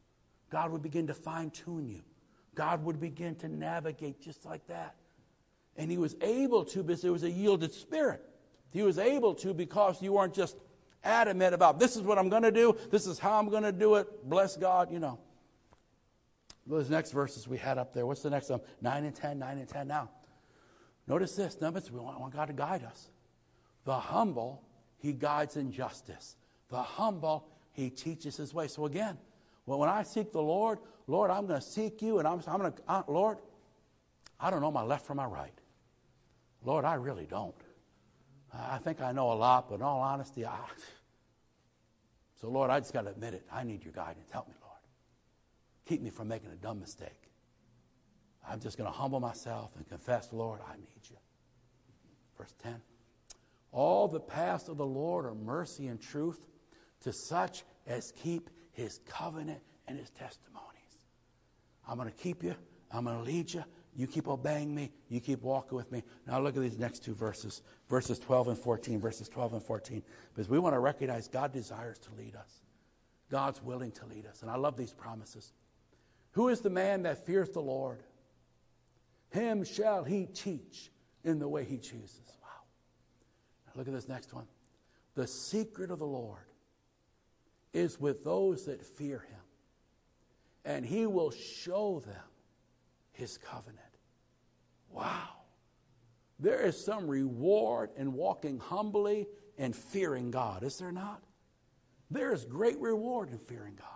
God 0.49 0.71
would 0.71 0.83
begin 0.83 1.07
to 1.07 1.13
fine 1.13 1.49
tune 1.49 1.87
you. 1.87 2.01
God 2.55 2.83
would 2.83 2.99
begin 2.99 3.35
to 3.35 3.47
navigate 3.47 4.21
just 4.21 4.45
like 4.45 4.65
that. 4.67 4.95
And 5.77 5.89
He 5.91 5.97
was 5.97 6.15
able 6.21 6.65
to 6.65 6.83
because 6.83 7.03
it 7.03 7.09
was 7.09 7.23
a 7.23 7.31
yielded 7.31 7.73
spirit. 7.73 8.23
He 8.71 8.83
was 8.83 8.99
able 8.99 9.33
to 9.35 9.53
because 9.53 10.01
you 10.01 10.13
weren't 10.13 10.33
just 10.33 10.55
adamant 11.03 11.53
about 11.53 11.79
this 11.79 11.95
is 11.95 12.01
what 12.01 12.17
I'm 12.17 12.29
going 12.29 12.43
to 12.43 12.51
do, 12.51 12.75
this 12.91 13.07
is 13.07 13.19
how 13.19 13.39
I'm 13.39 13.49
going 13.49 13.63
to 13.63 13.71
do 13.71 13.95
it, 13.95 14.29
bless 14.29 14.57
God, 14.57 14.91
you 14.91 14.99
know. 14.99 15.19
Those 16.67 16.89
next 16.89 17.11
verses 17.11 17.47
we 17.47 17.57
had 17.57 17.79
up 17.79 17.93
there. 17.93 18.05
What's 18.05 18.21
the 18.21 18.29
next 18.29 18.49
one? 18.49 18.61
9 18.81 19.05
and 19.05 19.15
10, 19.15 19.39
9 19.39 19.57
and 19.57 19.67
10 19.67 19.87
now. 19.87 20.09
Notice 21.07 21.35
this. 21.35 21.59
Numbers, 21.59 21.91
we 21.91 21.99
want, 21.99 22.19
want 22.19 22.33
God 22.33 22.45
to 22.45 22.53
guide 22.53 22.83
us. 22.83 23.09
The 23.85 23.95
humble, 23.95 24.61
he 24.97 25.13
guides 25.13 25.57
in 25.57 25.71
justice. 25.71 26.35
The 26.69 26.81
humble, 26.81 27.47
he 27.71 27.89
teaches 27.89 28.37
his 28.37 28.53
way. 28.53 28.67
So 28.67 28.85
again, 28.85 29.17
well, 29.65 29.79
when 29.79 29.89
I 29.89 30.03
seek 30.03 30.31
the 30.31 30.41
Lord, 30.41 30.77
Lord, 31.07 31.31
I'm 31.31 31.47
going 31.47 31.59
to 31.59 31.65
seek 31.65 32.03
you, 32.03 32.19
and 32.19 32.27
I'm, 32.27 32.39
I'm 32.45 32.59
going 32.59 32.71
to, 32.71 32.81
uh, 32.87 33.03
Lord, 33.07 33.39
I 34.39 34.51
don't 34.51 34.61
know 34.61 34.71
my 34.71 34.83
left 34.83 35.07
from 35.07 35.17
my 35.17 35.25
right. 35.25 35.58
Lord, 36.63 36.85
I 36.85 36.95
really 36.95 37.25
don't. 37.25 37.55
I 38.53 38.77
think 38.79 39.01
I 39.01 39.11
know 39.11 39.31
a 39.31 39.35
lot, 39.35 39.69
but 39.69 39.75
in 39.75 39.81
all 39.81 40.01
honesty, 40.01 40.45
I. 40.45 40.57
So, 42.41 42.49
Lord, 42.49 42.69
I 42.69 42.79
just 42.79 42.93
got 42.93 43.01
to 43.01 43.09
admit 43.09 43.33
it. 43.33 43.45
I 43.51 43.63
need 43.63 43.83
your 43.83 43.93
guidance. 43.93 44.27
Help 44.31 44.47
me, 44.47 44.55
Lord. 44.61 44.79
Keep 45.85 46.01
me 46.01 46.09
from 46.09 46.27
making 46.27 46.51
a 46.51 46.55
dumb 46.55 46.79
mistake. 46.79 47.29
I'm 48.49 48.59
just 48.59 48.77
going 48.77 48.89
to 48.89 48.95
humble 48.95 49.19
myself 49.19 49.71
and 49.75 49.87
confess, 49.87 50.29
Lord, 50.31 50.59
I 50.67 50.77
need 50.77 51.09
you. 51.09 51.17
Verse 52.37 52.53
10 52.63 52.81
All 53.71 54.07
the 54.07 54.19
paths 54.19 54.69
of 54.69 54.77
the 54.77 54.85
Lord 54.85 55.25
are 55.25 55.35
mercy 55.35 55.87
and 55.87 56.01
truth 56.01 56.39
to 57.01 57.13
such 57.13 57.63
as 57.85 58.11
keep 58.13 58.49
his 58.71 58.99
covenant 59.05 59.61
and 59.87 59.97
his 59.99 60.09
testimonies. 60.09 60.69
I'm 61.87 61.97
going 61.97 62.09
to 62.09 62.15
keep 62.15 62.43
you, 62.43 62.55
I'm 62.91 63.05
going 63.05 63.17
to 63.17 63.23
lead 63.23 63.53
you. 63.53 63.63
You 63.99 64.07
keep 64.07 64.29
obeying 64.29 64.73
me, 64.73 64.91
you 65.09 65.19
keep 65.19 65.41
walking 65.41 65.75
with 65.75 65.91
me. 65.91 66.03
Now 66.25 66.39
look 66.39 66.55
at 66.55 66.61
these 66.61 66.77
next 66.77 67.03
two 67.03 67.13
verses, 67.13 67.61
verses 67.89 68.17
12 68.17 68.47
and 68.47 68.57
14, 68.57 68.97
verses 68.97 69.27
12 69.27 69.55
and 69.55 69.61
14, 69.61 70.01
because 70.33 70.47
we 70.47 70.57
want 70.57 70.73
to 70.73 70.79
recognize 70.79 71.27
God 71.27 71.51
desires 71.51 71.99
to 71.99 72.09
lead 72.17 72.33
us. 72.33 72.61
God's 73.29 73.61
willing 73.61 73.91
to 73.91 74.05
lead 74.05 74.25
us. 74.25 74.41
And 74.41 74.49
I 74.49 74.55
love 74.55 74.77
these 74.77 74.93
promises. 74.93 75.51
Who 76.31 76.47
is 76.47 76.61
the 76.61 76.69
man 76.69 77.03
that 77.03 77.25
fears 77.25 77.49
the 77.49 77.59
Lord? 77.59 78.01
Him 79.31 79.65
shall 79.65 80.05
he 80.05 80.27
teach 80.27 80.91
in 81.25 81.39
the 81.39 81.49
way 81.49 81.65
he 81.65 81.77
chooses. 81.77 82.37
Wow. 82.41 82.47
Now 83.67 83.73
look 83.75 83.87
at 83.89 83.93
this 83.93 84.07
next 84.07 84.33
one. 84.33 84.47
The 85.15 85.27
secret 85.27 85.91
of 85.91 85.99
the 85.99 86.07
Lord 86.07 86.47
is 87.73 87.99
with 87.99 88.23
those 88.23 88.63
that 88.67 88.81
fear 88.81 89.19
him, 89.19 89.41
and 90.63 90.85
he 90.85 91.05
will 91.05 91.31
show 91.31 91.99
them 91.99 92.15
his 93.11 93.37
covenant. 93.37 93.88
Wow. 94.91 95.29
There 96.39 96.61
is 96.61 96.83
some 96.83 97.07
reward 97.07 97.89
in 97.97 98.13
walking 98.13 98.59
humbly 98.59 99.27
and 99.57 99.75
fearing 99.75 100.31
God, 100.31 100.63
is 100.63 100.77
there 100.77 100.91
not? 100.91 101.21
There 102.09 102.33
is 102.33 102.45
great 102.45 102.79
reward 102.79 103.29
in 103.29 103.37
fearing 103.39 103.75
God. 103.75 103.87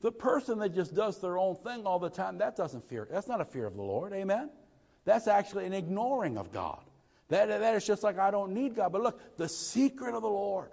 The 0.00 0.12
person 0.12 0.58
that 0.60 0.74
just 0.74 0.94
does 0.94 1.20
their 1.20 1.38
own 1.38 1.56
thing 1.56 1.84
all 1.84 1.98
the 1.98 2.10
time, 2.10 2.38
that 2.38 2.56
doesn't 2.56 2.88
fear. 2.88 3.06
That's 3.10 3.28
not 3.28 3.40
a 3.40 3.44
fear 3.44 3.66
of 3.66 3.74
the 3.74 3.82
Lord. 3.82 4.12
Amen? 4.12 4.50
That's 5.04 5.26
actually 5.26 5.66
an 5.66 5.72
ignoring 5.72 6.38
of 6.38 6.52
God. 6.52 6.82
That, 7.28 7.48
that 7.48 7.74
is 7.74 7.86
just 7.86 8.02
like, 8.02 8.18
I 8.18 8.30
don't 8.30 8.52
need 8.52 8.74
God. 8.76 8.92
But 8.92 9.02
look, 9.02 9.36
the 9.36 9.48
secret 9.48 10.14
of 10.14 10.22
the 10.22 10.28
Lord. 10.28 10.70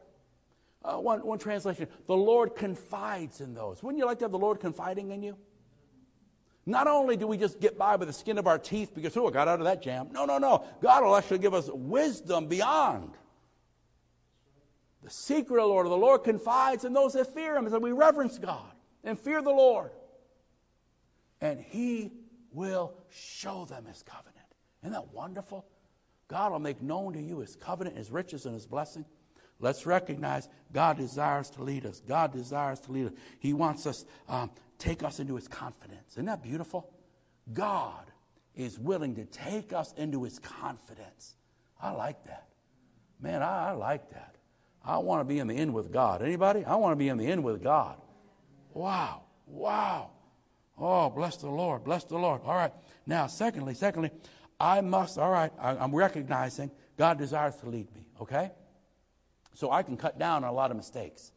Uh, 0.84 0.98
one, 0.98 1.26
one 1.26 1.40
translation, 1.40 1.88
the 2.06 2.16
Lord 2.16 2.56
confides 2.56 3.42
in 3.42 3.56
those. 3.56 3.82
Wouldn't 3.82 3.98
you 3.98 4.06
like 4.06 4.20
to 4.20 4.26
have 4.26 4.32
the 4.32 4.38
Lord 4.38 4.60
confiding 4.60 5.10
in 5.12 5.24
you? 5.24 5.36
Not 6.66 6.88
only 6.88 7.16
do 7.16 7.28
we 7.28 7.38
just 7.38 7.60
get 7.60 7.78
by 7.78 7.96
with 7.96 8.08
the 8.08 8.14
skin 8.14 8.38
of 8.38 8.48
our 8.48 8.58
teeth 8.58 8.94
because, 8.96 9.16
oh, 9.16 9.28
I 9.28 9.32
got 9.32 9.48
out 9.48 9.60
of 9.60 9.66
that 9.66 9.84
jam. 9.84 10.10
No, 10.12 10.26
no, 10.26 10.40
no. 10.40 10.66
God 10.82 11.04
will 11.04 11.16
actually 11.16 11.40
give 11.40 11.54
us 11.54 11.70
wisdom 11.72 12.48
beyond. 12.48 13.12
The 15.04 15.12
secret 15.12 15.62
of 15.62 15.68
the 15.68 15.74
Lord, 15.74 15.86
the 15.86 15.96
Lord 15.96 16.24
confides 16.24 16.84
in 16.84 16.94
those 16.94 17.14
that 17.14 17.32
fear 17.36 17.56
Him, 17.56 17.68
and 17.68 17.84
we 17.84 17.92
reverence 17.92 18.40
God 18.40 18.72
and 19.04 19.20
fear 19.20 19.44
the 19.44 19.52
Lord. 19.52 19.92
And 21.40 21.60
He 21.60 22.12
will 22.52 22.96
show 23.10 23.66
them 23.66 23.86
His 23.86 24.02
covenant. 24.02 24.36
Isn't 24.82 24.94
that 24.94 25.14
wonderful? 25.14 25.68
God 26.28 26.52
will 26.52 26.60
make 26.60 26.82
known 26.82 27.14
to 27.14 27.22
you 27.22 27.40
His 27.40 27.56
covenant, 27.56 27.98
His 27.98 28.10
riches, 28.10 28.48
and 28.48 28.56
His 28.56 28.66
blessing. 28.66 29.06
Let's 29.60 29.86
recognize 29.86 30.50
God 30.74 30.98
desires 30.98 31.52
to 31.52 31.62
lead 31.62 31.86
us. 31.86 32.02
God 32.02 32.34
desires 32.34 32.80
to 32.82 32.92
lead 32.92 33.06
us. 33.08 33.14
He 33.40 33.54
wants 33.54 33.86
us 33.86 34.06
um, 34.28 34.50
take 34.78 35.04
us 35.04 35.20
into 35.20 35.36
His 35.36 35.48
confidence. 35.48 36.14
Isn't 36.14 36.26
that 36.26 36.44
beautiful? 36.44 36.90
God 37.54 38.06
is 38.56 38.80
willing 38.80 39.16
to 39.16 39.26
take 39.26 39.74
us 39.74 39.94
into 39.98 40.24
His 40.24 40.40
confidence. 40.40 41.36
I 41.82 41.92
like 41.92 42.24
that. 42.26 42.48
Man, 43.20 43.42
I, 43.42 43.70
I 43.70 43.72
like 43.72 44.10
that. 44.12 44.36
I 44.84 44.98
want 45.00 45.22
to 45.22 45.26
be 45.26 45.40
in 45.40 45.48
the 45.48 45.56
end 45.56 45.74
with 45.74 45.92
God. 45.92 46.22
Anybody? 46.22 46.64
I 46.64 46.76
want 46.76 46.94
to 46.94 46.96
be 46.96 47.10
in 47.10 47.18
the 47.18 47.26
end 47.26 47.44
with 47.44 47.64
God. 47.64 47.98
Wow. 48.74 49.24
Wow. 49.48 50.12
Oh, 50.78 51.10
bless 51.10 51.38
the 51.38 51.50
Lord. 51.50 51.84
Bless 51.84 52.04
the 52.04 52.18
Lord. 52.18 52.42
All 52.46 52.56
right. 52.56 52.72
Now, 53.08 53.28
secondly, 53.28 53.74
secondly, 53.74 54.12
I 54.60 54.82
must, 54.82 55.18
all 55.18 55.32
right, 55.32 55.52
I, 55.60 55.72
I'm 55.72 55.94
recognizing 55.94 56.72
God 56.98 57.18
desires 57.18 57.56
to 57.58 57.70
lead 57.70 57.94
me, 57.94 58.08
okay? 58.22 58.52
So 59.54 59.72
I 59.72 59.84
can 59.84 59.98
cut 59.98 60.20
down 60.20 60.44
on 60.44 60.50
a 60.50 60.54
lot 60.54 60.72
of 60.72 60.78
mistakes. 60.78 61.32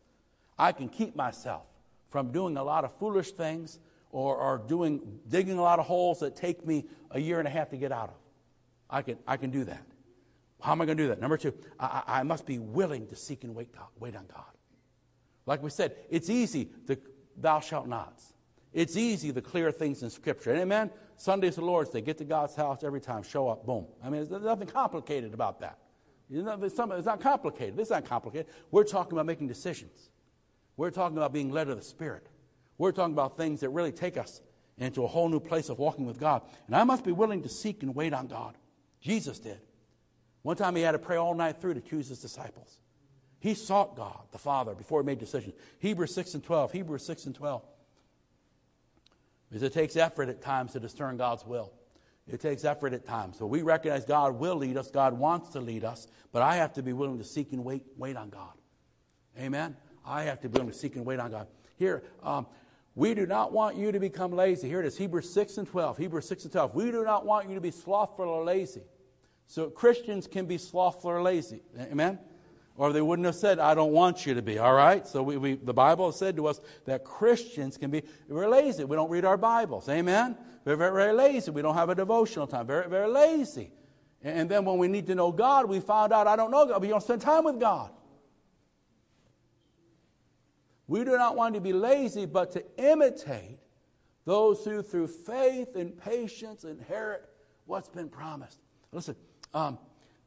I 0.58 0.72
can 0.72 0.88
keep 0.88 1.16
myself 1.16 1.66
from 2.10 2.32
doing 2.32 2.56
a 2.56 2.64
lot 2.64 2.84
of 2.84 2.92
foolish 2.98 3.32
things 3.32 3.78
or, 4.10 4.36
or 4.36 4.58
doing, 4.66 5.20
digging 5.28 5.58
a 5.58 5.62
lot 5.62 5.78
of 5.78 5.86
holes 5.86 6.20
that 6.20 6.36
take 6.36 6.66
me 6.66 6.86
a 7.10 7.20
year 7.20 7.38
and 7.38 7.48
a 7.48 7.50
half 7.50 7.70
to 7.70 7.76
get 7.76 7.92
out 7.92 8.08
of. 8.08 8.16
I 8.90 9.02
can, 9.02 9.18
I 9.26 9.36
can 9.36 9.50
do 9.50 9.64
that. 9.64 9.82
How 10.60 10.72
am 10.72 10.80
I 10.80 10.86
going 10.86 10.96
to 10.96 11.04
do 11.04 11.08
that? 11.08 11.20
Number 11.20 11.36
two, 11.36 11.54
I, 11.78 12.02
I 12.06 12.22
must 12.22 12.46
be 12.46 12.58
willing 12.58 13.06
to 13.08 13.16
seek 13.16 13.44
and 13.44 13.54
wait, 13.54 13.72
God, 13.72 13.86
wait 13.98 14.16
on 14.16 14.26
God. 14.26 14.44
Like 15.46 15.62
we 15.62 15.70
said, 15.70 15.94
it's 16.10 16.28
easy, 16.28 16.70
the 16.86 16.98
thou 17.36 17.60
shalt 17.60 17.86
nots. 17.86 18.34
It's 18.72 18.96
easy 18.96 19.32
to 19.32 19.40
clear 19.40 19.72
things 19.72 20.02
in 20.02 20.10
Scripture. 20.10 20.50
And 20.50 20.60
Amen? 20.60 20.90
Sunday's 21.16 21.56
the 21.56 21.64
Lord's 21.64 21.90
Day. 21.90 22.00
Get 22.00 22.18
to 22.18 22.24
God's 22.24 22.54
house 22.54 22.84
every 22.84 23.00
time. 23.00 23.22
Show 23.22 23.48
up. 23.48 23.64
Boom. 23.64 23.86
I 24.04 24.10
mean, 24.10 24.28
there's 24.28 24.42
nothing 24.42 24.68
complicated 24.68 25.34
about 25.34 25.60
that. 25.60 25.78
It's 26.30 26.44
not 27.06 27.20
complicated. 27.20 27.78
It's 27.78 27.90
not 27.90 28.04
complicated. 28.04 28.46
We're 28.70 28.84
talking 28.84 29.14
about 29.14 29.26
making 29.26 29.48
decisions. 29.48 30.10
We're 30.78 30.92
talking 30.92 31.18
about 31.18 31.32
being 31.32 31.50
led 31.50 31.68
of 31.68 31.76
the 31.76 31.84
Spirit. 31.84 32.26
We're 32.78 32.92
talking 32.92 33.12
about 33.12 33.36
things 33.36 33.60
that 33.60 33.70
really 33.70 33.90
take 33.92 34.16
us 34.16 34.40
into 34.78 35.02
a 35.02 35.08
whole 35.08 35.28
new 35.28 35.40
place 35.40 35.68
of 35.68 35.78
walking 35.80 36.06
with 36.06 36.20
God. 36.20 36.42
And 36.68 36.76
I 36.76 36.84
must 36.84 37.04
be 37.04 37.10
willing 37.10 37.42
to 37.42 37.48
seek 37.48 37.82
and 37.82 37.94
wait 37.94 38.14
on 38.14 38.28
God. 38.28 38.54
Jesus 39.00 39.40
did. 39.40 39.60
One 40.42 40.56
time 40.56 40.76
he 40.76 40.82
had 40.82 40.92
to 40.92 41.00
pray 41.00 41.16
all 41.16 41.34
night 41.34 41.60
through 41.60 41.74
to 41.74 41.80
choose 41.80 42.08
his 42.08 42.20
disciples. 42.20 42.78
He 43.40 43.54
sought 43.54 43.96
God, 43.96 44.20
the 44.30 44.38
Father, 44.38 44.74
before 44.74 45.02
he 45.02 45.06
made 45.06 45.18
decisions. 45.18 45.54
Hebrews 45.80 46.14
6 46.14 46.34
and 46.34 46.44
12. 46.44 46.70
Hebrews 46.70 47.04
6 47.04 47.26
and 47.26 47.34
12. 47.34 47.62
Because 49.48 49.62
it 49.64 49.72
takes 49.72 49.96
effort 49.96 50.28
at 50.28 50.40
times 50.40 50.74
to 50.74 50.80
discern 50.80 51.16
God's 51.16 51.44
will. 51.44 51.72
It 52.28 52.40
takes 52.40 52.64
effort 52.64 52.92
at 52.92 53.04
times. 53.04 53.36
So 53.36 53.46
we 53.46 53.62
recognize 53.62 54.04
God 54.04 54.38
will 54.38 54.56
lead 54.56 54.76
us, 54.76 54.92
God 54.92 55.14
wants 55.14 55.50
to 55.50 55.60
lead 55.60 55.82
us, 55.82 56.06
but 56.30 56.42
I 56.42 56.56
have 56.56 56.74
to 56.74 56.84
be 56.84 56.92
willing 56.92 57.18
to 57.18 57.24
seek 57.24 57.52
and 57.52 57.64
wait, 57.64 57.82
wait 57.96 58.16
on 58.16 58.28
God. 58.28 58.52
Amen? 59.36 59.76
I 60.08 60.22
have 60.24 60.40
to 60.40 60.48
be 60.48 60.54
willing 60.54 60.72
to 60.72 60.76
seek 60.76 60.96
and 60.96 61.04
wait 61.04 61.20
on 61.20 61.30
God. 61.30 61.46
Here, 61.76 62.02
um, 62.22 62.46
we 62.94 63.14
do 63.14 63.26
not 63.26 63.52
want 63.52 63.76
you 63.76 63.92
to 63.92 64.00
become 64.00 64.32
lazy. 64.32 64.68
Here 64.68 64.80
it 64.80 64.86
is, 64.86 64.96
Hebrews 64.96 65.32
6 65.32 65.58
and 65.58 65.68
12. 65.68 65.98
Hebrews 65.98 66.26
6 66.26 66.44
and 66.44 66.52
12. 66.52 66.74
We 66.74 66.90
do 66.90 67.04
not 67.04 67.24
want 67.24 67.48
you 67.48 67.54
to 67.54 67.60
be 67.60 67.70
slothful 67.70 68.24
or 68.24 68.42
lazy. 68.42 68.82
So 69.46 69.70
Christians 69.70 70.26
can 70.26 70.46
be 70.46 70.58
slothful 70.58 71.10
or 71.10 71.22
lazy. 71.22 71.62
Amen? 71.78 72.18
Or 72.76 72.92
they 72.92 73.02
wouldn't 73.02 73.26
have 73.26 73.34
said, 73.34 73.58
I 73.58 73.74
don't 73.74 73.92
want 73.92 74.26
you 74.26 74.34
to 74.34 74.42
be, 74.42 74.58
all 74.58 74.74
right? 74.74 75.06
So 75.06 75.22
we, 75.22 75.36
we, 75.36 75.54
the 75.54 75.74
Bible 75.74 76.10
said 76.12 76.36
to 76.36 76.46
us 76.46 76.60
that 76.86 77.04
Christians 77.04 77.76
can 77.76 77.90
be, 77.90 78.02
we're 78.28 78.48
lazy. 78.48 78.84
We 78.84 78.96
don't 78.96 79.10
read 79.10 79.24
our 79.24 79.36
Bibles. 79.36 79.88
Amen? 79.88 80.36
We're 80.64 80.76
very, 80.76 80.92
very 80.92 81.12
lazy. 81.12 81.50
We 81.50 81.62
don't 81.62 81.74
have 81.74 81.88
a 81.88 81.94
devotional 81.94 82.46
time. 82.46 82.66
Very, 82.66 82.88
very 82.88 83.08
lazy. 83.08 83.70
And, 84.22 84.40
and 84.40 84.50
then 84.50 84.64
when 84.64 84.78
we 84.78 84.88
need 84.88 85.06
to 85.08 85.14
know 85.14 85.32
God, 85.32 85.68
we 85.68 85.80
found 85.80 86.12
out, 86.12 86.26
I 86.26 86.36
don't 86.36 86.50
know 86.50 86.66
God. 86.66 86.82
We 86.82 86.88
don't 86.88 87.02
spend 87.02 87.20
time 87.20 87.44
with 87.44 87.60
God. 87.60 87.90
We 90.88 91.04
do 91.04 91.16
not 91.16 91.36
want 91.36 91.54
to 91.54 91.60
be 91.60 91.74
lazy, 91.74 92.24
but 92.24 92.52
to 92.52 92.64
imitate 92.78 93.58
those 94.24 94.64
who 94.64 94.82
through 94.82 95.08
faith 95.08 95.76
and 95.76 95.96
patience 95.96 96.64
inherit 96.64 97.28
what's 97.66 97.90
been 97.90 98.08
promised. 98.08 98.58
Listen, 98.90 99.14
um, 99.54 99.78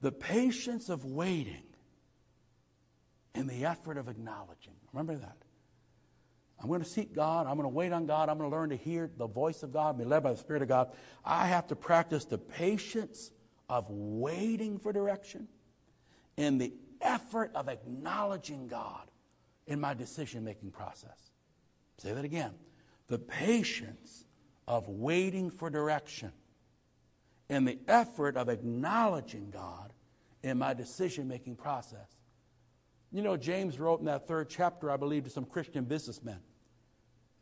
the 0.01 0.11
patience 0.11 0.89
of 0.89 1.03
waiting 1.03 1.63
and 3.33 3.49
the 3.49 3.65
effort 3.65 3.97
of 3.97 4.07
acknowledging. 4.07 4.73
Remember 4.93 5.15
that. 5.15 5.37
I'm 6.61 6.67
going 6.67 6.81
to 6.81 6.89
seek 6.89 7.13
God. 7.15 7.47
I'm 7.47 7.55
going 7.55 7.63
to 7.63 7.69
wait 7.69 7.91
on 7.91 8.05
God. 8.05 8.29
I'm 8.29 8.37
going 8.37 8.49
to 8.49 8.55
learn 8.55 8.69
to 8.69 8.75
hear 8.75 9.09
the 9.17 9.27
voice 9.27 9.63
of 9.63 9.73
God, 9.73 9.97
be 9.97 10.05
led 10.05 10.21
by 10.21 10.31
the 10.31 10.37
Spirit 10.37 10.61
of 10.61 10.67
God. 10.67 10.91
I 11.25 11.47
have 11.47 11.67
to 11.67 11.75
practice 11.75 12.25
the 12.25 12.37
patience 12.37 13.31
of 13.67 13.89
waiting 13.89 14.77
for 14.77 14.93
direction 14.93 15.47
and 16.37 16.61
the 16.61 16.73
effort 17.01 17.51
of 17.55 17.67
acknowledging 17.67 18.67
God 18.67 19.10
in 19.67 19.79
my 19.79 19.93
decision 19.93 20.43
making 20.43 20.71
process. 20.71 21.31
Say 21.97 22.13
that 22.13 22.25
again. 22.25 22.51
The 23.07 23.19
patience 23.19 24.25
of 24.67 24.87
waiting 24.87 25.49
for 25.49 25.69
direction 25.69 26.31
and 27.49 27.67
the 27.67 27.77
effort 27.87 28.37
of 28.37 28.49
acknowledging 28.49 29.49
God 29.51 29.91
in 30.43 30.57
my 30.57 30.73
decision 30.73 31.27
making 31.27 31.57
process. 31.57 32.17
You 33.11 33.21
know, 33.21 33.35
James 33.35 33.79
wrote 33.79 33.99
in 33.99 34.05
that 34.05 34.27
third 34.27 34.49
chapter, 34.49 34.89
I 34.89 34.97
believe, 34.97 35.25
to 35.25 35.29
some 35.29 35.45
Christian 35.45 35.83
businessmen, 35.83 36.39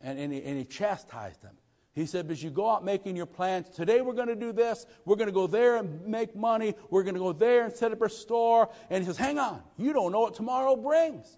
and, 0.00 0.18
and, 0.18 0.32
he, 0.32 0.42
and 0.42 0.58
he 0.58 0.64
chastised 0.64 1.42
them. 1.42 1.54
He 1.92 2.06
said, 2.06 2.30
as 2.30 2.42
you 2.42 2.50
go 2.50 2.68
out 2.68 2.84
making 2.84 3.16
your 3.16 3.26
plans, 3.26 3.68
today 3.68 4.00
we're 4.00 4.14
going 4.14 4.28
to 4.28 4.36
do 4.36 4.52
this, 4.52 4.86
we're 5.04 5.16
going 5.16 5.28
to 5.28 5.32
go 5.32 5.46
there 5.46 5.76
and 5.76 6.06
make 6.06 6.36
money, 6.36 6.74
we're 6.88 7.02
going 7.02 7.14
to 7.14 7.20
go 7.20 7.32
there 7.32 7.64
and 7.64 7.74
set 7.74 7.92
up 7.92 8.02
a 8.02 8.08
store. 8.08 8.70
And 8.90 9.02
he 9.02 9.06
says, 9.06 9.16
hang 9.16 9.38
on, 9.38 9.62
you 9.76 9.92
don't 9.92 10.12
know 10.12 10.20
what 10.20 10.34
tomorrow 10.34 10.76
brings. 10.76 11.36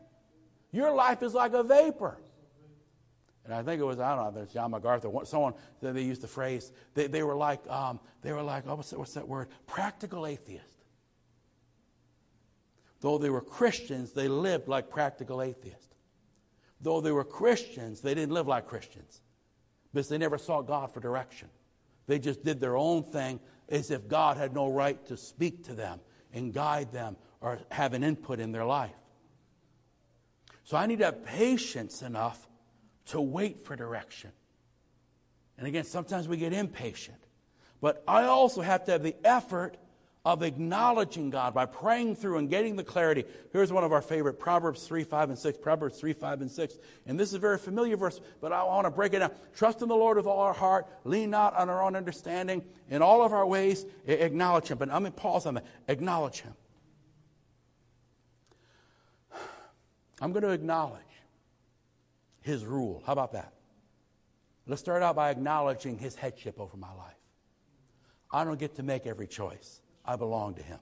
Your 0.72 0.92
life 0.92 1.22
is 1.22 1.34
like 1.34 1.52
a 1.52 1.62
vapor. 1.62 2.18
And 3.44 3.52
I 3.52 3.62
think 3.62 3.80
it 3.80 3.84
was, 3.84 3.98
I 3.98 4.14
don't 4.14 4.24
know, 4.24 4.30
there's 4.30 4.52
John 4.52 4.70
MacArthur, 4.70 5.10
someone, 5.24 5.54
they 5.80 6.02
used 6.02 6.22
the 6.22 6.28
phrase, 6.28 6.72
they, 6.94 7.08
they 7.08 7.22
were 7.22 7.34
like, 7.34 7.68
um, 7.68 7.98
they 8.22 8.32
were 8.32 8.42
like, 8.42 8.64
oh, 8.66 8.76
what's 8.76 8.90
that, 8.90 8.98
what's 8.98 9.14
that 9.14 9.26
word? 9.26 9.48
Practical 9.66 10.26
atheist. 10.26 10.84
Though 13.00 13.18
they 13.18 13.30
were 13.30 13.40
Christians, 13.40 14.12
they 14.12 14.28
lived 14.28 14.68
like 14.68 14.88
practical 14.88 15.42
atheists. 15.42 15.88
Though 16.80 17.00
they 17.00 17.10
were 17.10 17.24
Christians, 17.24 18.00
they 18.00 18.14
didn't 18.14 18.32
live 18.32 18.46
like 18.46 18.66
Christians 18.66 19.20
because 19.92 20.08
they 20.08 20.18
never 20.18 20.38
sought 20.38 20.68
God 20.68 20.92
for 20.92 21.00
direction. 21.00 21.48
They 22.06 22.20
just 22.20 22.44
did 22.44 22.60
their 22.60 22.76
own 22.76 23.02
thing 23.02 23.40
as 23.68 23.90
if 23.90 24.06
God 24.06 24.36
had 24.36 24.54
no 24.54 24.70
right 24.70 25.04
to 25.06 25.16
speak 25.16 25.64
to 25.64 25.74
them 25.74 26.00
and 26.32 26.52
guide 26.52 26.92
them 26.92 27.16
or 27.40 27.58
have 27.72 27.92
an 27.92 28.04
input 28.04 28.38
in 28.38 28.52
their 28.52 28.64
life. 28.64 28.94
So 30.64 30.76
I 30.76 30.86
need 30.86 30.98
to 30.98 31.06
have 31.06 31.24
patience 31.24 32.02
enough 32.02 32.48
to 33.06 33.20
wait 33.20 33.64
for 33.64 33.76
direction. 33.76 34.30
And 35.58 35.66
again, 35.66 35.84
sometimes 35.84 36.28
we 36.28 36.36
get 36.36 36.52
impatient. 36.52 37.18
But 37.80 38.02
I 38.06 38.24
also 38.24 38.60
have 38.60 38.84
to 38.84 38.92
have 38.92 39.02
the 39.02 39.16
effort 39.24 39.76
of 40.24 40.44
acknowledging 40.44 41.30
God 41.30 41.52
by 41.52 41.66
praying 41.66 42.14
through 42.14 42.38
and 42.38 42.48
getting 42.48 42.76
the 42.76 42.84
clarity. 42.84 43.24
Here's 43.52 43.72
one 43.72 43.82
of 43.82 43.92
our 43.92 44.00
favorite 44.00 44.38
Proverbs 44.38 44.86
3, 44.86 45.02
5, 45.02 45.30
and 45.30 45.38
6. 45.38 45.58
Proverbs 45.58 45.98
3, 45.98 46.12
5, 46.12 46.42
and 46.42 46.50
6. 46.50 46.78
And 47.06 47.18
this 47.18 47.30
is 47.30 47.34
a 47.34 47.38
very 47.40 47.58
familiar 47.58 47.96
verse, 47.96 48.20
but 48.40 48.52
I 48.52 48.62
want 48.62 48.86
to 48.86 48.90
break 48.90 49.14
it 49.14 49.18
down. 49.18 49.32
Trust 49.56 49.82
in 49.82 49.88
the 49.88 49.96
Lord 49.96 50.16
with 50.16 50.26
all 50.26 50.38
our 50.38 50.52
heart. 50.52 50.86
Lean 51.04 51.30
not 51.30 51.56
on 51.56 51.68
our 51.68 51.82
own 51.82 51.96
understanding. 51.96 52.62
In 52.88 53.02
all 53.02 53.24
of 53.24 53.32
our 53.32 53.44
ways, 53.44 53.84
acknowledge 54.06 54.68
Him. 54.68 54.78
But 54.78 54.90
I'm 54.90 55.00
going 55.00 55.12
to 55.12 55.20
pause 55.20 55.44
on 55.44 55.54
that. 55.54 55.66
Acknowledge 55.88 56.42
Him. 56.42 56.54
I'm 60.22 60.30
going 60.30 60.44
to 60.44 60.50
acknowledge 60.50 61.02
His 62.42 62.64
rule. 62.64 63.02
How 63.04 63.12
about 63.12 63.32
that? 63.32 63.52
Let's 64.68 64.80
start 64.80 65.02
out 65.02 65.16
by 65.16 65.30
acknowledging 65.30 65.98
His 65.98 66.14
headship 66.14 66.60
over 66.60 66.76
my 66.76 66.94
life. 66.94 67.16
I 68.30 68.44
don't 68.44 68.58
get 68.58 68.76
to 68.76 68.84
make 68.84 69.04
every 69.04 69.26
choice. 69.26 69.80
I 70.04 70.14
belong 70.14 70.54
to 70.54 70.62
Him. 70.62 70.78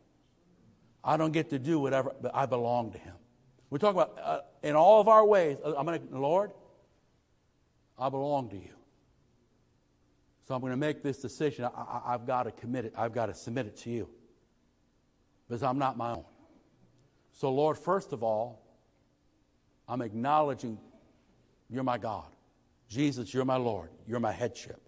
I 1.02 1.16
don't 1.16 1.32
get 1.32 1.48
to 1.50 1.58
do 1.58 1.78
whatever, 1.78 2.14
but 2.20 2.32
I 2.34 2.44
belong 2.44 2.92
to 2.92 2.98
Him. 2.98 3.14
We're 3.70 3.78
talking 3.78 4.02
about 4.02 4.18
uh, 4.22 4.40
in 4.62 4.76
all 4.76 5.00
of 5.00 5.08
our 5.08 5.24
ways. 5.24 5.56
Uh, 5.64 5.72
I'm 5.74 5.86
going 5.86 6.06
to, 6.06 6.18
Lord, 6.18 6.50
I 7.98 8.10
belong 8.10 8.50
to 8.50 8.56
you. 8.56 8.74
So 10.46 10.54
I'm 10.54 10.60
going 10.60 10.72
to 10.72 10.76
make 10.76 11.02
this 11.02 11.16
decision. 11.16 11.64
I, 11.64 12.12
have 12.12 12.26
got 12.26 12.42
to 12.42 12.50
commit 12.50 12.84
it. 12.84 12.92
I've 12.94 13.14
got 13.14 13.26
to 13.26 13.34
submit 13.34 13.66
it 13.66 13.76
to 13.78 13.90
you 13.90 14.10
because 15.48 15.62
I'm 15.62 15.78
not 15.78 15.96
my 15.96 16.10
own. 16.10 16.24
So, 17.32 17.50
Lord, 17.50 17.78
first 17.78 18.12
of 18.12 18.22
all, 18.22 18.69
I'm 19.90 20.02
acknowledging 20.02 20.78
you're 21.68 21.82
my 21.82 21.98
God. 21.98 22.26
Jesus, 22.88 23.34
you're 23.34 23.44
my 23.44 23.56
Lord. 23.56 23.90
You're 24.06 24.20
my 24.20 24.32
headship. 24.32 24.80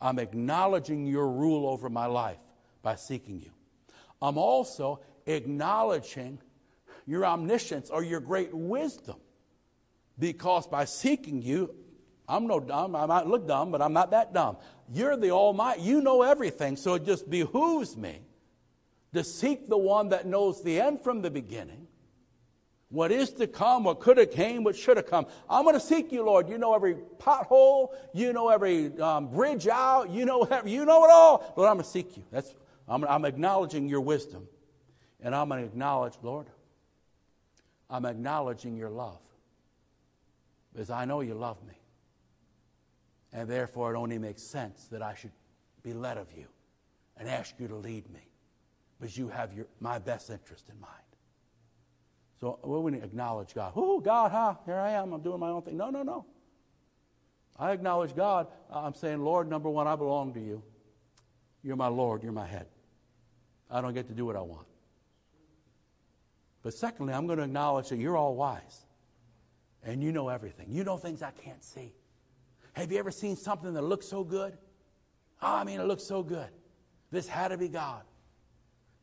I'm 0.00 0.18
acknowledging 0.18 1.06
your 1.06 1.28
rule 1.28 1.68
over 1.68 1.88
my 1.90 2.06
life 2.06 2.40
by 2.82 2.96
seeking 2.96 3.40
you. 3.40 3.50
I'm 4.20 4.38
also 4.38 5.00
acknowledging 5.26 6.38
your 7.06 7.26
omniscience 7.26 7.90
or 7.90 8.02
your 8.02 8.20
great 8.20 8.54
wisdom 8.54 9.16
because 10.18 10.66
by 10.66 10.86
seeking 10.86 11.42
you, 11.42 11.74
I'm 12.26 12.46
no 12.46 12.58
dumb. 12.58 12.96
I 12.96 13.04
might 13.06 13.26
look 13.26 13.46
dumb, 13.46 13.70
but 13.70 13.82
I'm 13.82 13.92
not 13.92 14.12
that 14.12 14.32
dumb. 14.32 14.56
You're 14.90 15.16
the 15.16 15.30
Almighty. 15.30 15.82
You 15.82 16.00
know 16.00 16.22
everything, 16.22 16.76
so 16.76 16.94
it 16.94 17.04
just 17.04 17.28
behooves 17.28 17.96
me 17.96 18.20
to 19.12 19.24
seek 19.24 19.68
the 19.68 19.76
one 19.76 20.08
that 20.08 20.26
knows 20.26 20.62
the 20.62 20.80
end 20.80 21.02
from 21.02 21.20
the 21.20 21.30
beginning, 21.30 21.81
what 22.92 23.10
is 23.10 23.30
to 23.32 23.46
come, 23.46 23.84
what 23.84 24.00
could 24.00 24.18
have 24.18 24.30
came, 24.30 24.64
what 24.64 24.76
should 24.76 24.98
have 24.98 25.06
come. 25.06 25.26
I'm 25.48 25.64
going 25.64 25.74
to 25.74 25.80
seek 25.80 26.12
you, 26.12 26.22
Lord. 26.22 26.46
You 26.46 26.58
know 26.58 26.74
every 26.74 26.96
pothole. 27.18 27.94
You 28.12 28.34
know 28.34 28.50
every 28.50 28.98
um, 29.00 29.28
bridge 29.28 29.66
out. 29.66 30.10
You 30.10 30.26
know 30.26 30.42
every, 30.42 30.72
you 30.72 30.84
know 30.84 31.02
it 31.04 31.10
all. 31.10 31.54
Lord, 31.56 31.70
I'm 31.70 31.76
going 31.76 31.84
to 31.84 31.90
seek 31.90 32.18
you. 32.18 32.22
That's 32.30 32.54
I'm, 32.86 33.02
I'm 33.04 33.24
acknowledging 33.24 33.88
your 33.88 34.02
wisdom. 34.02 34.46
And 35.22 35.34
I'm 35.34 35.48
going 35.48 35.62
to 35.62 35.66
acknowledge, 35.66 36.12
Lord, 36.22 36.48
I'm 37.88 38.04
acknowledging 38.04 38.76
your 38.76 38.90
love. 38.90 39.20
Because 40.74 40.90
I 40.90 41.06
know 41.06 41.22
you 41.22 41.32
love 41.32 41.56
me. 41.66 41.74
And 43.32 43.48
therefore, 43.48 43.94
it 43.94 43.96
only 43.96 44.18
makes 44.18 44.42
sense 44.42 44.88
that 44.90 45.00
I 45.00 45.14
should 45.14 45.32
be 45.82 45.94
led 45.94 46.18
of 46.18 46.26
you 46.36 46.44
and 47.16 47.26
ask 47.26 47.54
you 47.58 47.68
to 47.68 47.76
lead 47.76 48.10
me. 48.12 48.28
Because 49.00 49.16
you 49.16 49.28
have 49.28 49.54
your, 49.54 49.66
my 49.80 49.98
best 49.98 50.28
interest 50.28 50.68
in 50.68 50.78
mind. 50.78 51.01
So 52.42 52.58
we 52.64 52.76
wouldn't 52.76 53.04
acknowledge 53.04 53.54
God. 53.54 53.72
Oh, 53.76 54.00
God, 54.00 54.32
huh? 54.32 54.56
Here 54.66 54.74
I 54.74 54.90
am. 54.90 55.12
I'm 55.12 55.22
doing 55.22 55.38
my 55.38 55.50
own 55.50 55.62
thing. 55.62 55.76
No, 55.76 55.90
no, 55.90 56.02
no. 56.02 56.26
I 57.56 57.70
acknowledge 57.70 58.16
God. 58.16 58.48
I'm 58.68 58.94
saying, 58.94 59.22
Lord, 59.22 59.48
number 59.48 59.70
one, 59.70 59.86
I 59.86 59.94
belong 59.94 60.34
to 60.34 60.40
you. 60.40 60.60
You're 61.62 61.76
my 61.76 61.86
Lord. 61.86 62.24
You're 62.24 62.32
my 62.32 62.48
head. 62.48 62.66
I 63.70 63.80
don't 63.80 63.94
get 63.94 64.08
to 64.08 64.12
do 64.12 64.26
what 64.26 64.34
I 64.34 64.40
want. 64.40 64.66
But 66.64 66.74
secondly, 66.74 67.14
I'm 67.14 67.28
going 67.28 67.38
to 67.38 67.44
acknowledge 67.44 67.90
that 67.90 67.98
you're 67.98 68.16
all 68.16 68.34
wise 68.34 68.86
and 69.84 70.02
you 70.02 70.10
know 70.10 70.28
everything. 70.28 70.66
You 70.68 70.82
know 70.82 70.96
things 70.96 71.22
I 71.22 71.30
can't 71.30 71.62
see. 71.62 71.94
Have 72.72 72.90
you 72.90 72.98
ever 72.98 73.12
seen 73.12 73.36
something 73.36 73.72
that 73.74 73.82
looks 73.82 74.08
so 74.08 74.24
good? 74.24 74.58
Oh, 75.40 75.54
I 75.54 75.62
mean, 75.62 75.78
it 75.78 75.86
looks 75.86 76.08
so 76.08 76.24
good. 76.24 76.48
This 77.12 77.28
had 77.28 77.48
to 77.48 77.56
be 77.56 77.68
God. 77.68 78.02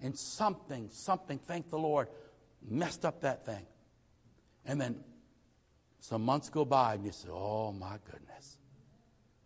And 0.02 0.18
something, 0.18 0.90
something, 0.92 1.40
thank 1.40 1.70
the 1.70 1.78
Lord, 1.78 2.10
messed 2.68 3.05
up 3.05 3.22
that 3.22 3.45
thing. 3.45 3.66
And 4.66 4.80
then 4.80 5.03
some 5.99 6.24
months 6.24 6.49
go 6.49 6.66
by 6.66 6.95
and 6.95 7.05
you 7.05 7.12
say, 7.12 7.30
oh 7.32 7.72
my 7.72 7.97
goodness, 8.10 8.57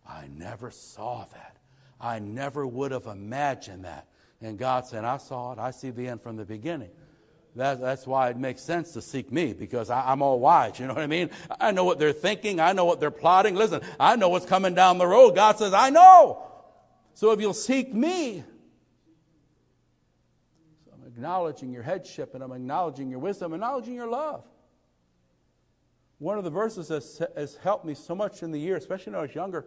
I 0.07 0.27
never 0.35 0.71
saw 0.71 1.25
that. 1.33 1.57
I 1.99 2.19
never 2.19 2.67
would 2.67 2.91
have 2.91 3.05
imagined 3.05 3.85
that. 3.85 4.07
And 4.41 4.57
God 4.57 4.85
said, 4.85 5.05
I 5.05 5.17
saw 5.17 5.53
it. 5.53 5.59
I 5.59 5.71
see 5.71 5.89
the 5.89 6.07
end 6.07 6.21
from 6.21 6.35
the 6.35 6.45
beginning. 6.45 6.89
That, 7.55 7.79
that's 7.79 8.07
why 8.07 8.29
it 8.29 8.37
makes 8.37 8.61
sense 8.61 8.93
to 8.93 9.01
seek 9.01 9.31
me 9.31 9.53
because 9.53 9.89
I, 9.89 10.11
I'm 10.11 10.21
all 10.21 10.39
wise. 10.39 10.79
You 10.79 10.87
know 10.87 10.95
what 10.95 11.03
I 11.03 11.07
mean? 11.07 11.29
I 11.61 11.71
know 11.71 11.83
what 11.83 11.99
they're 11.99 12.11
thinking. 12.11 12.59
I 12.59 12.73
know 12.73 12.83
what 12.85 12.99
they're 12.99 13.11
plotting. 13.11 13.55
Listen, 13.55 13.81
I 13.99 14.15
know 14.15 14.29
what's 14.29 14.45
coming 14.45 14.73
down 14.73 14.97
the 14.97 15.07
road. 15.07 15.35
God 15.35 15.57
says, 15.57 15.73
I 15.73 15.91
know. 15.91 16.43
So 17.13 17.31
if 17.31 17.39
you'll 17.39 17.53
seek 17.53 17.93
me, 17.93 18.43
acknowledging 21.13 21.71
your 21.71 21.83
headship 21.83 22.33
and 22.33 22.43
I'm 22.43 22.51
acknowledging 22.51 23.09
your 23.09 23.19
wisdom, 23.19 23.53
acknowledging 23.53 23.93
your 23.93 24.09
love. 24.09 24.43
One 26.17 26.37
of 26.37 26.43
the 26.43 26.49
verses 26.49 26.87
that 26.87 27.31
has 27.35 27.57
helped 27.57 27.85
me 27.85 27.93
so 27.93 28.15
much 28.15 28.43
in 28.43 28.51
the 28.51 28.59
year, 28.59 28.77
especially 28.77 29.11
when 29.11 29.19
I 29.19 29.23
was 29.23 29.35
younger, 29.35 29.65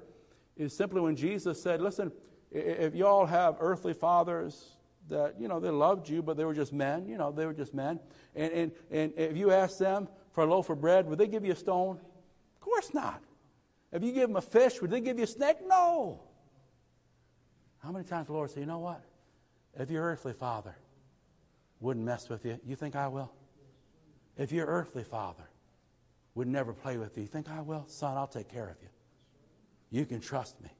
is 0.56 0.76
simply 0.76 1.00
when 1.00 1.14
Jesus 1.14 1.62
said, 1.62 1.80
Listen, 1.80 2.10
if 2.50 2.94
you 2.94 3.06
all 3.06 3.26
have 3.26 3.56
earthly 3.60 3.92
fathers 3.92 4.76
that, 5.08 5.38
you 5.38 5.48
know, 5.48 5.60
they 5.60 5.70
loved 5.70 6.08
you, 6.08 6.22
but 6.22 6.36
they 6.36 6.44
were 6.44 6.54
just 6.54 6.72
men, 6.72 7.06
you 7.06 7.18
know, 7.18 7.30
they 7.30 7.46
were 7.46 7.52
just 7.52 7.74
men. 7.74 8.00
And, 8.34 8.52
and, 8.52 8.72
and 8.90 9.12
if 9.16 9.36
you 9.36 9.52
ask 9.52 9.78
them 9.78 10.08
for 10.32 10.44
a 10.44 10.46
loaf 10.46 10.70
of 10.70 10.80
bread, 10.80 11.06
would 11.06 11.18
they 11.18 11.28
give 11.28 11.44
you 11.44 11.52
a 11.52 11.56
stone? 11.56 12.00
Of 12.54 12.60
course 12.60 12.94
not. 12.94 13.22
If 13.92 14.02
you 14.02 14.12
give 14.12 14.28
them 14.28 14.36
a 14.36 14.42
fish, 14.42 14.80
would 14.80 14.90
they 14.90 15.00
give 15.00 15.18
you 15.18 15.24
a 15.24 15.28
snake? 15.28 15.58
No. 15.66 16.22
How 17.78 17.92
many 17.92 18.04
times 18.04 18.26
the 18.26 18.32
Lord 18.32 18.50
said, 18.50 18.60
you 18.60 18.66
know 18.66 18.80
what? 18.80 19.04
If 19.78 19.90
your 19.90 20.02
earthly 20.02 20.32
father 20.32 20.74
wouldn't 21.80 22.04
mess 22.04 22.28
with 22.28 22.44
you, 22.44 22.58
you 22.64 22.76
think 22.76 22.96
I 22.96 23.08
will? 23.08 23.32
If 24.36 24.52
your 24.52 24.66
earthly 24.66 25.04
father 25.04 25.48
would 26.34 26.48
never 26.48 26.72
play 26.72 26.98
with 26.98 27.16
you, 27.16 27.22
you 27.22 27.28
think 27.28 27.50
I 27.50 27.60
will? 27.60 27.84
Son, 27.86 28.16
I'll 28.16 28.26
take 28.26 28.48
care 28.48 28.68
of 28.68 28.76
you. 28.82 28.88
You 29.90 30.04
can 30.04 30.20
trust 30.20 30.60
me. 30.62 30.70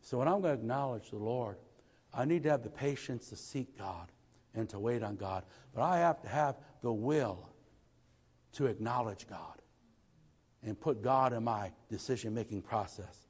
So 0.00 0.18
when 0.18 0.28
I'm 0.28 0.40
going 0.40 0.54
to 0.56 0.60
acknowledge 0.60 1.10
the 1.10 1.16
Lord, 1.16 1.56
I 2.14 2.24
need 2.24 2.44
to 2.44 2.50
have 2.50 2.62
the 2.62 2.70
patience 2.70 3.28
to 3.30 3.36
seek 3.36 3.76
God 3.76 4.10
and 4.54 4.68
to 4.70 4.78
wait 4.78 5.02
on 5.02 5.16
God. 5.16 5.44
But 5.74 5.82
I 5.82 5.98
have 5.98 6.20
to 6.22 6.28
have 6.28 6.56
the 6.80 6.92
will 6.92 7.48
to 8.52 8.66
acknowledge 8.66 9.26
God 9.28 9.60
and 10.62 10.80
put 10.80 11.02
God 11.02 11.32
in 11.32 11.44
my 11.44 11.72
decision 11.90 12.34
making 12.34 12.62
process. 12.62 13.26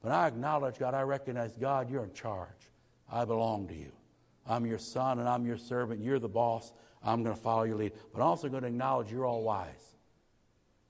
When 0.00 0.12
I 0.12 0.26
acknowledge 0.26 0.78
God, 0.78 0.94
I 0.94 1.02
recognize 1.02 1.56
God, 1.56 1.90
you're 1.90 2.04
in 2.04 2.12
charge. 2.12 2.70
I 3.10 3.24
belong 3.24 3.66
to 3.68 3.74
you. 3.74 3.92
I'm 4.48 4.66
your 4.66 4.78
son 4.78 5.18
and 5.18 5.28
I'm 5.28 5.44
your 5.46 5.58
servant. 5.58 6.02
You're 6.02 6.18
the 6.18 6.28
boss. 6.28 6.72
I'm 7.02 7.22
going 7.22 7.36
to 7.36 7.40
follow 7.40 7.64
your 7.64 7.76
lead. 7.76 7.92
But 8.12 8.22
I'm 8.22 8.28
also 8.28 8.48
going 8.48 8.62
to 8.62 8.68
acknowledge 8.68 9.12
you're 9.12 9.26
all 9.26 9.42
wise. 9.42 9.94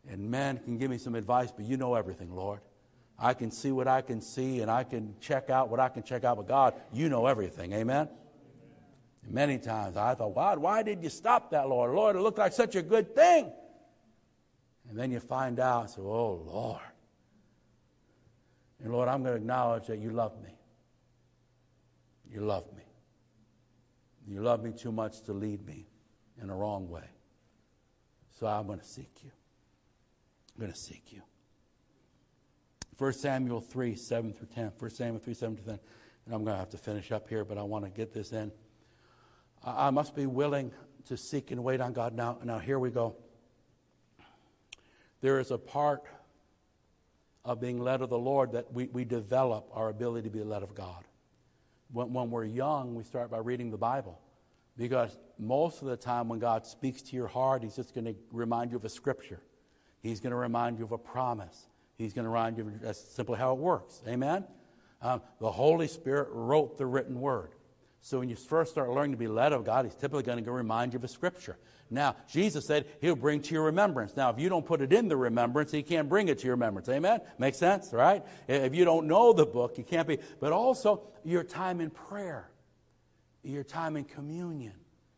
And 0.09 0.31
man 0.31 0.59
can 0.59 0.79
give 0.79 0.91
me 0.91 0.99
some 0.99 1.15
advice, 1.15 1.53
but 1.53 1.67
you 1.67 1.77
know 1.77 1.95
everything, 1.95 2.35
Lord. 2.35 2.61
I 3.19 3.35
can 3.35 3.51
see 3.51 3.73
what 3.73 3.89
I 3.89 4.01
can 4.01 4.21
see 4.21 4.61
and 4.61 4.71
I 4.71 4.85
can 4.85 5.15
check 5.21 5.51
out 5.51 5.69
what 5.69 5.81
I 5.81 5.89
can 5.89 6.03
check 6.03 6.25
out. 6.25 6.37
But 6.37 6.47
God, 6.47 6.75
you 6.93 7.09
know 7.09 7.27
everything. 7.27 7.73
Amen? 7.73 8.09
Many 9.29 9.59
times 9.59 9.97
I 9.97 10.15
thought, 10.15 10.35
God, 10.35 10.59
why 10.59 10.83
did 10.83 11.03
you 11.03 11.11
stop 11.11 11.51
that, 11.51 11.69
Lord? 11.69 11.95
Lord, 11.95 12.17
it 12.17 12.21
looked 12.21 12.39
like 12.39 12.53
such 12.53 12.77
a 12.77 12.83
good 12.83 13.15
thing. 13.15 13.53
And 14.89 14.99
then 14.99 15.11
you 15.11 15.21
find 15.21 15.61
out, 15.61 15.91
so, 15.91 16.03
oh, 16.03 16.43
Lord. 16.47 16.81
And 18.83 18.93
Lord, 18.93 19.09
I'm 19.09 19.23
going 19.23 19.35
to 19.35 19.41
acknowledge 19.41 19.89
that 19.89 19.99
you 19.99 20.11
love 20.11 20.41
me. 20.43 20.55
You 22.33 22.41
love 22.41 22.65
me. 22.75 22.83
You 24.29 24.43
love 24.43 24.63
me 24.63 24.73
too 24.73 24.93
much 24.93 25.23
to 25.23 25.33
lead 25.33 25.65
me 25.67 25.87
in 26.43 26.51
a 26.51 26.55
wrong 26.55 26.89
way. 26.89 27.09
So 28.39 28.47
I'm 28.47 28.67
going 28.67 28.79
to 28.79 28.85
seek 28.85 29.11
you. 29.25 29.31
I'm 30.55 30.61
going 30.61 30.73
to 30.73 30.79
seek 30.79 31.13
you. 31.13 31.23
1 32.99 33.13
Samuel 33.15 33.61
3, 33.61 33.97
7 33.97 34.33
through 34.33 34.49
10. 34.55 34.73
1 34.79 34.91
Samuel 34.91 35.19
3, 35.19 35.35
7 35.35 35.57
through 35.57 35.73
10. 35.73 35.81
And 36.27 36.35
I'm 36.35 36.45
going 36.45 36.55
to 36.55 36.59
have 36.59 36.71
to 36.71 36.79
finish 36.79 37.11
up 37.11 37.29
here, 37.29 37.45
but 37.45 37.57
I 37.57 37.63
want 37.63 37.85
to 37.85 37.91
get 37.91 38.13
this 38.13 38.33
in. 38.33 38.53
I 39.65 39.91
must 39.91 40.15
be 40.15 40.27
willing 40.27 40.73
to 41.07 41.17
seek 41.17 41.51
and 41.51 41.65
wait 41.65 41.81
on 41.81 41.93
God. 41.93 42.15
Now, 42.15 42.39
now 42.45 42.59
here 42.59 42.79
we 42.79 42.91
go. 42.91 43.17
There 45.21 45.41
is 45.41 45.51
a 45.51 45.59
part 45.59 46.03
of 47.45 47.61
being 47.61 47.81
led 47.81 48.03
of 48.03 48.11
the 48.11 48.19
Lord 48.19 48.53
that 48.53 48.73
we, 48.73 48.89
we 48.93 49.05
develop 49.05 49.71
our 49.73 49.89
ability 49.89 50.29
to 50.29 50.33
be 50.33 50.45
led 50.45 50.63
of 50.63 50.75
God. 50.75 51.05
When, 51.93 52.13
when 52.13 52.31
we're 52.31 52.45
young, 52.45 52.95
we 52.95 53.05
start 53.05 53.31
by 53.31 53.39
reading 53.39 53.71
the 53.71 53.79
Bible. 53.79 54.21
Because 54.77 55.19
most 55.39 55.83
of 55.83 55.89
the 55.89 55.97
time, 55.97 56.29
when 56.29 56.39
God 56.39 56.67
speaks 56.67 57.03
to 57.03 57.17
your 57.17 57.27
heart, 57.27 57.63
He's 57.63 57.77
just 57.77 57.95
going 57.95 58.05
to 58.05 58.15
remind 58.31 58.71
you 58.71 58.77
of 58.77 58.85
a 58.85 58.89
scripture. 58.89 59.41
He's 60.01 60.21
going 60.21 60.31
to 60.31 60.37
remind 60.37 60.79
you 60.79 60.85
of 60.85 60.93
a 60.93 60.99
promise. 60.99 61.67
He's 61.97 62.13
going 62.13 62.25
to 62.25 62.31
remind 62.31 62.59
you 62.59 62.73
that's 62.81 63.01
simply 63.01 63.39
how 63.39 63.53
it 63.53 63.59
works. 63.59 64.01
Amen? 64.07 64.45
Um, 65.03 65.21
the 65.41 65.51
Holy 65.51 65.89
Spirit 65.89 66.29
wrote 66.31 66.79
the 66.79 66.87
written 66.87 67.21
word. 67.21 67.55
So 68.01 68.21
when 68.21 68.29
you 68.29 68.37
first 68.37 68.71
start 68.71 68.91
learning 68.91 69.13
to 69.13 69.19
be 69.19 69.27
led 69.27 69.53
of 69.53 69.65
God, 69.65 69.85
He's 69.85 69.95
typically 69.95 70.23
going 70.23 70.45
to 70.45 70.53
remind 70.53 70.93
you 70.93 70.99
of 70.99 71.05
a 71.05 71.09
scripture. 71.09 71.59
Now, 71.91 72.17
Jesus 72.31 72.67
said 72.67 72.87
He'll 73.01 73.17
bring 73.17 73.41
to 73.43 73.55
your 73.55 73.65
remembrance. 73.65 74.17
Now, 74.17 74.31
if 74.31 74.39
you 74.39 74.49
don't 74.49 74.67
put 74.67 74.81
it 74.81 74.93
in 74.93 75.09
the 75.09 75.17
remembrance, 75.17 75.73
He 75.73 75.83
can't 75.83 76.09
bring 76.09 76.29
it 76.29 76.39
to 76.41 76.45
your 76.45 76.55
remembrance. 76.55 76.89
Amen? 76.89 77.21
Makes 77.39 77.59
sense, 77.59 77.93
right? 77.93 78.25
If 78.47 78.75
you 78.75 78.85
don't 78.85 79.07
know 79.07 79.33
the 79.33 79.47
book, 79.47 79.79
you 79.79 79.85
can't 79.85 80.07
be. 80.07 80.19
But 80.41 80.53
also, 80.53 81.03
your 81.25 81.43
time 81.43 81.81
in 81.81 81.91
prayer, 81.91 82.51
your 83.43 83.65
time 83.65 83.97
in 83.97 84.05
communion, 84.05 84.75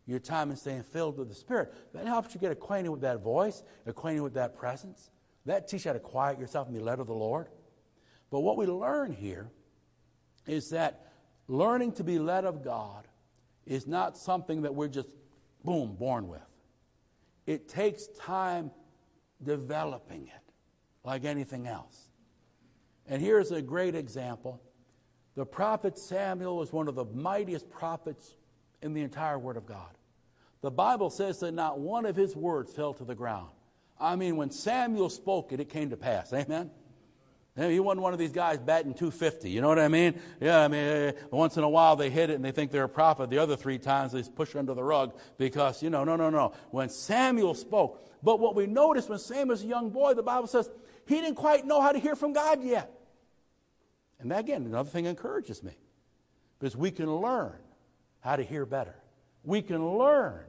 your 0.06 0.20
time 0.20 0.50
in 0.50 0.56
staying 0.56 0.84
filled 0.84 1.18
with 1.18 1.28
the 1.28 1.34
Spirit. 1.34 1.74
That 1.92 2.06
helps 2.06 2.34
you 2.34 2.40
get 2.40 2.52
acquainted 2.52 2.90
with 2.90 3.02
that 3.02 3.20
voice, 3.20 3.62
acquainted 3.86 4.22
with 4.22 4.34
that 4.34 4.56
presence. 4.56 5.10
That 5.46 5.68
teaches 5.68 5.86
you 5.86 5.88
how 5.90 5.92
to 5.94 6.00
quiet 6.00 6.38
yourself 6.38 6.68
and 6.68 6.76
be 6.76 6.82
led 6.82 7.00
of 7.00 7.06
the 7.06 7.14
Lord. 7.14 7.48
But 8.30 8.40
what 8.40 8.56
we 8.56 8.66
learn 8.66 9.12
here 9.12 9.50
is 10.46 10.70
that 10.70 11.06
learning 11.48 11.92
to 11.92 12.04
be 12.04 12.18
led 12.18 12.44
of 12.44 12.62
God 12.62 13.06
is 13.66 13.86
not 13.86 14.16
something 14.16 14.62
that 14.62 14.74
we're 14.74 14.88
just, 14.88 15.08
boom, 15.64 15.96
born 15.98 16.28
with. 16.28 16.40
It 17.46 17.68
takes 17.68 18.06
time 18.08 18.70
developing 19.42 20.26
it, 20.26 20.52
like 21.04 21.24
anything 21.24 21.66
else. 21.66 22.10
And 23.06 23.20
here's 23.20 23.50
a 23.50 23.62
great 23.62 23.94
example. 23.94 24.60
The 25.34 25.46
prophet 25.46 25.98
Samuel 25.98 26.56
was 26.56 26.72
one 26.72 26.88
of 26.88 26.94
the 26.94 27.06
mightiest 27.06 27.70
prophets 27.70 28.36
in 28.82 28.92
the 28.92 29.02
entire 29.02 29.38
Word 29.38 29.56
of 29.56 29.66
God. 29.66 29.90
The 30.60 30.70
Bible 30.70 31.10
says 31.10 31.40
that 31.40 31.52
not 31.52 31.78
one 31.78 32.04
of 32.04 32.16
his 32.16 32.36
words 32.36 32.72
fell 32.72 32.92
to 32.94 33.04
the 33.04 33.14
ground. 33.14 33.50
I 33.98 34.16
mean, 34.16 34.36
when 34.36 34.50
Samuel 34.50 35.10
spoke 35.10 35.52
it, 35.52 35.60
it 35.60 35.68
came 35.68 35.90
to 35.90 35.96
pass. 35.96 36.32
Amen? 36.32 36.70
He 37.56 37.80
wasn't 37.80 38.02
one 38.02 38.12
of 38.12 38.18
these 38.18 38.32
guys 38.32 38.58
batting 38.58 38.94
250. 38.94 39.50
You 39.50 39.60
know 39.60 39.68
what 39.68 39.78
I 39.78 39.88
mean? 39.88 40.18
Yeah, 40.40 40.60
I 40.60 40.68
mean, 40.68 40.80
eh, 40.80 41.12
once 41.30 41.56
in 41.56 41.64
a 41.64 41.68
while 41.68 41.96
they 41.96 42.08
hit 42.08 42.30
it 42.30 42.34
and 42.34 42.44
they 42.44 42.52
think 42.52 42.70
they're 42.70 42.84
a 42.84 42.88
prophet. 42.88 43.28
The 43.28 43.38
other 43.38 43.56
three 43.56 43.78
times 43.78 44.12
they 44.12 44.22
push 44.22 44.54
under 44.54 44.72
the 44.72 44.84
rug 44.84 45.18
because, 45.36 45.82
you 45.82 45.90
know, 45.90 46.04
no, 46.04 46.16
no, 46.16 46.30
no. 46.30 46.52
When 46.70 46.88
Samuel 46.88 47.54
spoke, 47.54 48.08
but 48.22 48.38
what 48.38 48.54
we 48.54 48.66
notice 48.66 49.08
when 49.08 49.18
Samuel 49.18 49.48
was 49.48 49.64
a 49.64 49.66
young 49.66 49.90
boy, 49.90 50.14
the 50.14 50.22
Bible 50.22 50.46
says 50.46 50.70
he 51.06 51.16
didn't 51.16 51.34
quite 51.34 51.66
know 51.66 51.80
how 51.80 51.90
to 51.90 51.98
hear 51.98 52.14
from 52.14 52.32
God 52.32 52.62
yet. 52.62 52.92
And 54.20 54.30
that, 54.30 54.40
again, 54.40 54.64
another 54.64 54.90
thing 54.90 55.06
encourages 55.06 55.62
me 55.62 55.76
because 56.58 56.76
we 56.76 56.90
can 56.92 57.12
learn 57.12 57.56
how 58.20 58.36
to 58.36 58.44
hear 58.44 58.64
better. 58.64 58.94
We 59.42 59.60
can 59.60 59.98
learn 59.98 60.44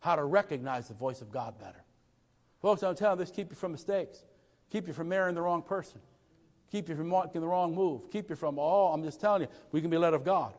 how 0.00 0.16
to 0.16 0.24
recognize 0.24 0.88
the 0.88 0.94
voice 0.94 1.20
of 1.20 1.30
God 1.30 1.58
better. 1.60 1.84
Folks, 2.60 2.82
I'm 2.82 2.96
telling 2.96 3.18
you 3.18 3.24
this 3.24 3.32
keep 3.34 3.50
you 3.50 3.56
from 3.56 3.72
mistakes, 3.72 4.24
keep 4.70 4.88
you 4.88 4.92
from 4.92 5.08
marrying 5.08 5.34
the 5.34 5.42
wrong 5.42 5.62
person 5.62 6.00
keep 6.70 6.88
you 6.88 6.96
from 6.96 7.08
making 7.08 7.40
the 7.40 7.46
wrong 7.46 7.74
move, 7.74 8.10
keep 8.10 8.30
you 8.30 8.36
from, 8.36 8.58
oh, 8.58 8.92
I'm 8.92 9.02
just 9.02 9.20
telling 9.20 9.42
you, 9.42 9.48
we 9.72 9.80
can 9.80 9.90
be 9.90 9.98
led 9.98 10.14
of 10.14 10.24
God. 10.24 10.54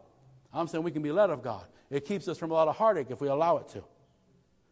I'm 0.53 0.67
saying 0.67 0.83
we 0.83 0.91
can 0.91 1.01
be 1.01 1.11
led 1.11 1.29
of 1.29 1.41
God. 1.41 1.65
It 1.89 2.05
keeps 2.05 2.27
us 2.27 2.37
from 2.37 2.51
a 2.51 2.53
lot 2.53 2.67
of 2.67 2.75
heartache 2.75 3.07
if 3.09 3.21
we 3.21 3.27
allow 3.27 3.57
it 3.57 3.69
to. 3.69 3.83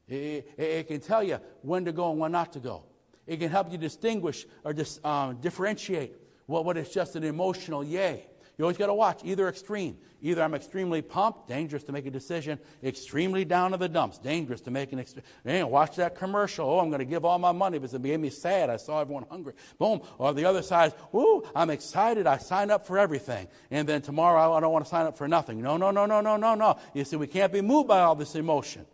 It, 0.08 0.52
it, 0.58 0.64
it 0.64 0.88
can 0.88 1.00
tell 1.00 1.24
you 1.24 1.40
when 1.62 1.86
to 1.86 1.92
go 1.92 2.12
and 2.12 2.20
when 2.20 2.32
not 2.32 2.54
to 2.54 2.60
go. 2.60 2.84
It 3.28 3.38
can 3.38 3.50
help 3.50 3.72
you 3.72 3.78
distinguish 3.78 4.46
or 4.64 4.74
dis, 4.74 5.00
um, 5.04 5.38
differentiate 5.38 6.16
what, 6.48 6.66
what 6.66 6.78
is 6.78 6.90
just 6.90 7.16
an 7.16 7.24
emotional 7.24 7.84
yay. 7.84 8.26
You 8.60 8.66
always 8.66 8.78
got 8.78 8.88
to 8.88 8.94
watch 8.94 9.22
either 9.24 9.48
extreme. 9.48 9.98
Either 10.22 10.44
I'm 10.44 10.54
extremely 10.54 11.02
pumped, 11.02 11.48
dangerous 11.48 11.82
to 11.86 11.94
make 11.94 12.06
a 12.06 12.12
decision, 12.12 12.60
extremely 12.84 13.46
down 13.46 13.72
to 13.72 13.78
the 13.78 13.88
dumps, 13.88 14.18
dangerous 14.18 14.60
to 14.62 14.70
make 14.70 14.92
an 14.92 15.00
extreme. 15.00 15.24
watch 15.70 15.96
that 15.96 16.16
commercial. 16.16 16.70
Oh, 16.70 16.80
I'm 16.80 16.90
going 16.90 17.00
to 17.00 17.06
give 17.06 17.24
all 17.24 17.40
my 17.40 17.54
money 17.54 17.80
because 17.80 17.94
it 17.94 18.02
made 18.02 18.20
me 18.20 18.30
sad. 18.30 18.70
I 18.70 18.76
saw 18.76 19.00
everyone 19.00 19.26
hungry. 19.32 19.54
Boom. 19.78 20.02
Or 20.18 20.34
the 20.34 20.44
other 20.44 20.62
side, 20.62 20.94
whoo, 21.14 21.46
I'm 21.56 21.70
excited. 21.70 22.28
I 22.28 22.38
signed 22.38 22.70
up 22.70 22.86
for 22.86 23.00
everything. 23.00 23.48
And 23.72 23.88
then 23.88 24.02
tomorrow 24.02 24.52
I 24.52 24.60
don't 24.60 24.74
want 24.74 24.84
to 24.84 24.90
sign 24.90 25.06
up 25.06 25.18
for 25.18 25.30
nothing. 25.30 25.62
No, 25.62 25.78
no, 25.78 25.92
no, 25.92 26.06
no, 26.06 26.20
no, 26.20 26.36
no, 26.36 26.54
no. 26.54 26.78
You 26.94 27.06
see, 27.06 27.16
we 27.16 27.28
can't 27.28 27.54
be 27.54 27.62
moved 27.62 27.88
by 27.88 28.02
all 28.02 28.16
this 28.16 28.36
emotion. 28.36 28.86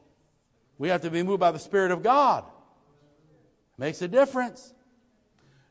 We 0.77 0.89
have 0.89 1.01
to 1.01 1.09
be 1.09 1.23
moved 1.23 1.39
by 1.39 1.49
the 1.49 1.57
Spirit 1.57 1.89
of 1.89 2.03
God. 2.03 2.43
Makes 3.79 4.03
a 4.03 4.07
difference. 4.07 4.75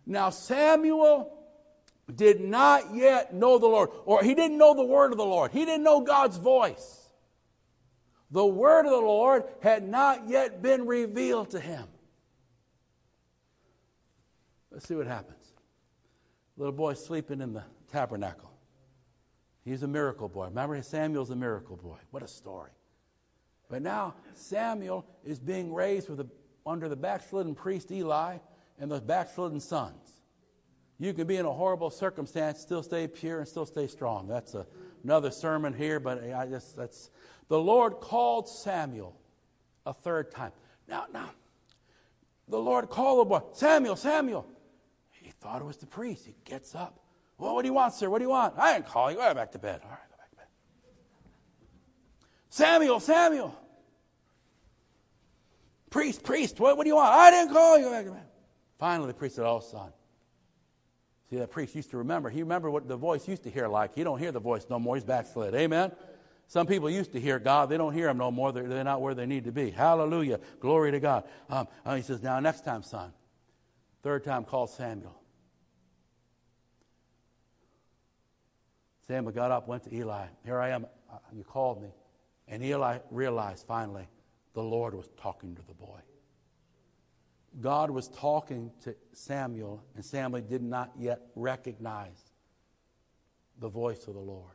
Now, 0.04 0.30
Samuel 0.30 1.43
did 2.12 2.40
not 2.40 2.94
yet 2.94 3.34
know 3.34 3.58
the 3.58 3.66
Lord, 3.66 3.90
or 4.04 4.22
he 4.22 4.34
didn't 4.34 4.58
know 4.58 4.74
the 4.74 4.84
word 4.84 5.12
of 5.12 5.18
the 5.18 5.24
Lord. 5.24 5.52
He 5.52 5.64
didn't 5.64 5.84
know 5.84 6.00
God's 6.00 6.36
voice. 6.36 7.08
The 8.30 8.44
word 8.44 8.84
of 8.84 8.90
the 8.90 8.98
Lord 8.98 9.44
had 9.60 9.88
not 9.88 10.28
yet 10.28 10.60
been 10.60 10.86
revealed 10.86 11.50
to 11.50 11.60
him. 11.60 11.86
Let's 14.70 14.88
see 14.88 14.94
what 14.94 15.06
happens. 15.06 15.52
Little 16.56 16.72
boy 16.72 16.94
sleeping 16.94 17.40
in 17.40 17.52
the 17.52 17.62
tabernacle. 17.92 18.50
He's 19.64 19.82
a 19.82 19.88
miracle 19.88 20.28
boy. 20.28 20.46
Remember, 20.46 20.80
Samuel's 20.82 21.30
a 21.30 21.36
miracle 21.36 21.76
boy. 21.76 21.98
What 22.10 22.22
a 22.22 22.28
story. 22.28 22.70
But 23.70 23.82
now 23.82 24.14
Samuel 24.34 25.06
is 25.24 25.38
being 25.38 25.72
raised 25.72 26.08
with 26.08 26.18
the, 26.18 26.26
under 26.66 26.88
the 26.88 26.96
backslidden 26.96 27.54
priest 27.54 27.90
Eli 27.90 28.38
and 28.78 28.90
the 28.90 29.00
backslidden 29.00 29.60
sons. 29.60 30.03
You 30.98 31.12
can 31.12 31.26
be 31.26 31.36
in 31.36 31.44
a 31.44 31.52
horrible 31.52 31.90
circumstance, 31.90 32.60
still 32.60 32.82
stay 32.82 33.08
pure, 33.08 33.40
and 33.40 33.48
still 33.48 33.66
stay 33.66 33.86
strong. 33.86 34.28
That's 34.28 34.54
a, 34.54 34.66
another 35.02 35.30
sermon 35.30 35.74
here, 35.74 35.98
but 35.98 36.22
I 36.22 36.46
just 36.46 36.76
that's 36.76 37.10
the 37.48 37.58
Lord 37.58 37.94
called 38.00 38.48
Samuel 38.48 39.18
a 39.84 39.92
third 39.92 40.30
time. 40.30 40.52
Now, 40.88 41.06
now, 41.12 41.30
the 42.48 42.58
Lord 42.58 42.90
called 42.90 43.20
the 43.20 43.24
boy, 43.24 43.42
Samuel, 43.52 43.96
Samuel. 43.96 44.46
He 45.10 45.30
thought 45.30 45.60
it 45.60 45.64
was 45.64 45.78
the 45.78 45.86
priest. 45.86 46.26
He 46.26 46.34
gets 46.44 46.74
up. 46.74 47.00
Well, 47.38 47.54
what 47.54 47.62
do 47.62 47.68
you 47.68 47.74
want, 47.74 47.94
sir? 47.94 48.08
What 48.08 48.18
do 48.18 48.24
you 48.24 48.30
want? 48.30 48.54
I 48.58 48.74
didn't 48.74 48.86
call 48.86 49.10
you. 49.10 49.16
Go 49.16 49.34
back 49.34 49.52
to 49.52 49.58
bed. 49.58 49.80
All 49.82 49.90
right, 49.90 49.98
go 50.10 50.16
back 50.16 50.30
to 50.30 50.36
bed. 50.36 50.46
Samuel, 52.50 53.00
Samuel. 53.00 53.58
Priest, 55.90 56.22
priest, 56.22 56.60
what, 56.60 56.76
what 56.76 56.84
do 56.84 56.88
you 56.88 56.96
want? 56.96 57.12
I 57.14 57.30
didn't 57.30 57.52
call 57.52 57.78
you. 57.78 57.84
Go 57.84 57.90
back 57.90 58.04
to 58.04 58.10
bed. 58.10 58.26
Finally, 58.78 59.08
the 59.08 59.14
priest 59.14 59.36
said, 59.36 59.46
Oh, 59.46 59.60
son. 59.60 59.92
See, 61.34 61.40
that 61.40 61.50
priest 61.50 61.74
used 61.74 61.90
to 61.90 61.96
remember. 61.96 62.30
He 62.30 62.44
remembered 62.44 62.70
what 62.70 62.86
the 62.86 62.96
voice 62.96 63.26
used 63.26 63.42
to 63.42 63.50
hear 63.50 63.66
like. 63.66 63.96
He 63.96 64.04
don't 64.04 64.20
hear 64.20 64.30
the 64.30 64.38
voice 64.38 64.66
no 64.70 64.78
more. 64.78 64.94
He's 64.94 65.02
backslid. 65.02 65.52
Amen? 65.52 65.90
Some 66.46 66.68
people 66.68 66.88
used 66.88 67.10
to 67.10 67.20
hear 67.20 67.40
God. 67.40 67.68
They 67.68 67.76
don't 67.76 67.92
hear 67.92 68.08
him 68.08 68.18
no 68.18 68.30
more. 68.30 68.52
They're, 68.52 68.68
they're 68.68 68.84
not 68.84 69.00
where 69.00 69.14
they 69.14 69.26
need 69.26 69.46
to 69.46 69.50
be. 69.50 69.70
Hallelujah. 69.70 70.38
Glory 70.60 70.92
to 70.92 71.00
God. 71.00 71.24
Um, 71.50 71.66
uh, 71.84 71.96
he 71.96 72.02
says, 72.02 72.22
now 72.22 72.38
next 72.38 72.64
time, 72.64 72.84
son. 72.84 73.12
Third 74.04 74.22
time, 74.22 74.44
call 74.44 74.68
Samuel. 74.68 75.20
Samuel 79.08 79.32
got 79.32 79.50
up, 79.50 79.66
went 79.66 79.82
to 79.84 79.92
Eli. 79.92 80.26
Here 80.44 80.60
I 80.60 80.68
am. 80.68 80.86
Uh, 81.12 81.16
you 81.32 81.42
called 81.42 81.82
me. 81.82 81.88
And 82.46 82.62
Eli 82.62 82.98
realized 83.10 83.66
finally 83.66 84.06
the 84.52 84.62
Lord 84.62 84.94
was 84.94 85.08
talking 85.20 85.56
to 85.56 85.62
the 85.66 85.74
boy. 85.74 85.98
God 87.60 87.90
was 87.90 88.08
talking 88.08 88.72
to 88.82 88.94
Samuel, 89.12 89.84
and 89.94 90.04
Samuel 90.04 90.42
did 90.42 90.62
not 90.62 90.92
yet 90.98 91.20
recognize 91.36 92.32
the 93.60 93.68
voice 93.68 94.06
of 94.08 94.14
the 94.14 94.20
Lord. 94.20 94.50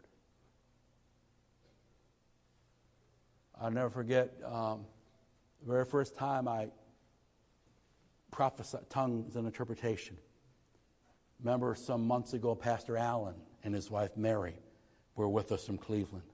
I'll 3.62 3.72
never 3.72 3.90
forget 3.90 4.32
um, 4.46 4.86
the 5.62 5.72
very 5.72 5.86
first 5.86 6.16
time 6.16 6.48
I 6.48 6.68
prophesied 8.32 8.90
tongues 8.90 9.36
and 9.36 9.46
interpretation. 9.46 10.18
Remember 11.44 11.76
some 11.76 12.06
months 12.06 12.34
ago, 12.34 12.56
Pastor 12.56 12.98
Allen 12.98 13.36
and 13.64 13.74
his 13.74 13.90
wife 13.90 14.16
Mary 14.16 14.56
were 15.16 15.28
with 15.28 15.52
us 15.52 15.66
from 15.66 15.78
Cleveland. 15.78 16.29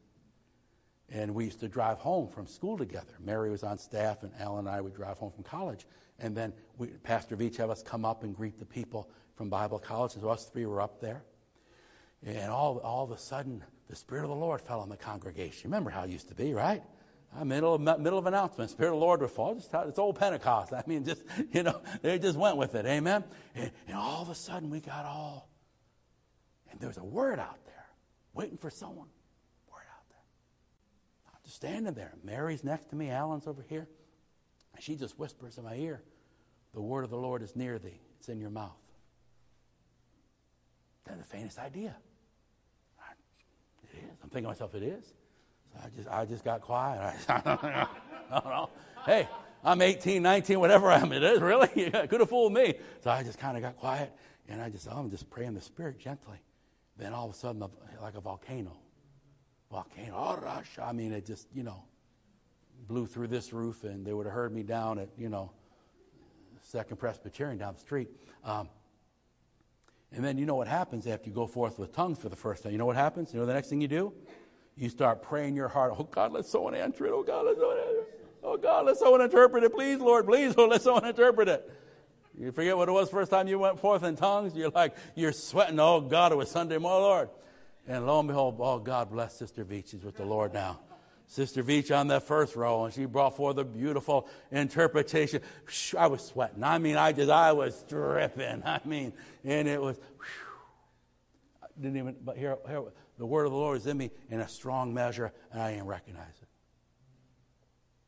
And 1.12 1.36
we 1.36 1.46
used 1.46 1.60
to 1.60 1.68
drive 1.68 2.00
home 2.00 2.28
from 2.28 2.48
school 2.48 2.78
together. 2.78 3.14
Mary 3.24 3.52
was 3.52 3.64
on 3.64 3.78
staff, 3.78 4.24
and 4.24 4.32
Al 4.40 4.58
and 4.58 4.68
I 4.68 4.82
would 4.82 4.96
drive 4.96 5.18
home 5.18 5.32
from 5.32 5.44
college. 5.44 5.86
And 6.20 6.36
then 6.36 6.54
we, 6.78 6.88
Pastor 6.88 7.36
Veach 7.36 7.58
have 7.58 7.70
us 7.70 7.84
come 7.84 8.06
up 8.06 8.24
and 8.24 8.36
greet 8.36 8.58
the 8.58 8.66
people 8.66 9.10
from 9.36 9.50
Bible 9.50 9.80
college. 9.80 10.14
And 10.14 10.24
so 10.24 10.30
us 10.30 10.46
three 10.46 10.66
were 10.66 10.82
up 10.82 11.00
there. 11.02 11.24
And 12.26 12.50
all, 12.50 12.80
all 12.80 13.04
of 13.04 13.12
a 13.12 13.18
sudden, 13.18 13.64
the 13.88 13.96
Spirit 13.96 14.24
of 14.24 14.30
the 14.30 14.36
Lord 14.36 14.62
fell 14.62 14.80
on 14.80 14.90
the 14.90 14.98
congregation. 14.98 15.70
Remember 15.70 15.92
how 15.92 16.04
it 16.04 16.10
used 16.10 16.30
to 16.30 16.36
be, 16.36 16.54
right? 16.54 16.82
Ah, 17.38 17.44
middle 17.44 17.76
of, 17.76 17.82
middle 17.82 18.18
of 18.18 18.26
announcement, 18.26 18.70
Spirit 18.72 18.94
of 18.94 19.00
the 19.00 19.06
Lord 19.06 19.22
would 19.22 19.30
fall. 19.30 19.56
Just, 19.56 19.74
it's 19.74 20.00
old 20.00 20.18
Pentecost. 20.18 20.74
I 20.74 20.84
mean, 20.88 21.04
just, 21.04 21.24
you 21.52 21.64
know, 21.64 21.82
they 22.02 22.18
just 22.18 22.38
went 22.38 22.58
with 22.58 22.76
it. 22.76 22.86
Amen? 22.86 23.24
And, 23.54 23.72
and 23.88 23.98
all 23.98 24.22
of 24.22 24.30
a 24.30 24.36
sudden, 24.36 24.70
we 24.70 24.80
got 24.80 25.06
all, 25.06 25.50
and 26.72 26.80
there 26.80 26.90
was 26.90 26.98
a 26.98 27.04
word 27.04 27.40
out 27.40 27.64
there, 27.66 27.86
waiting 28.34 28.58
for 28.58 28.70
someone. 28.70 29.08
Word 29.72 29.84
out 29.92 30.10
there. 30.10 30.18
I'm 31.28 31.40
just 31.44 31.45
standing 31.56 31.94
there. 31.94 32.14
Mary's 32.24 32.64
next 32.64 32.90
to 32.90 32.96
me. 32.96 33.10
Alan's 33.10 33.48
over 33.48 33.64
here. 33.68 33.88
And 34.76 34.84
she 34.84 34.96
just 34.96 35.18
whispers 35.18 35.58
in 35.58 35.64
my 35.64 35.76
ear, 35.76 36.02
The 36.74 36.82
word 36.82 37.06
of 37.06 37.10
the 37.10 37.18
Lord 37.18 37.42
is 37.42 37.56
near 37.56 37.80
thee. 37.80 38.00
It's 38.20 38.30
in 38.30 38.40
your 38.40 38.50
mouth. 38.50 38.78
Then 41.06 41.18
the 41.18 41.24
faintest 41.24 41.60
idea. 41.60 41.96
It 43.84 43.98
is. 43.98 44.18
I'm 44.22 44.30
thinking 44.30 44.44
to 44.44 44.50
myself, 44.50 44.76
it 44.76 44.84
is. 44.84 45.06
So 45.72 45.80
I 45.84 45.90
just, 45.96 46.10
I 46.10 46.26
just 46.26 46.44
got 46.44 46.62
quiet. 46.62 47.16
I, 47.30 47.34
I 48.32 48.40
don't 48.40 48.50
know. 48.50 48.70
Hey, 49.06 49.30
I'm 49.64 49.82
18, 49.82 50.22
19, 50.22 50.60
whatever 50.60 50.92
I'm. 50.92 51.12
It 51.12 51.24
is 51.24 51.42
really. 51.42 51.68
Could 52.08 52.20
have 52.20 52.30
fooled 52.30 52.54
me. 52.54 52.74
So 53.02 53.12
I 53.12 53.24
just 53.24 53.40
kind 53.40 53.56
of 53.56 53.64
got 53.64 53.78
quiet, 53.78 54.12
and 54.50 54.62
I 54.62 54.70
just, 54.70 54.88
oh, 54.92 54.98
I'm 54.98 55.10
just 55.10 55.30
praying 55.30 55.54
the 55.54 55.62
Spirit 55.62 56.00
gently. 56.00 56.38
Then 56.98 57.14
all 57.14 57.26
of 57.30 57.36
a 57.36 57.38
sudden, 57.38 57.64
like 58.02 58.16
a 58.16 58.22
volcano, 58.22 58.76
volcano. 59.72 60.16
Oh, 60.16 60.62
I 60.84 60.92
mean, 60.94 61.12
it 61.12 61.26
just, 61.26 61.48
you 61.54 61.64
know, 61.64 61.84
blew 62.88 63.06
through 63.06 63.28
this 63.28 63.54
roof, 63.54 63.84
and 63.84 64.06
they 64.06 64.14
would 64.14 64.26
have 64.26 64.36
heard 64.36 64.54
me 64.54 64.64
down 64.64 65.00
at, 65.00 65.10
you 65.18 65.30
know, 65.30 65.52
Second 66.62 66.98
Presbyterian 66.98 67.58
down 67.58 67.74
the 67.74 67.80
street. 67.80 68.10
Um, 68.44 68.70
and 70.12 70.24
then 70.24 70.38
you 70.38 70.46
know 70.46 70.56
what 70.56 70.68
happens 70.68 71.08
after 71.08 71.30
you 71.30 71.36
go 71.36 71.46
forth 71.46 71.78
with 71.78 71.94
tongues 71.94 72.20
for 72.20 72.30
the 72.30 72.36
first 72.36 72.64
time. 72.64 72.72
You 72.72 72.78
know 72.78 72.86
what 72.86 72.96
happens? 72.96 73.34
You 73.34 73.40
know 73.40 73.46
the 73.46 73.54
next 73.54 73.70
thing 73.70 73.82
you 73.82 73.88
do? 73.88 74.14
You 74.78 74.90
start 74.90 75.22
praying 75.22 75.56
your 75.56 75.68
heart, 75.68 75.94
oh 75.98 76.04
God, 76.04 76.32
let 76.32 76.46
someone 76.46 76.76
answer 76.76 77.06
it. 77.06 77.12
Oh 77.14 77.24
God, 77.24 77.46
let 77.46 77.58
someone 77.58 77.78
answer 77.78 78.00
it. 78.00 78.28
Oh 78.44 78.58
God, 78.58 78.86
let 78.86 78.98
someone 78.98 79.22
interpret 79.22 79.64
it. 79.64 79.74
Please, 79.74 80.00
Lord, 80.00 80.26
please, 80.26 80.56
Lord, 80.56 80.72
let 80.72 80.82
someone 80.82 81.06
interpret 81.06 81.48
it. 81.48 81.72
You 82.38 82.52
forget 82.52 82.76
what 82.76 82.90
it 82.90 82.92
was 82.92 83.10
first 83.10 83.32
time 83.32 83.48
you 83.48 83.58
went 83.58 83.80
forth 83.80 84.04
in 84.04 84.16
tongues? 84.16 84.56
You're 84.56 84.70
like, 84.70 84.96
you're 85.16 85.32
sweating. 85.32 85.80
Oh 85.80 86.02
God, 86.02 86.32
it 86.32 86.36
was 86.36 86.52
Sunday, 86.52 86.78
my 86.78 86.90
Lord. 86.90 87.30
And 87.88 88.06
lo 88.06 88.20
and 88.20 88.28
behold, 88.28 88.58
oh 88.60 88.80
God 88.80 89.12
bless 89.12 89.38
Sister 89.38 89.64
Veach. 89.64 89.92
She's 89.92 90.04
with 90.04 90.18
the 90.18 90.26
Lord 90.26 90.54
now. 90.54 90.80
Sister 91.28 91.64
Veach 91.64 91.96
on 91.96 92.08
that 92.08 92.24
first 92.24 92.56
row, 92.56 92.86
and 92.86 92.94
she 92.94 93.06
brought 93.06 93.36
forth 93.36 93.58
a 93.58 93.64
beautiful 93.64 94.28
interpretation. 94.52 95.42
I 95.98 96.08
was 96.08 96.22
sweating. 96.22 96.64
I 96.64 96.78
mean, 96.78 96.98
I 96.98 97.12
just, 97.14 97.32
I 97.32 97.52
was 97.52 97.84
dripping. 97.88 98.64
I 98.64 98.80
mean, 98.86 99.14
and 99.44 99.68
it 99.68 99.82
was, 99.82 100.00
I 101.64 101.68
didn't 101.82 101.98
even, 101.98 102.16
but 102.24 102.38
here, 102.38 102.58
here, 102.68 102.84
the 103.18 103.26
word 103.26 103.46
of 103.46 103.52
the 103.52 103.58
Lord 103.58 103.78
is 103.78 103.88
in 103.88 103.98
me 103.98 104.12
in 104.30 104.40
a 104.40 104.48
strong 104.48 104.94
measure, 104.94 105.32
and 105.52 105.62
I 105.62 105.72
didn't 105.72 105.88
recognize 105.88 106.36
it. 106.42 106.48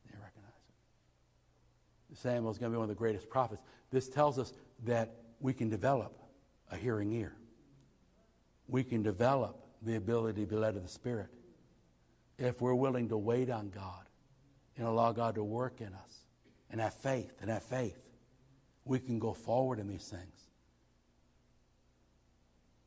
Didn't 0.08 0.22
recognize 0.22 0.54
it. 2.12 2.18
Samuel 2.18 2.52
is 2.52 2.58
going 2.58 2.72
to 2.72 2.76
be 2.76 2.78
one 2.78 2.86
of 2.86 2.90
the 2.90 2.96
greatest 2.96 3.30
prophets. 3.30 3.62
This 3.90 4.10
tells 4.10 4.38
us 4.38 4.54
that 4.86 5.16
we 5.40 5.54
can 5.54 5.70
develop 5.70 6.20
a 6.72 6.78
hearing 6.78 7.12
ear. 7.14 7.34
We 8.68 8.84
can 8.84 9.02
develop 9.02 9.67
the 9.88 9.96
ability 9.96 10.42
to 10.42 10.48
be 10.48 10.56
led 10.56 10.76
of 10.76 10.84
the 10.84 10.90
Spirit 10.90 11.30
if 12.38 12.62
we're 12.62 12.76
willing 12.76 13.10
to 13.10 13.18
wait 13.18 13.50
on 13.50 13.70
God 13.70 14.06
and 14.78 14.88
allow 14.88 15.12
God 15.12 15.36
to 15.36 15.44
work 15.44 15.82
in 15.82 15.94
us 15.94 16.26
and 16.70 16.80
have 16.80 16.94
faith 16.94 17.34
and 17.42 17.50
have 17.50 17.64
faith. 17.64 17.98
We 18.86 19.00
can 19.00 19.20
go 19.20 19.34
forward 19.34 19.80
in 19.80 19.88
these 19.88 20.08
things. 20.08 20.50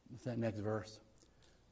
What's 0.09 0.24
that 0.24 0.38
next 0.38 0.61
verse? 0.61 1.01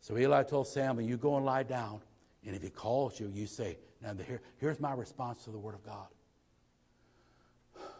So 0.00 0.16
Eli 0.16 0.42
told 0.42 0.68
Samuel, 0.68 1.08
You 1.08 1.16
go 1.16 1.36
and 1.36 1.44
lie 1.44 1.62
down, 1.62 2.00
and 2.44 2.54
if 2.54 2.62
he 2.62 2.70
calls 2.70 3.18
you, 3.18 3.30
you 3.32 3.46
say, 3.46 3.78
Now 4.02 4.14
here, 4.26 4.40
here's 4.58 4.80
my 4.80 4.92
response 4.92 5.44
to 5.44 5.50
the 5.50 5.58
word 5.58 5.74
of 5.74 5.84
God. 5.84 6.08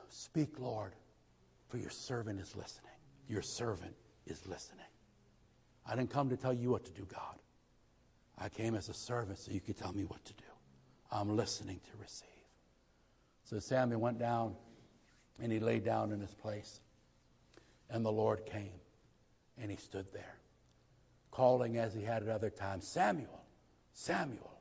Speak, 0.08 0.58
Lord, 0.58 0.94
for 1.68 1.78
your 1.78 1.90
servant 1.90 2.40
is 2.40 2.56
listening. 2.56 2.92
Your 3.28 3.42
servant 3.42 3.94
is 4.26 4.46
listening. 4.46 4.86
I 5.88 5.96
didn't 5.96 6.10
come 6.10 6.28
to 6.28 6.36
tell 6.36 6.52
you 6.52 6.70
what 6.70 6.84
to 6.84 6.92
do, 6.92 7.06
God. 7.12 7.36
I 8.36 8.48
came 8.48 8.74
as 8.74 8.88
a 8.88 8.94
servant 8.94 9.38
so 9.38 9.50
you 9.50 9.60
could 9.60 9.76
tell 9.76 9.92
me 9.92 10.04
what 10.04 10.24
to 10.26 10.32
do. 10.34 10.44
I'm 11.10 11.34
listening 11.36 11.80
to 11.90 11.96
receive. 12.00 12.28
So 13.44 13.58
Samuel 13.58 14.00
went 14.00 14.18
down 14.18 14.54
and 15.40 15.50
he 15.50 15.58
lay 15.58 15.80
down 15.80 16.12
in 16.12 16.20
his 16.20 16.34
place. 16.34 16.80
And 17.90 18.04
the 18.04 18.12
Lord 18.12 18.44
came 18.44 18.80
and 19.60 19.70
he 19.70 19.76
stood 19.76 20.12
there 20.12 20.38
calling 21.38 21.76
as 21.76 21.94
he 21.94 22.02
had 22.02 22.24
at 22.24 22.28
other 22.28 22.50
times 22.50 22.84
Samuel, 22.84 23.44
Samuel. 23.92 24.60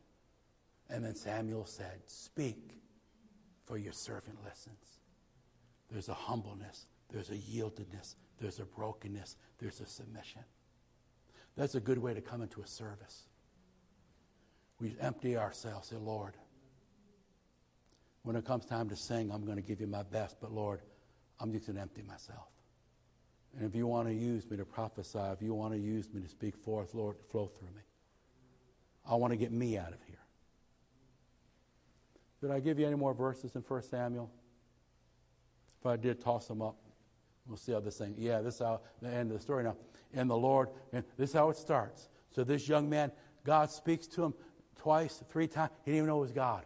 And 0.91 1.03
then 1.03 1.15
Samuel 1.15 1.65
said, 1.65 2.01
Speak, 2.05 2.79
for 3.65 3.79
your 3.79 3.93
servant 3.93 4.37
listens. 4.45 4.99
There's 5.91 6.07
a 6.07 6.13
humbleness, 6.13 6.85
there's 7.09 7.31
a 7.31 7.35
yieldedness, 7.35 8.15
there's 8.39 8.59
a 8.59 8.65
brokenness, 8.65 9.37
there's 9.57 9.81
a 9.81 9.87
submission. 9.87 10.43
That's 11.57 11.75
a 11.75 11.79
good 11.79 11.97
way 11.97 12.13
to 12.13 12.21
come 12.21 12.41
into 12.41 12.61
a 12.61 12.67
service. 12.67 13.23
We 14.79 14.95
empty 15.01 15.35
ourselves, 15.35 15.89
say, 15.89 15.95
Lord, 15.95 16.35
when 18.21 18.35
it 18.35 18.45
comes 18.45 18.65
time 18.65 18.89
to 18.89 18.95
sing, 18.95 19.31
I'm 19.31 19.43
going 19.43 19.57
to 19.57 19.63
give 19.63 19.81
you 19.81 19.87
my 19.87 20.03
best, 20.03 20.37
but 20.39 20.51
Lord, 20.51 20.81
I'm 21.39 21.51
just 21.51 21.65
going 21.65 21.77
to 21.77 21.81
empty 21.81 22.03
myself. 22.03 22.47
And 23.55 23.67
if 23.67 23.73
you 23.73 23.87
want 23.87 24.07
to 24.07 24.13
use 24.13 24.47
me 24.49 24.57
to 24.57 24.65
prophesy, 24.65 25.17
if 25.17 25.41
you 25.41 25.55
want 25.55 25.73
to 25.73 25.79
use 25.79 26.13
me 26.13 26.21
to 26.21 26.27
speak 26.27 26.55
forth, 26.55 26.93
Lord, 26.93 27.15
flow 27.31 27.47
through 27.47 27.69
me. 27.69 27.81
I 29.09 29.15
want 29.15 29.31
to 29.31 29.37
get 29.37 29.51
me 29.51 29.79
out 29.79 29.93
of 29.93 30.03
here. 30.05 30.15
Did 32.41 32.51
I 32.51 32.59
give 32.59 32.77
you 32.77 32.85
any 32.85 32.95
more 32.95 33.15
verses 33.15 33.55
in 33.55 33.61
1 33.61 33.81
Samuel? 33.83 34.29
If 35.79 35.87
I 35.87 35.95
did, 35.95 36.21
toss 36.21 36.47
them 36.47 36.61
up. 36.61 36.75
We'll 37.47 37.57
see 37.57 37.71
how 37.71 37.79
this 37.79 37.97
thing. 37.97 38.13
Yeah, 38.17 38.41
this 38.41 38.55
is 38.55 38.59
how 38.59 38.81
the 39.01 39.09
end 39.09 39.31
of 39.31 39.37
the 39.37 39.41
story 39.41 39.63
now. 39.63 39.75
And 40.13 40.29
the 40.29 40.37
Lord, 40.37 40.69
and 40.93 41.03
this 41.17 41.31
is 41.31 41.35
how 41.35 41.49
it 41.49 41.57
starts. 41.57 42.09
So 42.31 42.43
this 42.43 42.67
young 42.67 42.89
man, 42.89 43.11
God 43.43 43.69
speaks 43.69 44.07
to 44.07 44.23
him 44.23 44.33
twice, 44.77 45.23
three 45.29 45.47
times. 45.47 45.71
He 45.83 45.91
didn't 45.91 45.97
even 45.97 46.07
know 46.07 46.17
it 46.17 46.21
was 46.21 46.31
God. 46.31 46.65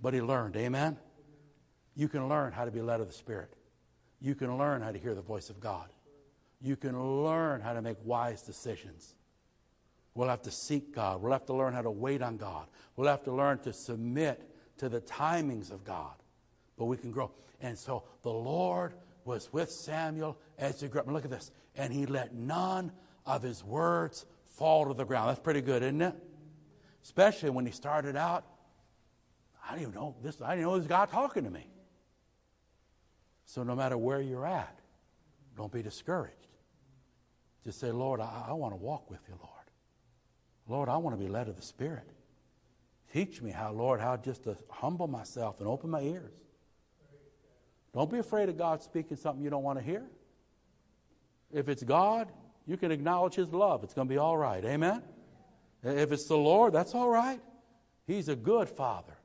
But 0.00 0.14
he 0.14 0.20
learned. 0.20 0.56
Amen? 0.56 0.98
You 1.96 2.08
can 2.08 2.28
learn 2.28 2.52
how 2.52 2.64
to 2.64 2.70
be 2.70 2.80
led 2.80 3.00
of 3.00 3.06
the 3.06 3.14
Spirit. 3.14 3.52
You 4.20 4.34
can 4.34 4.58
learn 4.58 4.82
how 4.82 4.90
to 4.90 4.98
hear 4.98 5.14
the 5.14 5.22
voice 5.22 5.50
of 5.50 5.60
God. 5.60 5.88
You 6.60 6.76
can 6.76 7.24
learn 7.24 7.60
how 7.60 7.74
to 7.74 7.82
make 7.82 7.98
wise 8.04 8.42
decisions. 8.42 9.14
We'll 10.14 10.28
have 10.28 10.42
to 10.42 10.50
seek 10.50 10.94
God. 10.94 11.20
We'll 11.20 11.32
have 11.32 11.46
to 11.46 11.54
learn 11.54 11.74
how 11.74 11.82
to 11.82 11.90
wait 11.90 12.22
on 12.22 12.36
God. 12.36 12.66
We'll 12.96 13.08
have 13.08 13.24
to 13.24 13.32
learn 13.32 13.58
to 13.60 13.72
submit 13.72 14.40
to 14.78 14.88
the 14.88 15.00
timings 15.00 15.70
of 15.70 15.84
God. 15.84 16.14
But 16.76 16.86
we 16.86 16.96
can 16.96 17.10
grow. 17.10 17.30
And 17.60 17.78
so 17.78 18.04
the 18.22 18.32
Lord 18.32 18.94
was 19.24 19.52
with 19.52 19.70
Samuel 19.70 20.38
as 20.58 20.80
he 20.80 20.88
grew 20.88 21.00
up. 21.00 21.06
And 21.06 21.14
look 21.14 21.24
at 21.24 21.30
this. 21.30 21.50
And 21.76 21.92
he 21.92 22.06
let 22.06 22.34
none 22.34 22.92
of 23.26 23.42
his 23.42 23.64
words 23.64 24.26
fall 24.56 24.86
to 24.86 24.94
the 24.94 25.04
ground. 25.04 25.30
That's 25.30 25.40
pretty 25.40 25.60
good, 25.60 25.82
isn't 25.82 26.02
it? 26.02 26.14
Especially 27.02 27.50
when 27.50 27.66
he 27.66 27.72
started 27.72 28.16
out. 28.16 28.44
I 29.66 29.72
didn't 29.72 29.82
even 29.82 29.94
know 29.94 30.14
this. 30.22 30.40
I 30.40 30.54
didn't 30.54 30.64
know 30.64 30.78
this 30.78 30.86
God 30.86 31.10
talking 31.10 31.44
to 31.44 31.50
me. 31.50 31.66
So 33.46 33.62
no 33.62 33.74
matter 33.74 33.96
where 33.96 34.20
you're 34.20 34.46
at, 34.46 34.78
don't 35.56 35.72
be 35.72 35.82
discouraged. 35.82 36.34
Just 37.64 37.80
say, 37.80 37.90
Lord, 37.90 38.20
I, 38.20 38.46
I 38.48 38.52
want 38.52 38.72
to 38.72 38.76
walk 38.76 39.10
with 39.10 39.20
you, 39.28 39.34
Lord. 39.40 39.50
Lord, 40.68 40.88
I 40.88 40.96
want 40.96 41.18
to 41.18 41.22
be 41.22 41.30
led 41.30 41.48
of 41.48 41.56
the 41.56 41.62
Spirit. 41.62 42.10
Teach 43.12 43.40
me 43.40 43.50
how, 43.50 43.70
Lord, 43.72 44.00
how 44.00 44.16
just 44.16 44.44
to 44.44 44.56
humble 44.68 45.06
myself 45.06 45.60
and 45.60 45.68
open 45.68 45.90
my 45.90 46.00
ears. 46.00 46.32
Don't 47.92 48.10
be 48.10 48.18
afraid 48.18 48.48
of 48.48 48.58
God 48.58 48.82
speaking 48.82 49.16
something 49.16 49.42
you 49.42 49.50
don't 49.50 49.62
want 49.62 49.78
to 49.78 49.84
hear. 49.84 50.04
If 51.54 51.68
it's 51.68 51.82
God, 51.82 52.28
you 52.66 52.76
can 52.76 52.90
acknowledge 52.90 53.34
His 53.34 53.52
love. 53.52 53.84
It's 53.84 53.94
going 53.94 54.08
to 54.08 54.12
be 54.12 54.18
all 54.18 54.36
right. 54.36 54.64
Amen? 54.64 55.02
If 55.82 56.12
it's 56.12 56.26
the 56.26 56.36
Lord, 56.36 56.72
that's 56.72 56.94
all 56.94 57.08
right. 57.08 57.40
He's 58.06 58.28
a 58.28 58.36
good 58.36 58.68
Father. 58.68 59.16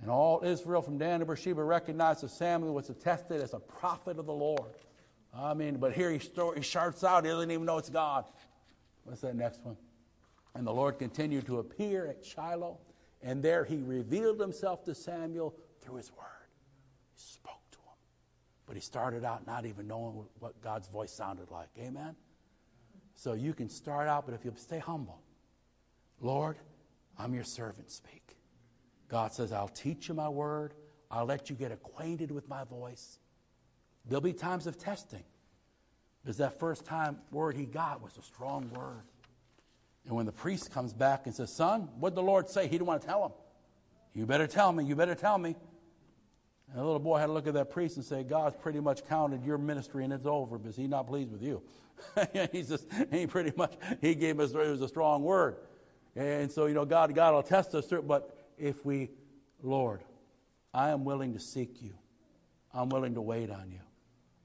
And 0.00 0.10
all 0.10 0.42
Israel 0.44 0.80
from 0.80 0.98
Dan 0.98 1.20
to 1.20 1.26
Beersheba 1.26 1.62
recognized 1.62 2.22
that 2.22 2.30
Samuel 2.30 2.74
was 2.74 2.88
attested 2.88 3.42
as 3.42 3.52
a 3.52 3.58
prophet 3.58 4.18
of 4.18 4.26
the 4.26 4.32
Lord. 4.32 4.72
I 5.34 5.54
mean, 5.54 5.76
but 5.76 5.92
here 5.92 6.10
he, 6.10 6.18
he 6.56 6.62
starts 6.62 7.04
out, 7.04 7.24
he 7.24 7.30
doesn't 7.30 7.50
even 7.50 7.66
know 7.66 7.78
it's 7.78 7.90
God. 7.90 8.24
What's 9.04 9.20
that 9.22 9.36
next 9.36 9.60
one? 9.64 9.76
And 10.54 10.66
the 10.66 10.72
Lord 10.72 10.98
continued 10.98 11.46
to 11.46 11.58
appear 11.58 12.06
at 12.06 12.24
Shiloh, 12.24 12.78
and 13.22 13.42
there 13.42 13.64
he 13.64 13.76
revealed 13.76 14.40
himself 14.40 14.84
to 14.84 14.94
Samuel 14.94 15.54
through 15.80 15.96
his 15.96 16.10
word. 16.12 16.26
He 17.14 17.20
spoke 17.20 17.70
to 17.72 17.78
him. 17.78 17.84
But 18.68 18.76
he 18.76 18.82
started 18.82 19.24
out 19.24 19.46
not 19.46 19.64
even 19.64 19.88
knowing 19.88 20.26
what 20.38 20.60
God's 20.60 20.88
voice 20.88 21.10
sounded 21.10 21.50
like. 21.50 21.68
Amen? 21.80 22.14
So 23.16 23.32
you 23.32 23.54
can 23.54 23.68
start 23.68 24.06
out, 24.06 24.26
but 24.26 24.34
if 24.34 24.44
you'll 24.44 24.54
stay 24.56 24.78
humble, 24.78 25.20
Lord, 26.20 26.56
I'm 27.18 27.34
your 27.34 27.44
servant, 27.44 27.90
speak. 27.90 28.36
God 29.08 29.32
says, 29.32 29.52
I'll 29.52 29.68
teach 29.68 30.08
you 30.08 30.14
my 30.14 30.28
word. 30.28 30.74
I'll 31.10 31.24
let 31.24 31.48
you 31.48 31.56
get 31.56 31.72
acquainted 31.72 32.30
with 32.30 32.46
my 32.48 32.64
voice. 32.64 33.18
There'll 34.06 34.20
be 34.20 34.34
times 34.34 34.66
of 34.66 34.78
testing. 34.78 35.24
Because 36.22 36.36
that 36.36 36.58
first 36.60 36.84
time 36.84 37.18
word 37.30 37.56
he 37.56 37.64
got 37.64 38.02
was 38.02 38.16
a 38.18 38.22
strong 38.22 38.70
word. 38.76 39.02
And 40.06 40.14
when 40.14 40.26
the 40.26 40.32
priest 40.32 40.70
comes 40.72 40.92
back 40.92 41.26
and 41.26 41.34
says, 41.34 41.50
Son, 41.52 41.88
what 41.98 42.10
did 42.10 42.16
the 42.16 42.22
Lord 42.22 42.48
say? 42.48 42.64
He 42.64 42.72
didn't 42.72 42.86
want 42.86 43.00
to 43.00 43.06
tell 43.06 43.24
him. 43.24 43.32
You 44.14 44.26
better 44.26 44.46
tell 44.46 44.72
me. 44.72 44.84
You 44.84 44.94
better 44.94 45.14
tell 45.14 45.38
me. 45.38 45.56
And 46.70 46.80
the 46.80 46.84
little 46.84 46.98
boy 46.98 47.18
had 47.18 47.26
to 47.26 47.32
look 47.32 47.46
at 47.46 47.54
that 47.54 47.70
priest 47.70 47.96
and 47.96 48.04
say, 48.04 48.22
God's 48.22 48.56
pretty 48.56 48.80
much 48.80 49.06
counted 49.06 49.44
your 49.44 49.58
ministry 49.58 50.04
and 50.04 50.12
it's 50.12 50.26
over 50.26 50.58
because 50.58 50.76
he's 50.76 50.88
not 50.88 51.06
pleased 51.06 51.32
with 51.32 51.42
you. 51.42 51.62
he's 52.52 52.68
just, 52.68 52.86
he 53.10 53.26
pretty 53.26 53.52
much, 53.56 53.72
he 54.00 54.14
gave 54.14 54.38
us, 54.38 54.50
it 54.52 54.56
was 54.56 54.82
a 54.82 54.88
strong 54.88 55.22
word. 55.22 55.56
And 56.14 56.50
so, 56.50 56.66
you 56.66 56.74
know, 56.74 56.84
God, 56.84 57.14
God 57.14 57.34
will 57.34 57.42
test 57.42 57.74
us, 57.74 57.86
through 57.86 58.02
but 58.02 58.36
if 58.58 58.84
we, 58.84 59.10
Lord, 59.62 60.02
I 60.74 60.90
am 60.90 61.04
willing 61.04 61.32
to 61.34 61.40
seek 61.40 61.82
you. 61.82 61.94
I'm 62.74 62.88
willing 62.90 63.14
to 63.14 63.20
wait 63.20 63.50
on 63.50 63.70
you. 63.70 63.80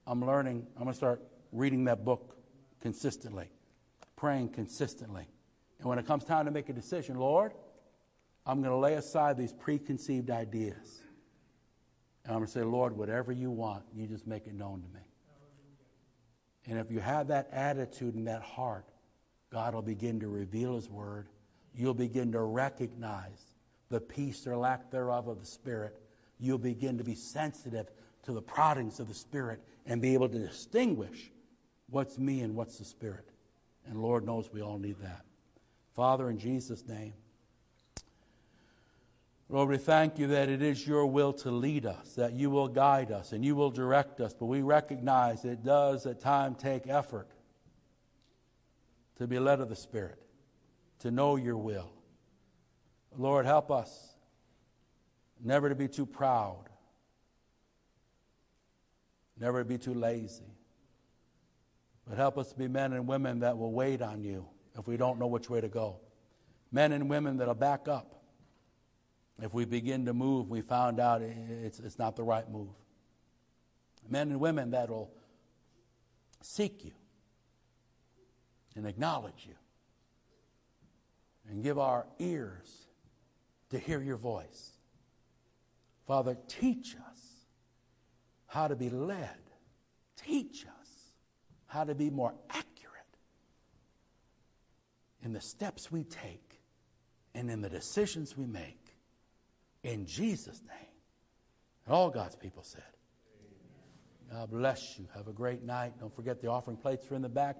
I'm 0.06 0.24
learning, 0.24 0.66
I'm 0.76 0.82
going 0.82 0.92
to 0.92 0.96
start 0.96 1.22
reading 1.52 1.84
that 1.84 2.04
book 2.04 2.36
consistently, 2.80 3.50
praying 4.16 4.50
consistently. 4.50 5.28
And 5.78 5.88
when 5.88 5.98
it 5.98 6.06
comes 6.06 6.24
time 6.24 6.46
to 6.46 6.50
make 6.50 6.68
a 6.68 6.72
decision, 6.72 7.16
Lord, 7.16 7.52
I'm 8.46 8.60
going 8.60 8.72
to 8.72 8.78
lay 8.78 8.94
aside 8.94 9.36
these 9.36 9.52
preconceived 9.52 10.30
ideas. 10.30 11.00
And 12.24 12.32
I'm 12.32 12.38
going 12.38 12.46
to 12.46 12.52
say, 12.52 12.62
Lord, 12.62 12.96
whatever 12.96 13.32
you 13.32 13.50
want, 13.50 13.84
you 13.94 14.06
just 14.06 14.26
make 14.26 14.46
it 14.46 14.54
known 14.54 14.82
to 14.82 14.88
me. 14.88 15.04
And 16.66 16.78
if 16.78 16.90
you 16.90 17.00
have 17.00 17.28
that 17.28 17.48
attitude 17.52 18.14
and 18.14 18.26
that 18.26 18.42
heart, 18.42 18.86
God 19.52 19.74
will 19.74 19.82
begin 19.82 20.20
to 20.20 20.28
reveal 20.28 20.76
His 20.76 20.88
Word. 20.88 21.28
You'll 21.74 21.94
begin 21.94 22.32
to 22.32 22.40
recognize 22.40 23.54
the 23.90 24.00
peace 24.00 24.46
or 24.46 24.56
lack 24.56 24.90
thereof 24.90 25.28
of 25.28 25.40
the 25.40 25.46
Spirit. 25.46 26.00
You'll 26.38 26.58
begin 26.58 26.98
to 26.98 27.04
be 27.04 27.14
sensitive 27.14 27.88
to 28.22 28.32
the 28.32 28.40
proddings 28.40 29.00
of 29.00 29.08
the 29.08 29.14
Spirit 29.14 29.62
and 29.84 30.00
be 30.00 30.14
able 30.14 30.28
to 30.28 30.38
distinguish 30.38 31.30
what's 31.90 32.18
me 32.18 32.40
and 32.40 32.54
what's 32.54 32.78
the 32.78 32.84
Spirit. 32.84 33.28
And 33.86 34.00
Lord 34.00 34.24
knows 34.24 34.50
we 34.50 34.62
all 34.62 34.78
need 34.78 34.96
that. 35.02 35.24
Father, 35.94 36.30
in 36.30 36.38
Jesus' 36.38 36.86
name, 36.88 37.12
Lord, 39.48 39.68
we 39.68 39.76
thank 39.76 40.18
you 40.18 40.26
that 40.28 40.48
it 40.48 40.62
is 40.62 40.86
your 40.86 41.06
will 41.06 41.32
to 41.34 41.50
lead 41.50 41.84
us, 41.84 42.14
that 42.14 42.32
you 42.32 42.50
will 42.50 42.68
guide 42.68 43.12
us 43.12 43.32
and 43.32 43.44
you 43.44 43.54
will 43.54 43.70
direct 43.70 44.20
us, 44.20 44.32
but 44.32 44.46
we 44.46 44.62
recognize 44.62 45.44
it 45.44 45.62
does 45.62 46.06
at 46.06 46.20
times 46.20 46.56
take 46.58 46.86
effort 46.86 47.28
to 49.16 49.26
be 49.26 49.38
led 49.38 49.60
of 49.60 49.68
the 49.68 49.76
Spirit, 49.76 50.18
to 51.00 51.10
know 51.10 51.36
your 51.36 51.58
will. 51.58 51.92
Lord, 53.16 53.46
help 53.46 53.70
us 53.70 54.14
never 55.42 55.68
to 55.68 55.74
be 55.74 55.88
too 55.88 56.06
proud, 56.06 56.64
never 59.38 59.62
to 59.62 59.68
be 59.68 59.78
too 59.78 59.94
lazy. 59.94 60.54
But 62.08 62.18
help 62.18 62.38
us 62.38 62.50
to 62.50 62.58
be 62.58 62.68
men 62.68 62.92
and 62.92 63.06
women 63.06 63.40
that 63.40 63.56
will 63.56 63.72
wait 63.72 64.02
on 64.02 64.22
you 64.22 64.46
if 64.78 64.86
we 64.86 64.96
don't 64.96 65.18
know 65.18 65.26
which 65.26 65.48
way 65.48 65.60
to 65.60 65.68
go. 65.68 66.00
Men 66.70 66.92
and 66.92 67.08
women 67.08 67.36
that'll 67.36 67.54
back 67.54 67.88
up. 67.88 68.23
If 69.42 69.52
we 69.52 69.64
begin 69.64 70.06
to 70.06 70.14
move, 70.14 70.48
we 70.48 70.60
found 70.60 71.00
out 71.00 71.22
it's, 71.22 71.80
it's 71.80 71.98
not 71.98 72.16
the 72.16 72.22
right 72.22 72.48
move. 72.48 72.68
Men 74.08 74.30
and 74.30 74.40
women 74.40 74.70
that'll 74.70 75.10
seek 76.40 76.84
you 76.84 76.92
and 78.76 78.86
acknowledge 78.86 79.46
you 79.46 79.54
and 81.48 81.62
give 81.62 81.78
our 81.78 82.06
ears 82.18 82.86
to 83.70 83.78
hear 83.78 84.00
your 84.00 84.16
voice. 84.16 84.72
Father, 86.06 86.36
teach 86.48 86.94
us 87.10 87.46
how 88.46 88.68
to 88.68 88.76
be 88.76 88.90
led. 88.90 89.28
Teach 90.16 90.64
us 90.64 91.12
how 91.66 91.84
to 91.84 91.94
be 91.94 92.08
more 92.08 92.34
accurate 92.50 92.64
in 95.22 95.32
the 95.32 95.40
steps 95.40 95.90
we 95.90 96.04
take 96.04 96.60
and 97.34 97.50
in 97.50 97.62
the 97.62 97.70
decisions 97.70 98.36
we 98.36 98.46
make. 98.46 98.83
In 99.84 100.06
Jesus' 100.06 100.60
name. 100.66 100.88
And 101.86 101.94
all 101.94 102.10
God's 102.10 102.34
people 102.34 102.62
said. 102.62 102.82
God 104.32 104.50
bless 104.50 104.98
you. 104.98 105.06
Have 105.14 105.28
a 105.28 105.32
great 105.32 105.62
night. 105.62 105.92
Don't 106.00 106.12
forget 106.12 106.40
the 106.40 106.48
offering 106.48 106.76
plates 106.76 107.08
are 107.10 107.14
in 107.14 107.22
the 107.22 107.28
back. 107.28 107.56